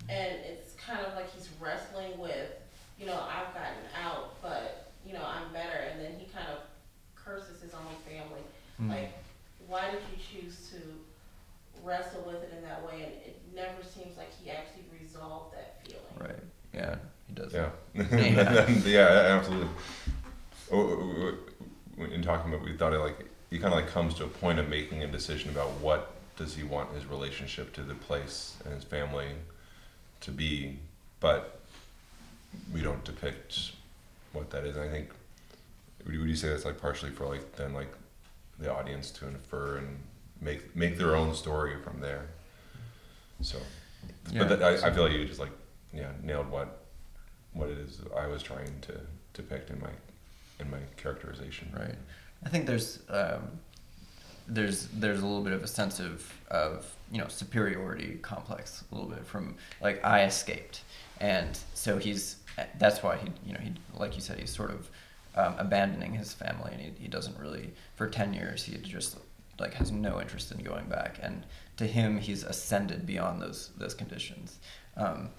And 0.10 0.34
it's 0.44 0.74
kind 0.76 1.00
of 1.06 1.14
like 1.14 1.32
he's 1.34 1.48
wrestling 1.60 2.18
with, 2.18 2.50
you 3.00 3.06
know, 3.06 3.14
I've 3.14 3.54
gotten 3.54 3.86
out, 4.04 4.42
but, 4.42 4.92
you 5.06 5.14
know, 5.14 5.24
I'm 5.24 5.54
better. 5.54 5.78
And 5.78 6.02
then 6.02 6.20
he 6.20 6.26
kind 6.26 6.48
of 6.50 6.58
curses 7.16 7.62
his 7.62 7.74
own 7.74 7.86
family. 8.06 8.42
Mm. 8.82 8.90
Like, 8.90 9.14
why 9.68 9.90
did 9.92 10.02
you 10.12 10.18
choose 10.42 10.70
to 10.72 10.78
wrestle 11.84 12.24
with 12.24 12.44
it 12.44 12.52
in 12.58 12.64
that 12.64 12.84
way? 12.86 13.04
And 13.04 13.14
it 13.26 13.40
never 13.56 13.84
seems 13.84 14.18
like 14.18 14.32
he 14.44 14.50
actually 14.50 14.84
resolved 15.00 15.54
that 15.56 15.78
feeling. 15.86 16.02
right 16.20 16.44
yeah 16.74 16.96
he 17.28 17.34
does 17.34 17.54
Yeah. 18.18 18.70
Yeah. 18.86 19.38
absolutely. 19.38 19.68
Oh, 20.72 20.78
oh, 20.80 21.14
oh, 21.16 21.34
oh 22.00 22.04
In 22.06 22.22
talking 22.22 22.54
about, 22.54 22.66
we 22.66 22.76
thought 22.78 22.94
it 22.94 23.00
like 23.00 23.26
he 23.50 23.60
kind 23.60 23.74
of 23.74 23.80
like 23.82 23.90
comes 23.90 24.14
to 24.16 24.24
a 24.24 24.28
point 24.28 24.60
of 24.60 24.70
making 24.70 25.04
a 25.04 25.08
decision 25.08 25.50
about 25.50 25.70
what 25.82 26.14
does 26.38 26.56
he 26.56 26.64
want 26.64 26.94
his 26.94 27.06
relationship 27.06 27.74
to 27.74 27.82
the 27.82 27.94
place 27.96 28.56
and 28.66 28.74
his 28.74 28.84
family 28.84 29.28
to 30.22 30.32
be, 30.32 30.80
but 31.20 31.60
we 32.74 32.82
don't 32.82 33.04
depict 33.04 33.72
what 34.34 34.50
that 34.52 34.66
is. 34.66 34.78
I 34.78 34.88
think. 34.88 35.10
Would 36.06 36.16
you 36.16 36.36
say 36.36 36.50
that's 36.50 36.66
like 36.66 36.82
partially 36.82 37.12
for 37.12 37.28
like 37.28 37.56
then 37.58 37.74
like 37.74 37.94
the 38.60 38.74
audience 38.74 39.12
to 39.12 39.28
infer 39.28 39.78
and 39.78 40.00
make 40.40 40.76
make 40.76 40.98
their 40.98 41.16
own 41.16 41.34
story 41.36 41.76
from 41.84 42.00
there. 42.00 42.28
So, 43.42 43.58
Yeah. 44.32 44.40
but 44.46 44.60
that, 44.60 44.84
I, 44.84 44.88
I 44.88 44.92
feel 44.94 45.04
like 45.04 45.14
you 45.14 45.26
just 45.26 45.40
like 45.40 45.52
yeah 45.94 46.12
nailed 46.24 46.50
what 46.50 46.81
what 47.54 47.70
it 47.70 47.78
is 47.78 48.00
I 48.18 48.28
was 48.28 48.42
trying 48.44 48.80
to 48.82 49.00
depict 49.34 49.70
in 49.70 49.80
my 49.80 49.90
in 50.60 50.70
my 50.70 50.80
characterization. 50.98 51.72
Right. 51.78 51.96
I 52.46 52.50
think 52.50 52.66
there's 52.66 53.00
um, 53.10 53.60
there's 54.48 54.88
there's 54.88 55.22
a 55.22 55.26
little 55.26 55.44
bit 55.44 55.54
of 55.54 55.64
a 55.64 55.68
sense 55.68 56.00
of 56.00 56.32
of 56.50 56.94
you 57.12 57.20
know 57.20 57.28
superiority 57.28 58.20
complex 58.22 58.84
a 58.92 58.96
little 58.96 59.10
bit 59.10 59.26
from 59.26 59.56
like 59.82 60.04
I 60.06 60.24
escaped, 60.24 60.82
and 61.20 61.58
so 61.74 61.98
he's 61.98 62.38
that's 62.78 63.02
why 63.02 63.18
he 63.18 63.30
you 63.46 63.54
know 63.54 63.60
he 63.60 63.74
like 63.96 64.16
you 64.16 64.22
said 64.22 64.40
he's 64.40 64.54
sort 64.54 64.72
of 64.72 64.90
um, 65.36 65.56
abandoning 65.58 66.14
his 66.14 66.34
family 66.34 66.72
and 66.74 66.82
he, 66.82 66.92
he 67.00 67.08
doesn't 67.08 67.38
really 67.40 67.72
for 67.96 68.08
ten 68.08 68.34
years 68.34 68.64
he 68.64 68.76
just 68.78 69.18
like 69.60 69.74
has 69.76 69.92
no 69.92 70.20
interest 70.20 70.52
in 70.52 70.62
going 70.62 70.86
back 70.88 71.18
and 71.22 71.46
to 71.78 71.88
him 71.88 72.18
he's 72.18 72.44
ascended 72.44 73.06
beyond 73.06 73.42
those 73.42 73.72
those 73.78 73.94
conditions, 73.94 74.60
um, 74.98 75.30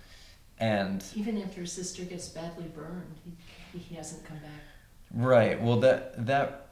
and 0.63 1.05
Even 1.17 1.43
after 1.43 1.61
his 1.63 1.73
sister 1.73 2.05
gets 2.05 2.29
badly 2.29 2.65
burned, 2.75 3.17
he, 3.73 3.79
he 3.79 3.95
hasn't 3.97 4.25
come 4.25 4.39
back. 4.39 4.63
Right. 5.13 5.61
Well, 5.61 5.79
that 5.81 6.27
that 6.27 6.69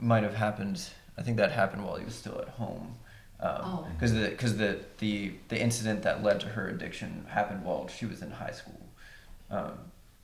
might 0.00 0.22
have 0.22 0.34
happened. 0.34 0.88
I 1.18 1.22
think 1.22 1.36
that 1.36 1.52
happened 1.52 1.84
while 1.84 1.96
he 1.96 2.04
was 2.04 2.14
still 2.14 2.38
at 2.40 2.48
home. 2.48 2.94
Oh. 3.40 3.86
Because 3.92 4.12
the 4.14 4.28
because 4.30 4.56
the, 4.56 4.80
the 4.98 5.32
the 5.48 5.60
incident 5.60 6.02
that 6.02 6.22
led 6.24 6.40
to 6.40 6.46
her 6.48 6.68
addiction 6.68 7.26
happened 7.28 7.62
while 7.64 7.86
she 7.88 8.06
was 8.06 8.22
in 8.22 8.30
high 8.30 8.52
school. 8.52 8.80
Um, 9.50 9.72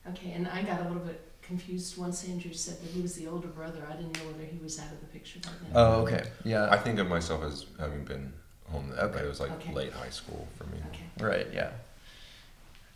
Okay, 0.08 0.32
and 0.32 0.48
I 0.48 0.62
got 0.62 0.80
a 0.80 0.84
little 0.88 0.98
bit 1.12 1.20
confused 1.42 1.96
once 1.96 2.28
Andrew 2.28 2.52
said 2.52 2.80
that 2.82 2.90
he 2.90 3.00
was 3.02 3.14
the 3.14 3.28
older 3.28 3.46
brother. 3.46 3.86
I 3.88 3.94
didn't 3.94 4.16
know 4.18 4.26
whether 4.32 4.44
he 4.44 4.58
was 4.60 4.80
out 4.80 4.90
of 4.90 4.98
the 5.00 5.06
picture 5.06 5.38
by 5.40 5.50
then. 5.62 5.70
oh, 5.76 5.92
okay. 6.02 6.24
Yeah. 6.44 6.68
I 6.70 6.78
think 6.78 6.98
of 6.98 7.06
myself 7.08 7.44
as 7.44 7.66
having 7.78 8.04
been 8.04 8.32
home 8.68 8.88
then, 8.90 9.12
but 9.12 9.22
it 9.24 9.28
was 9.28 9.38
like 9.38 9.52
Okay. 9.52 9.72
late 9.72 9.92
high 9.92 10.10
school 10.10 10.48
for 10.56 10.64
me. 10.64 10.78
Okay. 10.88 11.24
Right. 11.24 11.46
Yeah. 11.52 11.70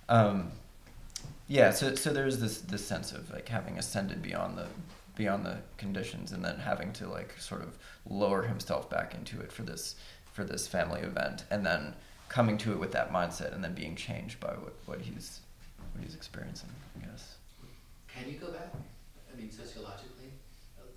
Um, 0.08 0.50
yeah. 1.48 1.70
So 1.70 1.94
so 1.94 2.12
there's 2.12 2.38
this 2.38 2.60
this 2.60 2.84
sense 2.84 3.12
of 3.12 3.30
like 3.32 3.48
having 3.48 3.78
ascended 3.78 4.22
beyond 4.22 4.58
the 4.58 4.66
beyond 5.16 5.46
the 5.46 5.58
conditions 5.78 6.32
and 6.32 6.44
then 6.44 6.58
having 6.58 6.92
to 6.94 7.08
like 7.08 7.34
sort 7.38 7.62
of 7.62 7.78
lower 8.08 8.42
himself 8.42 8.88
back 8.90 9.14
into 9.14 9.40
it 9.40 9.50
for 9.50 9.62
this 9.62 9.96
for 10.32 10.44
this 10.44 10.66
family 10.68 11.00
event 11.00 11.44
and 11.50 11.64
then 11.64 11.94
coming 12.28 12.58
to 12.58 12.72
it 12.72 12.78
with 12.78 12.92
that 12.92 13.10
mindset 13.12 13.54
and 13.54 13.64
then 13.64 13.72
being 13.74 13.96
changed 13.96 14.38
by 14.40 14.48
what, 14.48 14.74
what 14.86 15.00
he's 15.00 15.40
what 15.94 16.04
he's 16.04 16.14
experiencing. 16.14 16.68
I 17.00 17.06
guess. 17.06 17.36
Can 18.08 18.30
you 18.30 18.38
go 18.38 18.50
back? 18.50 18.72
I 19.32 19.36
mean, 19.36 19.50
sociologically? 19.50 20.30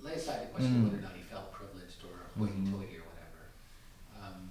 Lay 0.01 0.13
aside 0.13 0.43
the 0.43 0.45
question 0.53 0.75
of 0.75 0.81
Mm. 0.81 0.83
whether 0.85 0.97
or 0.99 1.01
not 1.01 1.11
he 1.15 1.23
felt 1.23 1.51
privileged 1.51 1.99
or 2.05 2.15
hoity 2.39 2.53
Mhm. 2.53 2.71
toity 2.71 2.97
or 2.97 3.03
whatever. 3.11 3.43
Um, 4.21 4.49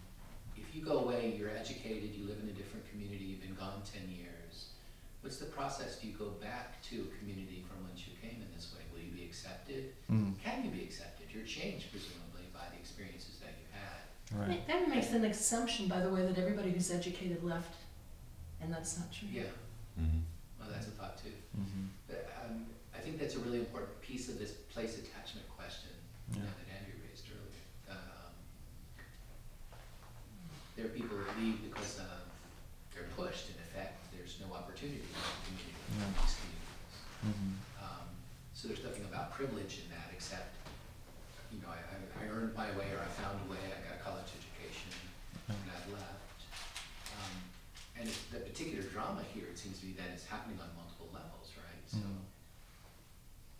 if 0.56 0.74
you 0.74 0.82
go 0.84 0.98
away, 1.04 1.34
you're 1.38 1.48
educated, 1.50 2.14
you 2.14 2.26
live 2.26 2.38
in 2.42 2.48
a 2.50 2.52
different 2.52 2.84
community, 2.90 3.24
you've 3.24 3.40
been 3.40 3.54
gone 3.54 3.80
ten 3.90 4.08
years, 4.10 4.72
what's 5.28 5.36
the 5.36 5.44
process? 5.44 5.96
Do 6.00 6.08
you 6.08 6.14
go 6.16 6.32
back 6.40 6.80
to 6.88 7.04
a 7.04 7.18
community 7.20 7.62
from 7.68 7.84
whence 7.84 8.00
you 8.08 8.16
came 8.16 8.40
in 8.40 8.48
this 8.56 8.72
way? 8.72 8.80
Will 8.90 9.04
you 9.04 9.12
be 9.12 9.24
accepted? 9.28 9.92
Mm. 10.10 10.32
Can 10.42 10.64
you 10.64 10.70
be 10.70 10.80
accepted? 10.80 11.26
You're 11.28 11.44
changed 11.44 11.92
presumably 11.92 12.48
by 12.54 12.64
the 12.72 12.80
experiences 12.80 13.36
that 13.44 13.52
you 13.60 13.68
had. 13.76 14.48
Right. 14.48 14.66
That 14.66 14.88
makes 14.88 15.12
an 15.12 15.26
assumption, 15.26 15.86
by 15.86 16.00
the 16.00 16.08
way, 16.08 16.24
that 16.24 16.38
everybody 16.38 16.70
who's 16.70 16.90
educated 16.90 17.44
left, 17.44 17.74
and 18.62 18.72
that's 18.72 18.96
not 18.98 19.12
true. 19.12 19.28
Yeah, 19.30 19.52
Mm-hmm. 20.00 20.24
well, 20.58 20.68
that's 20.72 20.86
a 20.86 20.92
thought 20.96 21.18
too. 21.18 21.36
Mm-hmm. 21.58 21.84
But, 22.08 22.32
um, 22.40 22.64
I 22.96 22.98
think 23.00 23.18
that's 23.20 23.34
a 23.36 23.40
really 23.40 23.58
important 23.58 24.00
piece 24.00 24.30
of 24.30 24.38
this 24.38 24.52
place 24.72 24.96
attachment 24.96 25.44
question 25.58 25.90
Yeah. 26.32 26.40
that 26.40 26.66
Andrew 26.72 26.96
raised 27.04 27.26
earlier. 27.28 27.64
Um, 27.92 28.32
there 30.76 30.86
are 30.86 30.94
people 30.96 31.18
that 31.18 31.28
leave 31.42 31.60
because 31.68 32.00
uh, 32.00 32.24
they're 32.94 33.10
pushed. 33.16 33.50
In 33.50 33.58
effect, 33.68 33.98
there's 34.14 34.38
no 34.44 34.54
opportunity 34.54 35.00
in 35.00 35.08
the 35.08 35.24
community, 35.40 35.72
in 35.72 35.98
Yeah. 35.98 36.14
these 36.20 36.36
communities. 36.38 36.94
Mm-hmm. 37.26 37.52
Um, 37.82 38.06
so 38.54 38.68
there's 38.68 38.84
nothing 38.84 39.04
about 39.10 39.27
privilege 39.42 39.86
in 39.86 39.88
that, 39.94 40.10
except 40.10 40.50
you 41.54 41.62
know, 41.62 41.70
I, 41.70 41.78
I, 41.78 41.96
I 42.20 42.22
earned 42.34 42.52
my 42.58 42.66
way, 42.74 42.90
or 42.90 42.98
I 43.00 43.08
found 43.22 43.38
a 43.40 43.46
way. 43.48 43.62
I 43.70 43.78
got 43.86 43.96
a 43.96 44.02
college 44.02 44.28
education, 44.34 44.90
and 45.48 45.56
I've 45.70 45.88
left. 45.94 46.42
Um, 47.14 47.34
and 47.96 48.04
it's, 48.10 48.18
the 48.34 48.42
particular 48.42 48.82
drama 48.90 49.22
here, 49.32 49.46
it 49.48 49.56
seems 49.56 49.78
to 49.80 49.86
me 49.86 49.94
that 49.96 50.10
it's 50.12 50.26
happening 50.26 50.58
on 50.60 50.68
multiple 50.76 51.08
levels, 51.14 51.54
right? 51.56 51.80
So 51.86 52.02
Mhm. 52.04 52.20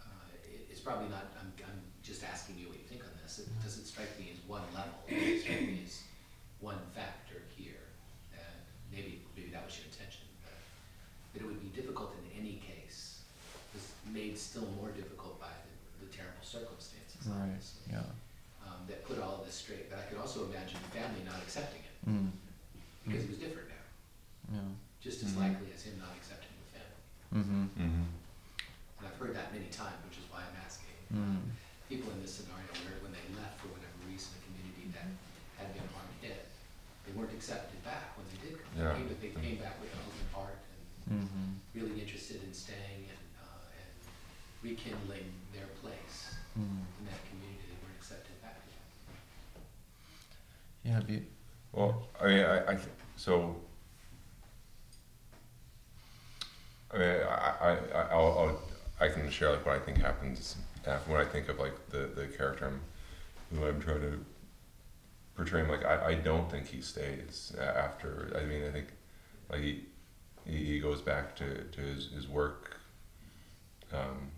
uh, 0.03 0.35
it, 0.51 0.67
it's 0.69 0.83
probably 0.83 1.09
not. 1.09 1.31
I'm, 1.41 1.55
I'm 1.65 1.81
just 2.03 2.27
asking 2.27 2.59
you 2.59 2.69
what 2.69 2.77
you 2.77 2.85
think 2.91 3.07
on 3.07 3.15
this. 3.23 3.39
It 3.39 3.49
doesn't 3.63 3.87
strike 3.87 4.13
me 4.19 4.35
as 4.35 4.43
one 4.51 4.67
level. 4.75 4.99
It 5.09 5.41
strikes 5.47 5.63
me 5.63 5.87
as 5.87 6.03
one 6.61 6.83
factor 6.93 7.41
here. 7.57 7.87
And 8.35 8.59
maybe 8.93 9.23
maybe 9.33 9.49
that 9.55 9.65
was 9.65 9.79
your 9.79 9.87
intention, 9.89 10.27
but 10.45 10.59
that 11.33 11.41
it 11.41 11.47
would 11.47 11.63
be 11.63 11.71
difficult 11.73 12.13
in 12.21 12.27
any 12.37 12.61
case. 12.61 13.23
Was 13.73 13.89
made 14.13 14.37
still 14.37 14.69
more 14.81 14.91
difficult 14.93 15.37
by 15.41 15.53
the, 15.67 16.07
the 16.07 16.09
terrible 16.13 16.41
circumstances, 16.43 17.21
Right. 17.29 17.53
obviously, 17.53 17.85
Yeah. 17.93 18.09
um, 18.65 18.87
that 18.89 19.05
put 19.05 19.19
all 19.21 19.41
of 19.41 19.45
this 19.45 19.57
straight. 19.61 19.91
But 19.91 19.99
I 19.99 20.03
could 20.09 20.17
also 20.17 20.47
imagine 20.49 20.79
the 20.89 20.93
family 20.99 21.21
not 21.25 21.37
accepting 21.43 21.83
it 21.83 21.87
Mm. 22.09 22.31
Because 23.09 23.25
he 23.25 23.31
was 23.33 23.39
different 23.41 23.69
now, 23.73 23.85
Yeah. 24.53 24.69
just 25.01 25.23
as 25.25 25.33
Mhm. 25.33 25.41
likely 25.41 25.73
as 25.73 25.83
him 25.83 25.99
not 25.99 26.13
accepting 26.17 26.53
the 26.61 26.69
family. 26.79 27.03
Mm-hmm. 27.35 27.65
Mm-hmm. 27.81 28.07
And 28.99 29.05
I've 29.07 29.17
heard 29.17 29.35
that 29.35 29.53
many 29.53 29.69
times, 29.73 29.97
which 30.05 30.19
is 30.19 30.27
why 30.31 30.45
I'm 30.45 30.57
asking. 30.65 30.93
Mm. 31.13 31.51
People 31.89 32.13
in 32.13 32.21
this 32.21 32.35
scenario 32.37 32.69
where 32.85 33.01
when 33.01 33.13
they 33.17 33.25
left 33.41 33.61
for 33.61 33.69
whatever 33.73 33.97
reason, 34.05 34.37
a 34.37 34.41
community 34.45 34.93
that 34.93 35.09
had 35.57 35.73
been 35.73 35.89
hard 35.97 36.09
hit, 36.21 36.49
they 37.07 37.13
weren't 37.17 37.33
accepted 37.33 37.81
back 37.83 38.13
when 38.19 38.27
they 38.29 38.37
did 38.45 38.61
come. 38.61 38.73
Yeah. 38.77 38.93
They 38.93 38.99
came, 39.01 39.09
but 39.09 39.21
they 39.25 39.33
came 39.33 39.57
back 39.57 39.81
with 39.81 39.89
an 39.95 40.01
open 40.05 40.27
heart 40.35 40.59
and 41.09 41.25
Mm-hmm. 41.25 41.49
really 41.73 41.97
interested 42.03 42.43
in 42.45 42.53
staying 42.53 43.09
and, 43.09 43.25
uh, 43.41 43.65
and 43.73 43.89
rekindling 44.61 45.33
their 45.57 45.69
place 45.81 46.37
Mm. 46.59 46.85
in 47.01 47.05
that 47.09 47.21
community. 47.31 47.65
They 47.73 47.79
weren't 47.81 47.97
accepted 47.97 48.37
back 48.43 48.61
yet. 48.69 48.85
Yeah. 50.85 50.97
It'd 50.99 51.07
be. 51.07 51.27
Well, 51.73 52.09
I 52.21 52.27
mean, 52.27 52.45
I, 52.45 52.73
I 52.73 52.75
th- 52.75 52.89
so. 53.19 53.57
I 56.91 56.97
mean, 56.97 57.09
I, 57.09 57.55
I, 57.61 57.71
I, 57.95 58.01
I'll, 58.13 58.39
I'll, 58.39 58.63
I 58.99 59.09
can 59.09 59.29
share 59.31 59.51
like 59.51 59.67
what 59.67 59.77
I 59.77 59.79
think 59.79 59.99
happens 59.99 60.57
after 60.87 61.13
when 61.13 61.21
I 61.21 61.25
think 61.25 61.51
of 61.51 61.59
like 61.59 61.75
the, 61.91 62.09
the 62.15 62.27
character 62.29 62.67
I'm, 62.67 62.81
who 63.59 63.67
I'm 63.67 63.81
trying 63.81 64.01
to 64.01 64.25
portray. 65.37 65.61
him, 65.61 65.69
Like 65.69 65.85
I, 65.85 66.07
I 66.07 66.15
don't 66.15 66.51
think 66.51 66.67
he 66.67 66.81
stays 66.81 67.55
after. 67.61 68.33
I 68.41 68.45
mean, 68.45 68.65
I 68.67 68.71
think 68.71 68.87
like 69.51 69.61
he, 69.61 69.85
he, 70.47 70.81
goes 70.81 71.03
back 71.03 71.37
to, 71.37 71.65
to 71.65 71.81
his, 71.81 72.11
his 72.15 72.27
work. 72.27 72.79
Um, 73.93 74.31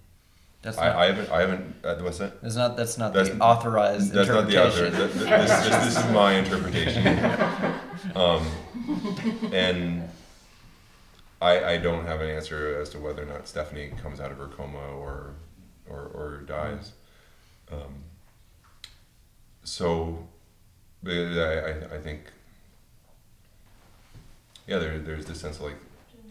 That's 0.62 0.76
I, 0.78 0.86
not. 0.88 0.96
I 0.96 1.06
haven't, 1.06 1.30
I 1.30 1.40
haven't. 1.40 1.74
Uh, 1.84 1.94
what's 2.00 2.18
that? 2.18 2.42
that's 2.42 2.56
not. 2.56 2.76
That's 2.76 2.98
not 2.98 3.12
That's- 3.12 3.36
the 3.36 3.40
authorized 3.42 4.12
That's 4.12 4.28
not 4.28 4.48
the 4.48 4.56
other. 4.56 4.86
interpretation. 4.86 5.18
Th- 5.20 5.28
th- 5.28 5.48
this, 5.48 5.68
this, 5.68 5.94
this 5.94 6.04
is 6.04 6.12
my 6.12 6.32
interpretation. 6.34 7.66
Um, 8.14 8.46
and 9.52 10.08
I, 11.40 11.64
I 11.64 11.78
don't 11.78 12.06
have 12.06 12.20
an 12.20 12.28
answer 12.28 12.78
as 12.80 12.90
to 12.90 12.98
whether 12.98 13.22
or 13.22 13.26
not 13.26 13.48
Stephanie 13.48 13.92
comes 14.02 14.20
out 14.20 14.30
of 14.30 14.38
her 14.38 14.46
coma 14.46 14.78
or 14.78 15.34
or, 15.88 16.10
or 16.14 16.42
dies. 16.46 16.92
Um, 17.70 18.04
so, 19.64 20.26
I, 21.06 21.10
I, 21.10 21.70
I 21.94 21.98
think, 21.98 22.30
yeah, 24.66 24.78
there, 24.78 24.98
there's 24.98 25.26
this 25.26 25.40
sense 25.40 25.56
of 25.56 25.62
like 25.62 25.76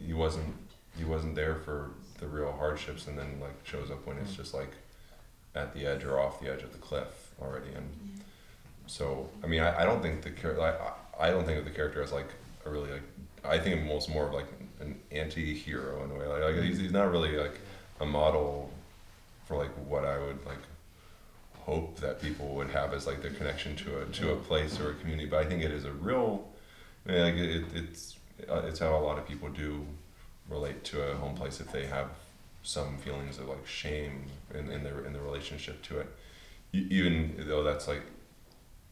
he 0.06 0.14
wasn't 0.14 0.56
he 0.98 1.04
wasn't 1.04 1.36
there 1.36 1.56
for 1.56 1.92
the 2.20 2.28
real 2.28 2.52
hardships, 2.52 3.08
and 3.08 3.18
then 3.18 3.40
like 3.40 3.56
shows 3.64 3.92
up 3.92 4.06
when 4.06 4.18
it's 4.18 4.36
just 4.36 4.54
like 4.54 4.72
at 5.56 5.74
the 5.74 5.86
edge 5.86 6.04
or 6.04 6.20
off 6.20 6.40
the 6.40 6.52
edge 6.52 6.62
of 6.64 6.72
the 6.72 6.78
cliff 6.78 7.34
already, 7.42 7.74
and 7.76 7.90
so 8.88 9.30
I 9.44 9.48
mean 9.48 9.62
I, 9.62 9.82
I 9.82 9.86
don't 9.86 10.02
think 10.02 10.22
the 10.22 10.32
character 10.32 10.62
I, 11.20 11.32
don't 11.32 11.46
think 11.46 11.60
of 11.60 11.66
the 11.66 11.72
character 11.72 12.02
as 12.02 12.12
like 12.12 12.30
a 12.66 12.70
really 12.70 12.92
like 12.92 13.04
I 13.44 13.58
think 13.58 13.76
of 13.76 13.82
him 13.82 13.90
almost 13.90 14.10
more 14.10 14.28
of 14.28 14.34
like 14.34 14.48
an 14.80 15.00
anti-hero 15.12 16.04
in 16.04 16.12
a 16.12 16.16
way. 16.16 16.26
Like, 16.26 16.56
like 16.56 16.64
he's, 16.64 16.80
he's 16.80 16.92
not 16.92 17.12
really 17.12 17.38
like 17.38 17.60
a 18.00 18.06
model 18.06 18.72
for 19.46 19.58
like 19.58 19.72
what 19.88 20.06
I 20.06 20.18
would 20.18 20.46
like 20.46 20.60
hope 21.54 21.98
that 21.98 22.22
people 22.22 22.48
would 22.56 22.70
have 22.70 22.94
as 22.94 23.06
like 23.06 23.22
their 23.22 23.32
connection 23.32 23.76
to 23.78 24.02
a 24.02 24.06
to 24.06 24.32
a 24.32 24.36
place 24.36 24.80
or 24.80 24.92
a 24.92 24.94
community 24.96 25.30
but 25.30 25.46
I 25.46 25.50
think 25.50 25.64
it 25.64 25.72
is 25.72 25.86
a 25.86 25.92
real 25.92 26.48
I 27.06 27.12
mean, 27.12 27.22
like 27.22 27.36
it, 27.36 27.64
it's 27.76 28.18
uh, 28.50 28.62
it's 28.66 28.80
how 28.80 28.96
a 28.96 29.00
lot 29.00 29.18
of 29.18 29.28
people 29.28 29.50
do 29.50 29.86
relate 30.50 30.84
to 30.86 31.02
a 31.02 31.16
home 31.16 31.36
place 31.36 31.60
if 31.60 31.72
they 31.72 31.86
have 31.86 32.08
some 32.64 32.98
feelings 32.98 33.38
of 33.38 33.48
like 33.48 33.66
shame 33.66 34.26
in, 34.54 34.70
in 34.70 34.84
their 34.84 35.06
in 35.06 35.14
the 35.14 35.20
relationship 35.20 35.82
to 35.84 36.00
it. 36.00 36.08
Even 36.72 37.36
though 37.48 37.64
that's 37.64 37.88
like 37.88 38.04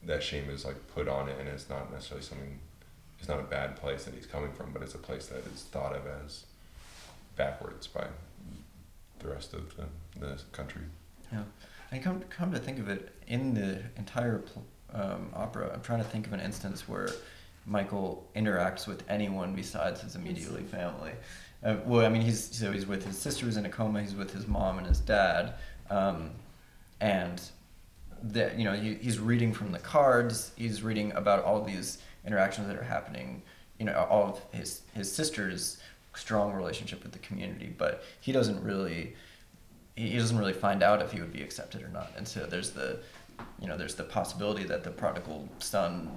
that 0.08 0.24
shame 0.24 0.50
is 0.50 0.66
like 0.66 0.76
put 0.94 1.08
on 1.08 1.30
it 1.30 1.38
and 1.40 1.48
it's 1.48 1.70
not 1.70 1.92
necessarily 1.92 2.24
something 2.26 2.60
it's 3.20 3.28
not 3.30 3.40
a 3.40 3.44
bad 3.44 3.76
place 3.76 4.04
that 4.06 4.14
he's 4.14 4.26
coming 4.26 4.52
from 4.52 4.72
but 4.74 4.82
it's 4.82 4.96
a 4.96 4.98
place 4.98 5.28
that 5.28 5.46
is 5.54 5.64
thought 5.72 5.96
of 5.96 6.02
as 6.24 6.46
backwards 7.36 7.88
by 7.88 8.06
the 9.20 9.28
rest 9.28 9.54
of 9.54 9.76
the, 9.78 9.86
the 10.20 10.42
country 10.52 10.82
Yeah, 11.32 11.44
and 11.92 12.04
come 12.04 12.22
come 12.30 12.52
to 12.52 12.60
think 12.60 12.80
of 12.80 12.90
it, 12.90 13.14
in 13.28 13.54
the 13.54 13.80
entire 13.98 14.40
pl- 14.40 14.66
um, 14.94 15.30
opera, 15.36 15.72
I'm 15.74 15.82
trying 15.82 16.00
to 16.00 16.06
think 16.10 16.28
of 16.28 16.34
an 16.34 16.40
instance 16.40 16.88
where 16.88 17.10
Michael 17.66 18.26
interacts 18.36 18.88
with 18.88 19.04
anyone 19.10 19.54
besides 19.54 20.02
his 20.02 20.16
immediately 20.16 20.64
family. 20.64 21.12
Uh, 21.64 21.76
well, 21.86 22.06
I 22.06 22.10
mean, 22.10 22.22
he's 22.22 22.56
so 22.56 22.72
he's 22.72 22.86
with 22.88 23.06
his 23.06 23.18
sister 23.18 23.46
who's 23.46 23.58
in 23.58 23.66
a 23.66 23.70
coma. 23.70 24.02
He's 24.02 24.16
with 24.16 24.32
his 24.32 24.48
mom 24.48 24.78
and 24.78 24.88
his 24.88 25.00
dad, 25.00 25.56
um, 25.90 26.32
and 27.02 27.42
that 28.24 28.58
you 28.58 28.64
know 28.64 28.74
he, 28.74 28.96
he's 28.96 29.20
reading 29.20 29.54
from 29.54 29.72
the 29.72 29.80
cards. 29.80 30.52
He's 30.56 30.84
reading 30.84 31.12
about 31.14 31.44
all 31.44 31.64
these 31.64 32.00
interactions 32.26 32.68
that 32.68 32.78
are 32.78 32.84
happening. 32.84 33.42
You 33.80 33.86
know, 33.86 34.08
all 34.10 34.24
of 34.24 34.42
his 34.52 34.82
his 34.94 35.14
sister's 35.14 35.78
strong 36.16 36.54
relationship 36.54 37.04
with 37.04 37.12
the 37.12 37.20
community, 37.20 37.74
but 37.78 38.04
he 38.20 38.32
doesn't 38.32 38.64
really 38.64 39.14
he 39.98 40.16
doesn't 40.16 40.38
really 40.38 40.54
find 40.54 40.84
out 40.84 41.02
if 41.02 41.12
he 41.12 41.20
would 41.20 41.34
be 41.34 41.42
accepted 41.42 41.82
or 41.82 41.90
not. 41.90 42.12
And 42.16 42.28
so 42.28 42.46
there's 42.46 42.70
the, 42.70 43.00
you 43.60 43.68
know, 43.68 43.76
there's 43.76 43.96
the 43.96 44.04
possibility 44.04 44.64
that 44.66 44.84
the 44.84 44.92
prodigal 44.92 45.50
son, 45.58 46.12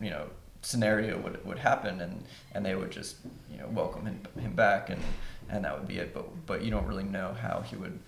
you 0.00 0.10
know, 0.10 0.24
scenario 0.62 1.18
would, 1.18 1.44
would 1.44 1.58
happen, 1.58 2.00
and, 2.00 2.24
and 2.54 2.64
they 2.64 2.74
would 2.74 2.90
just, 2.90 3.16
you 3.50 3.58
know, 3.58 3.66
welcome 3.68 4.06
him, 4.06 4.20
him 4.40 4.54
back, 4.54 4.88
and, 4.88 5.02
and 5.50 5.64
that 5.64 5.78
would 5.78 5.86
be 5.86 5.98
it. 5.98 6.14
But 6.14 6.46
but 6.46 6.62
you 6.62 6.70
don't 6.70 6.86
really 6.86 7.04
know 7.04 7.34
how 7.38 7.62
he 7.68 7.76
would, 7.76 7.98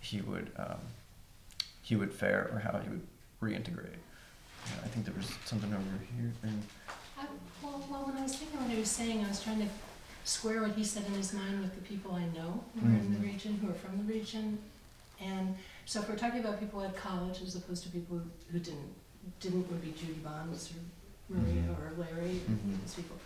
he 0.00 0.20
would, 0.20 0.52
um, 0.58 0.76
he 1.86 1.94
would 1.94 2.12
fare 2.12 2.50
or 2.52 2.58
how 2.58 2.76
he 2.80 2.88
would 2.90 3.06
reintegrate. 3.40 3.92
Know, 3.94 4.82
I 4.84 4.88
think 4.88 5.06
there 5.06 5.14
was 5.16 5.30
something 5.44 5.72
over 5.72 5.98
here. 6.16 6.32
And, 6.42 6.60
I, 7.16 7.26
well, 7.62 7.86
well, 7.88 8.02
when 8.06 8.16
I 8.16 8.22
was 8.24 8.34
thinking 8.34 8.60
what 8.60 8.68
he 8.68 8.80
was 8.80 8.90
saying, 8.90 9.24
I 9.24 9.28
was 9.28 9.40
trying 9.40 9.60
to 9.60 9.68
square 10.24 10.62
what 10.62 10.72
he 10.72 10.82
said 10.82 11.04
in 11.06 11.12
his 11.14 11.32
mind 11.32 11.60
with 11.60 11.76
the 11.76 11.82
people 11.82 12.12
I 12.16 12.24
know 12.36 12.64
who 12.74 12.86
are 12.88 12.98
in 12.98 13.12
the 13.12 13.20
Mhm. 13.20 13.32
region, 13.32 13.58
who 13.58 13.70
are 13.70 13.74
from 13.74 13.98
the 13.98 14.12
region. 14.12 14.58
And 15.20 15.56
so 15.84 16.00
if 16.00 16.08
we're 16.08 16.16
talking 16.16 16.40
about 16.40 16.58
people 16.58 16.82
at 16.82 16.96
college 16.96 17.40
as 17.40 17.54
opposed 17.54 17.84
to 17.84 17.88
people 17.90 18.18
who, 18.18 18.24
who 18.50 18.58
didn't, 18.58 18.92
didn't 19.38 19.70
would 19.70 19.80
be 19.80 19.92
Judy 19.92 20.14
Bonds 20.24 20.72
or 20.72 21.34
Maria 21.36 21.62
Mhm. 21.62 21.78
or 21.78 21.92
Larry, 21.96 22.40
Mhm. 22.50 22.80
these 22.82 22.94
people. 22.94 23.16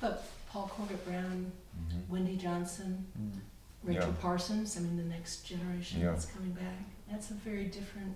But 0.00 0.28
Paul 0.48 0.68
Corbit 0.68 1.04
Brown, 1.04 1.50
Mhm. 1.76 2.08
Wendy 2.08 2.36
Johnson, 2.36 3.04
mm, 3.18 3.40
Rachel 3.82 4.10
Yeah. 4.10 4.20
Parsons, 4.22 4.76
I 4.76 4.80
mean, 4.80 4.96
the 4.96 5.02
next 5.02 5.42
generation 5.44 6.00
Yeah. 6.00 6.12
that's 6.12 6.26
coming 6.26 6.52
back. 6.52 6.84
That's 7.10 7.30
a 7.30 7.34
very 7.34 7.64
different. 7.64 8.14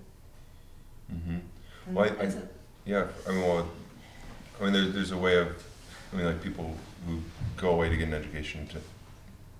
Mhm. 1.12 1.40
and 1.86 1.94
Well, 1.96 2.04
I- 2.06 2.08
that's 2.14 2.36
I- 2.36 2.38
a- 2.40 2.48
Yeah, 2.84 3.08
I 3.28 3.32
mean, 3.32 3.42
well, 3.42 3.68
I 4.60 4.64
mean, 4.64 4.72
there's 4.72 4.92
there's 4.94 5.10
a 5.12 5.16
way 5.16 5.36
of, 5.38 5.62
I 6.12 6.16
mean, 6.16 6.26
like 6.26 6.42
people 6.42 6.76
who 7.06 7.20
go 7.56 7.70
away 7.70 7.88
to 7.88 7.96
get 7.96 8.08
an 8.08 8.14
education 8.14 8.66
to, 8.68 8.80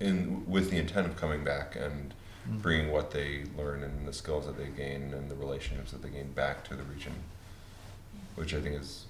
in 0.01 0.49
with 0.49 0.71
the 0.71 0.79
intent 0.79 1.07
of 1.07 1.17
coming 1.17 1.45
back 1.45 1.77
and 1.77 2.15
mm. 2.49 2.63
bringing 2.63 2.91
what 2.91 3.11
they 3.11 3.45
learn 3.57 3.83
and 3.83 4.07
the 4.07 4.13
skills 4.13 4.47
that 4.47 4.57
they 4.57 4.69
gain 4.69 5.13
and 5.15 5.31
the 5.31 5.35
relationships 5.37 5.91
that 5.93 6.03
they 6.03 6.09
gain 6.11 6.33
back 6.33 6.65
to 6.65 6.75
the 6.77 6.83
region, 6.85 7.13
which 8.37 8.55
I 8.55 8.61
think 8.61 8.77
is 8.81 9.05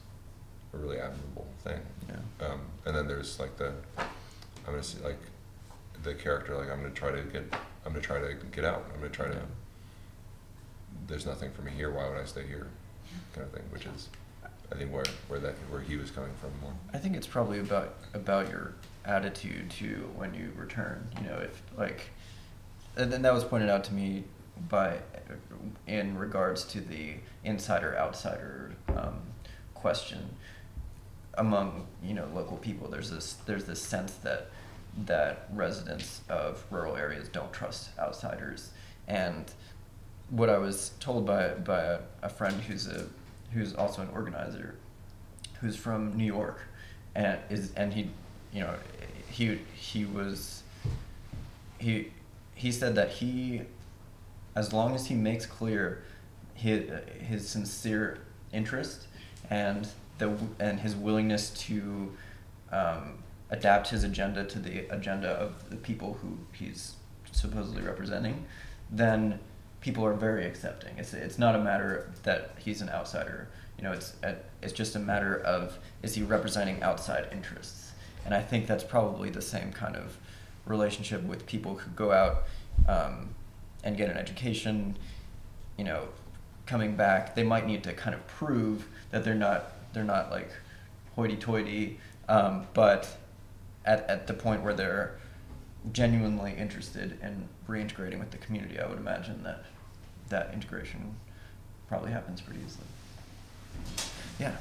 a 0.73 0.77
really 0.79 0.99
admirable 0.99 1.47
thing. 1.63 1.81
Yeah. 2.09 2.47
Um, 2.47 2.61
and 2.85 2.95
then 2.97 3.07
there's 3.07 3.39
like 3.39 3.57
the, 3.57 3.73
I'm 3.99 4.07
gonna 4.67 4.83
see 4.83 4.99
like, 5.03 5.19
the 6.03 6.15
character 6.15 6.57
like 6.57 6.71
I'm 6.71 6.81
gonna 6.83 6.95
try 6.95 7.11
to 7.11 7.23
get, 7.23 7.45
I'm 7.85 7.93
gonna 7.93 8.01
try 8.01 8.19
to 8.21 8.35
get 8.53 8.65
out. 8.65 8.85
I'm 8.93 9.01
gonna 9.01 9.11
try 9.11 9.29
to. 9.29 9.35
Yeah. 9.35 9.41
There's 11.11 11.27
nothing 11.27 11.51
for 11.51 11.63
me 11.63 11.73
here. 11.73 11.91
Why 11.91 12.09
would 12.09 12.19
I 12.19 12.25
stay 12.25 12.47
here? 12.47 12.69
Kind 13.35 13.45
of 13.45 13.53
thing, 13.53 13.65
which 13.71 13.85
is, 13.85 14.09
I 14.73 14.77
think 14.77 14.93
where 14.93 15.05
where 15.27 15.41
that 15.41 15.55
where 15.69 15.81
he 15.81 15.97
was 15.97 16.13
coming 16.13 16.31
from 16.41 16.51
more. 16.63 16.73
I 16.95 16.99
think 16.99 17.17
it's 17.17 17.27
probably 17.27 17.59
about 17.59 17.97
about 18.15 18.49
your 18.49 18.75
attitude 19.05 19.71
too 19.71 20.09
when 20.15 20.33
you 20.35 20.53
return. 20.57 21.09
You 21.19 21.29
know, 21.29 21.39
if 21.39 21.61
like, 21.77 22.11
and 22.97 23.13
then 23.13 23.23
that 23.23 23.35
was 23.35 23.43
pointed 23.43 23.69
out 23.69 23.83
to 23.85 23.95
me 23.95 24.23
by 24.69 24.99
in 25.89 26.17
regards 26.17 26.65
to 26.65 26.81
the 26.81 27.15
insider 27.43 27.97
outsider 27.99 28.73
um, 28.97 29.21
question 29.75 30.37
among 31.35 31.89
you 32.05 32.15
know 32.15 32.29
local 32.33 32.57
people. 32.57 32.89
There's 32.89 33.11
this 33.11 33.33
there's 33.47 33.65
this 33.65 33.83
sense 33.83 34.15
that 34.17 34.51
that 35.07 35.49
residents 35.53 36.21
of 36.29 36.65
rural 36.71 36.97
areas 36.97 37.29
don't 37.29 37.53
trust 37.53 37.91
outsiders 37.99 38.71
and 39.09 39.53
what 40.31 40.49
I 40.49 40.59
was 40.59 40.93
told 41.01 41.27
by 41.27 41.49
by 41.51 41.81
a, 41.81 41.99
a 42.23 42.29
friend 42.29 42.55
who's 42.63 42.87
a 42.87 43.07
who's 43.53 43.75
also 43.75 44.03
an 44.03 44.09
organizer, 44.15 44.77
who's 45.61 45.77
from 45.77 46.17
New 46.17 46.25
York, 46.25 46.61
and 47.15 47.39
is 47.51 47.73
and 47.75 47.93
he, 47.93 48.11
you 48.53 48.61
know, 48.61 48.75
he 49.29 49.59
he 49.75 50.05
was. 50.05 50.63
He 51.79 52.13
he 52.55 52.71
said 52.71 52.95
that 52.95 53.11
he, 53.11 53.63
as 54.55 54.73
long 54.73 54.95
as 54.95 55.07
he 55.07 55.15
makes 55.15 55.47
clear, 55.47 56.03
his 56.55 56.91
his 57.21 57.49
sincere 57.49 58.19
interest, 58.53 59.07
and 59.49 59.89
the 60.19 60.37
and 60.59 60.81
his 60.81 60.95
willingness 60.95 61.51
to, 61.51 62.13
um, 62.71 63.15
adapt 63.51 63.89
his 63.89 64.05
agenda 64.05 64.45
to 64.45 64.59
the 64.59 64.87
agenda 64.95 65.31
of 65.31 65.71
the 65.71 65.77
people 65.77 66.19
who 66.21 66.37
he's 66.53 66.95
supposedly 67.33 67.83
representing, 67.83 68.45
then 68.91 69.39
people 69.81 70.05
are 70.05 70.15
very 70.15 70.47
accepting. 70.47 70.99
It's 70.99 71.15
it's 71.15 71.39
not 71.39 71.55
a 71.55 71.59
matter 71.59 72.11
that 72.23 72.53
he's 72.59 72.81
an 72.81 72.89
outsider. 72.91 73.49
You 73.79 73.85
know, 73.85 73.93
it's 73.93 74.15
it's 74.63 74.73
just 74.73 74.95
a 74.97 74.99
matter 74.99 75.41
of 75.41 75.79
is 76.03 76.15
he 76.15 76.23
representing 76.23 76.83
outside 76.83 77.29
interests. 77.33 77.93
And 78.25 78.35
I 78.35 78.43
think 78.43 78.67
that's 78.67 78.85
probably 78.85 79.31
the 79.31 79.43
same 79.43 79.73
kind 79.73 79.97
of 79.97 80.17
relationship 80.67 81.23
with 81.25 81.47
people 81.47 81.77
who 81.77 81.91
go 81.93 82.13
out 82.13 82.43
um, 82.87 83.31
and 83.83 83.97
get 83.97 84.11
an 84.11 84.17
education. 84.17 84.97
You 85.79 85.85
know, 85.85 86.09
coming 86.67 86.95
back, 86.95 87.35
they 87.35 87.43
might 87.43 87.67
need 87.67 87.83
to 87.85 87.95
kind 87.95 88.15
of 88.15 88.27
prove 88.27 88.87
that 89.11 89.25
they're 89.25 89.35
not 89.35 89.73
they're 89.93 90.05
not 90.05 90.31
like 90.31 90.51
hoity-toity, 91.17 91.99
um, 92.29 92.67
but 92.75 93.17
at 93.85 94.09
at 94.11 94.27
the 94.27 94.35
point 94.35 94.63
where 94.63 94.75
they're 94.75 95.19
genuinely 95.93 96.53
interested 96.53 97.19
in 97.23 97.49
reintegrating 97.69 98.19
with 98.19 98.31
the 98.31 98.39
community, 98.39 98.79
I 98.79 98.87
would 98.87 98.99
imagine 98.99 99.43
that 99.45 99.65
that 100.31 100.51
integration 100.55 101.15
probably 101.89 102.11
happens 102.13 102.41
pretty 102.41 102.61
easily. 102.65 102.87
Yeah. 104.39 104.57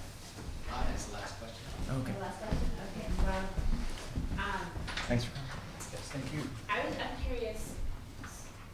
Bob 0.69 0.85
has 0.85 1.05
the 1.05 1.13
last 1.13 1.39
question. 1.39 1.63
Okay. 2.01 2.11
The 2.11 2.19
last 2.19 2.37
question, 2.41 2.69
okay, 2.89 3.07
well, 3.23 3.45
um, 4.37 4.65
Thanks 5.07 5.23
for 5.25 5.31
coming. 5.31 5.49
Yes, 5.89 6.05
thank 6.13 6.25
you. 6.33 6.41
I 6.69 6.85
was, 6.85 6.93
I'm 6.97 7.15
curious, 7.25 7.73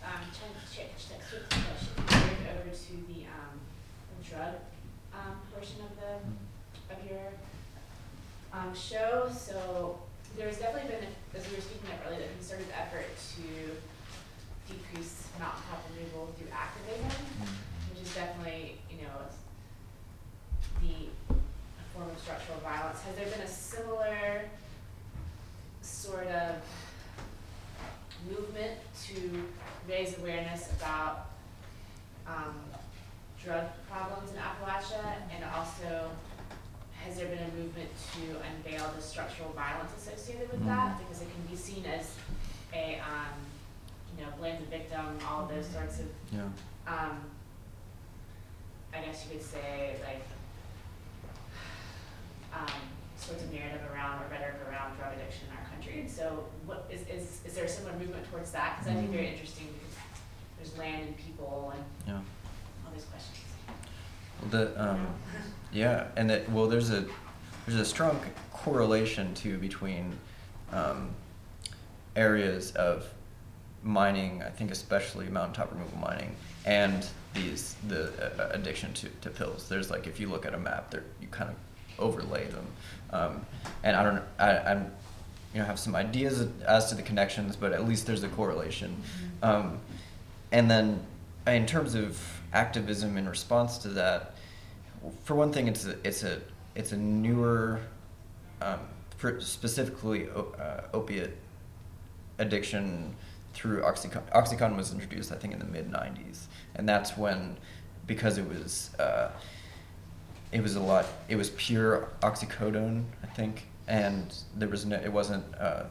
um, 0.03 0.19
trying 0.35 0.55
to 0.55 0.65
check, 0.71 0.91
check, 0.99 1.19
switch 1.23 1.47
the 1.47 1.63
question, 1.63 1.95
move 1.99 2.47
over 2.59 2.71
to 2.71 2.93
the, 3.07 3.27
um, 3.31 3.55
the 4.19 4.23
drug, 4.27 4.55
um, 5.15 5.35
portion 5.53 5.79
of 5.83 5.91
the, 5.99 6.19
of 6.95 6.99
your, 7.07 7.31
um, 8.51 8.73
show, 8.75 9.27
so 9.31 9.99
there's 10.37 10.59
definitely 10.59 10.91
been, 10.91 11.07
as 11.35 11.47
we 11.47 11.55
were 11.55 11.61
speaking 11.61 11.91
of 11.91 11.99
earlier, 12.07 12.27
a 12.27 12.31
concerted 12.35 12.67
effort 12.75 13.07
to 13.35 13.43
decrease 14.67 15.27
mountaintop 15.39 15.83
removal 15.95 16.33
through 16.37 16.47
activism, 16.51 17.11
which 17.91 18.01
is 18.03 18.13
definitely, 18.15 18.77
you 18.89 18.97
know, 18.97 19.13
it's 19.27 19.37
the 20.81 21.09
form 21.93 22.09
of 22.09 22.19
structural 22.19 22.59
violence. 22.59 22.99
Has 23.01 23.15
there 23.15 23.25
been 23.27 23.41
a 23.41 23.47
similar 23.47 24.41
sort 25.81 26.27
of 26.27 26.55
movement 28.29 28.73
to 29.05 29.43
raise 29.87 30.17
awareness 30.17 30.71
about 30.79 31.29
um, 32.27 32.55
drug 33.43 33.65
problems 33.91 34.31
in 34.31 34.37
Appalachia? 34.37 35.15
And 35.33 35.43
also, 35.55 36.09
has 37.03 37.17
there 37.17 37.27
been 37.27 37.39
a 37.43 37.55
movement 37.55 37.89
to 38.13 38.21
unveil 38.49 38.91
the 38.95 39.01
structural 39.01 39.49
violence 39.51 39.91
associated 39.97 40.51
with 40.51 40.65
that? 40.65 40.95
Mhm. 40.95 40.99
Because 40.99 41.21
it 41.21 41.27
can 41.31 41.43
be 41.45 41.55
seen 41.55 41.85
as 41.85 42.15
a, 42.73 42.99
um, 42.99 43.33
you 44.17 44.23
know, 44.25 44.31
blame 44.39 44.57
the 44.59 44.65
victim, 44.67 45.17
all 45.27 45.43
of 45.43 45.49
those 45.49 45.67
sorts 45.67 45.99
of 45.99 46.05
Yeah. 46.31 46.41
um, 46.87 47.19
I 48.93 49.01
guess 49.01 49.25
you 49.25 49.31
could 49.37 49.45
say 49.45 49.97
like, 50.05 50.21
um, 52.53 52.67
sorts 53.17 53.43
of 53.43 53.51
narrative 53.51 53.81
around 53.91 54.21
or 54.23 54.27
rhetoric 54.29 54.55
around 54.69 54.95
drug 54.97 55.13
addiction 55.13 55.47
in 55.51 55.57
our 55.57 55.63
country. 55.69 55.99
And 55.99 56.09
so, 56.09 56.45
what 56.65 56.87
is 56.89 57.01
is 57.07 57.41
is 57.45 57.53
there 57.53 57.65
a 57.65 57.69
similar 57.69 57.97
movement 57.97 58.29
towards 58.31 58.51
that? 58.51 58.77
Because 58.79 58.93
I 58.93 58.99
think 58.99 59.11
very 59.11 59.27
interesting 59.27 59.67
because 59.73 59.97
there's 60.57 60.77
land 60.77 61.07
and 61.07 61.17
people 61.17 61.73
and 61.75 61.83
Yeah. 62.07 62.13
all 62.85 62.93
these 62.93 63.03
questions. 63.05 63.37
Well, 64.41 64.49
the 64.51 64.81
um, 64.91 65.07
yeah, 65.73 66.07
and 66.15 66.29
that 66.29 66.49
well, 66.49 66.67
there's 66.67 66.91
a 66.91 67.05
there's 67.65 67.79
a 67.79 67.85
strong 67.85 68.19
correlation 68.53 69.33
too 69.33 69.57
between 69.57 70.17
um, 70.71 71.09
areas 72.15 72.71
of 72.73 73.05
mining. 73.85 74.41
I 74.43 74.49
think 74.49 74.71
especially 74.71 75.27
mountaintop 75.27 75.71
removal 75.71 75.99
mining 75.99 76.35
and 76.65 77.07
these 77.33 77.75
the 77.87 78.09
uh, 78.41 78.49
addiction 78.51 78.91
to, 78.93 79.09
to 79.21 79.29
pills. 79.29 79.69
There's 79.69 79.89
like 79.89 80.07
if 80.07 80.19
you 80.19 80.27
look 80.27 80.45
at 80.45 80.53
a 80.53 80.57
map, 80.57 80.91
there 80.91 81.03
you 81.21 81.27
kind 81.27 81.49
of 81.49 81.55
overlay 81.99 82.47
them, 82.47 82.65
um, 83.11 83.45
and 83.83 83.95
I 83.95 84.03
don't 84.03 84.23
I, 84.39 84.57
I'm 84.71 84.91
you 85.53 85.59
know 85.59 85.65
have 85.65 85.79
some 85.79 85.95
ideas 85.95 86.47
as 86.67 86.89
to 86.89 86.95
the 86.95 87.03
connections, 87.03 87.55
but 87.55 87.71
at 87.71 87.87
least 87.87 88.07
there's 88.07 88.23
a 88.23 88.29
correlation. 88.29 89.01
Um, 89.43 89.77
and 90.51 90.69
then 90.69 91.05
in 91.45 91.65
terms 91.65 91.93
of 91.95 92.19
activism 92.53 93.17
in 93.17 93.29
response 93.29 93.77
to 93.79 93.89
that, 93.89 94.35
for 95.23 95.35
one 95.35 95.53
thing, 95.53 95.67
it's 95.67 95.85
a 95.85 95.95
it's 96.03 96.23
a 96.23 96.41
it's 96.73 96.91
a 96.91 96.97
newer, 96.97 97.79
um, 98.61 98.79
specifically 99.39 100.27
uh, 100.35 100.81
opiate 100.93 101.37
addiction 102.39 103.15
through 103.55 103.81
Oxycontin. 103.81 104.29
Oxycontin 104.33 104.75
was 104.75 104.93
introduced, 104.93 105.31
I 105.31 105.35
think, 105.35 105.53
in 105.53 105.59
the 105.59 105.65
mid 105.65 105.91
'90s, 105.91 106.45
and 106.75 106.87
that's 106.87 107.17
when, 107.17 107.57
because 108.05 108.37
it 108.37 108.47
was 108.47 108.93
uh, 108.99 109.31
it 110.51 110.61
was 110.61 110.75
a 110.75 110.79
lot. 110.79 111.05
It 111.27 111.37
was 111.37 111.49
pure 111.51 112.09
oxycodone, 112.21 113.05
I 113.23 113.27
think, 113.27 113.63
and 113.87 114.33
there 114.55 114.69
was 114.69 114.85
no. 114.85 114.97
It 114.97 115.11
wasn't. 115.11 115.43
Uh, 115.55 115.85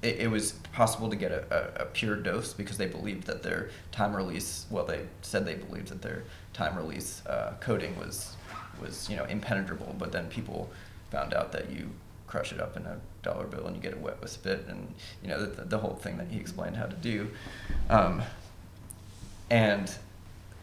it, 0.00 0.20
it 0.20 0.30
was 0.30 0.52
possible 0.72 1.10
to 1.10 1.16
get 1.16 1.32
a, 1.32 1.80
a, 1.80 1.82
a 1.82 1.86
pure 1.86 2.16
dose 2.16 2.52
because 2.52 2.78
they 2.78 2.86
believed 2.86 3.26
that 3.26 3.42
their 3.42 3.70
time 3.92 4.14
release. 4.16 4.66
Well, 4.70 4.84
they 4.84 5.06
said 5.22 5.44
they 5.44 5.54
believed 5.54 5.88
that 5.88 6.02
their 6.02 6.24
time 6.52 6.76
release 6.76 7.24
uh, 7.26 7.54
coating 7.60 7.96
was 7.98 8.36
was 8.80 9.08
you 9.10 9.16
know 9.16 9.24
impenetrable. 9.24 9.94
But 9.98 10.12
then 10.12 10.28
people 10.28 10.70
found 11.10 11.34
out 11.34 11.52
that 11.52 11.70
you 11.70 11.90
crush 12.26 12.52
it 12.52 12.60
up 12.60 12.76
in 12.76 12.84
a 12.86 13.00
dollar 13.28 13.46
bill 13.46 13.66
and 13.66 13.76
you 13.76 13.82
get 13.82 13.92
it 13.92 14.00
wet 14.00 14.20
with 14.20 14.30
spit, 14.30 14.66
and 14.68 14.94
you 15.22 15.28
know 15.28 15.44
the, 15.44 15.64
the 15.64 15.78
whole 15.78 15.94
thing 15.94 16.16
that 16.18 16.28
he 16.28 16.38
explained 16.38 16.76
how 16.76 16.86
to 16.86 16.96
do. 16.96 17.30
Um, 17.90 18.22
and 19.50 19.86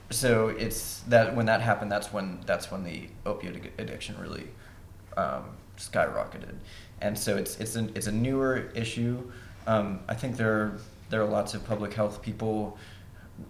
so 0.10 0.50
it's 0.50 1.02
that 1.08 1.36
when 1.36 1.46
that 1.48 1.62
happened, 1.62 1.92
that's 1.92 2.14
when 2.14 2.40
that's 2.46 2.72
when 2.72 2.84
the 2.84 3.08
opioid 3.26 3.70
addiction 3.78 4.16
really 4.20 4.48
um, 5.18 5.44
skyrocketed, 5.78 6.56
and 7.02 7.18
so 7.18 7.36
it's 7.38 7.60
it's 7.60 7.76
a 7.76 7.84
it's 7.96 8.08
a 8.08 8.12
newer 8.12 8.70
issue. 8.76 9.32
Um, 9.68 10.00
I 10.08 10.14
think 10.14 10.38
there 10.38 10.54
are, 10.54 10.80
there 11.10 11.22
are 11.22 11.28
lots 11.28 11.56
of 11.56 11.66
public 11.66 11.94
health 11.94 12.22
people 12.22 12.78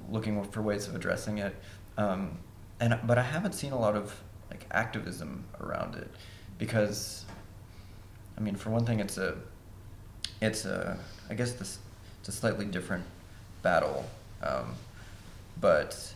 looking 0.10 0.42
for 0.46 0.62
ways 0.62 0.88
of 0.88 0.96
addressing 0.96 1.40
it, 1.40 1.56
um, 1.98 2.38
and 2.80 2.98
but 3.06 3.18
I 3.18 3.24
haven't 3.24 3.54
seen 3.54 3.74
a 3.74 3.80
lot 3.80 3.96
of 3.96 4.16
like 4.50 4.66
activism 4.72 5.44
around 5.60 5.96
it 5.96 6.10
because, 6.58 7.25
I 8.38 8.42
mean, 8.42 8.56
for 8.56 8.70
one 8.70 8.86
thing, 8.86 9.00
it's 9.00 9.18
a 9.18 9.36
it's 10.42 10.66
a 10.66 10.98
I 11.30 11.34
guess 11.34 11.54
this 11.54 11.80
it's 12.20 12.30
a 12.30 12.32
slightly 12.32 12.66
different 12.66 13.06
battle, 13.62 14.06
um, 14.44 14.76
but 15.60 16.14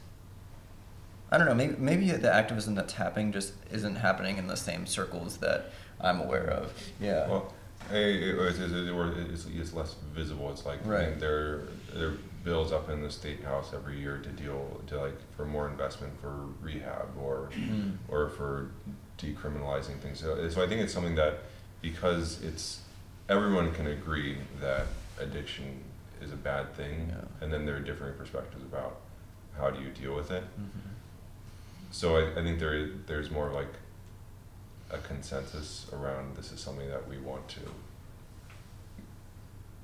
I 1.31 1.37
don't 1.37 1.47
know. 1.47 1.55
Maybe 1.55 1.75
maybe 1.77 2.11
the 2.11 2.33
activism 2.33 2.75
that's 2.75 2.93
happening 2.93 3.31
just 3.31 3.53
isn't 3.71 3.95
happening 3.95 4.37
in 4.37 4.47
the 4.47 4.57
same 4.57 4.85
circles 4.85 5.37
that 5.37 5.71
I'm 6.01 6.19
aware 6.19 6.47
of. 6.49 6.73
Yeah. 6.99 7.27
Well, 7.27 7.53
it's, 7.91 8.59
it's, 8.59 9.45
it's, 9.45 9.73
less 9.73 9.95
visible. 10.13 10.51
It's 10.51 10.65
like 10.65 10.79
Right. 10.85 11.19
there 11.19 11.63
there 11.93 12.09
are 12.09 12.17
bills 12.43 12.71
up 12.71 12.89
in 12.89 13.01
the 13.01 13.11
state 13.11 13.43
house 13.43 13.71
every 13.73 13.99
year 13.99 14.17
to 14.17 14.29
deal 14.29 14.81
to 14.87 14.99
like 14.99 15.17
for 15.35 15.45
more 15.45 15.67
investment 15.69 16.13
for 16.21 16.33
rehab 16.61 17.07
or 17.21 17.49
Mm. 17.53 17.97
or 18.07 18.29
for 18.29 18.71
decriminalizing 19.17 19.99
things. 19.99 20.19
So, 20.19 20.49
so 20.49 20.63
I 20.63 20.67
think 20.67 20.81
it's 20.81 20.93
something 20.93 21.15
that 21.15 21.39
because 21.81 22.41
it's 22.41 22.81
everyone 23.27 23.71
can 23.73 23.87
agree 23.87 24.37
that 24.61 24.87
addiction 25.19 25.83
is 26.21 26.31
a 26.31 26.35
bad 26.35 26.73
thing, 26.75 27.09
Yeah. 27.09 27.25
and 27.41 27.53
then 27.53 27.65
there 27.65 27.75
are 27.75 27.79
different 27.81 28.17
perspectives 28.17 28.63
about 28.63 28.97
how 29.57 29.69
do 29.69 29.81
you 29.81 29.89
deal 29.89 30.15
with 30.15 30.31
it. 30.31 30.43
Mhm. 30.59 30.91
So 31.91 32.17
I, 32.17 32.31
I 32.39 32.43
think 32.43 32.59
there 32.59 32.73
is, 32.73 32.91
there's 33.07 33.31
more 33.31 33.49
like 33.51 33.73
a 34.91 34.97
consensus 34.99 35.87
around 35.93 36.35
this 36.35 36.51
is 36.51 36.59
something 36.59 36.87
that 36.89 37.07
we 37.07 37.17
want 37.17 37.47
to 37.49 37.59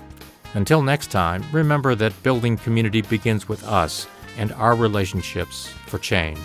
Until 0.53 0.81
next 0.81 1.11
time, 1.11 1.43
remember 1.51 1.93
that 1.93 2.23
building 2.23 2.55
community 2.55 3.01
begins 3.01 3.49
with 3.49 3.67
us 3.67 4.07
and 4.37 4.53
our 4.53 4.75
relationships 4.75 5.67
for 5.87 5.99
change. 5.99 6.39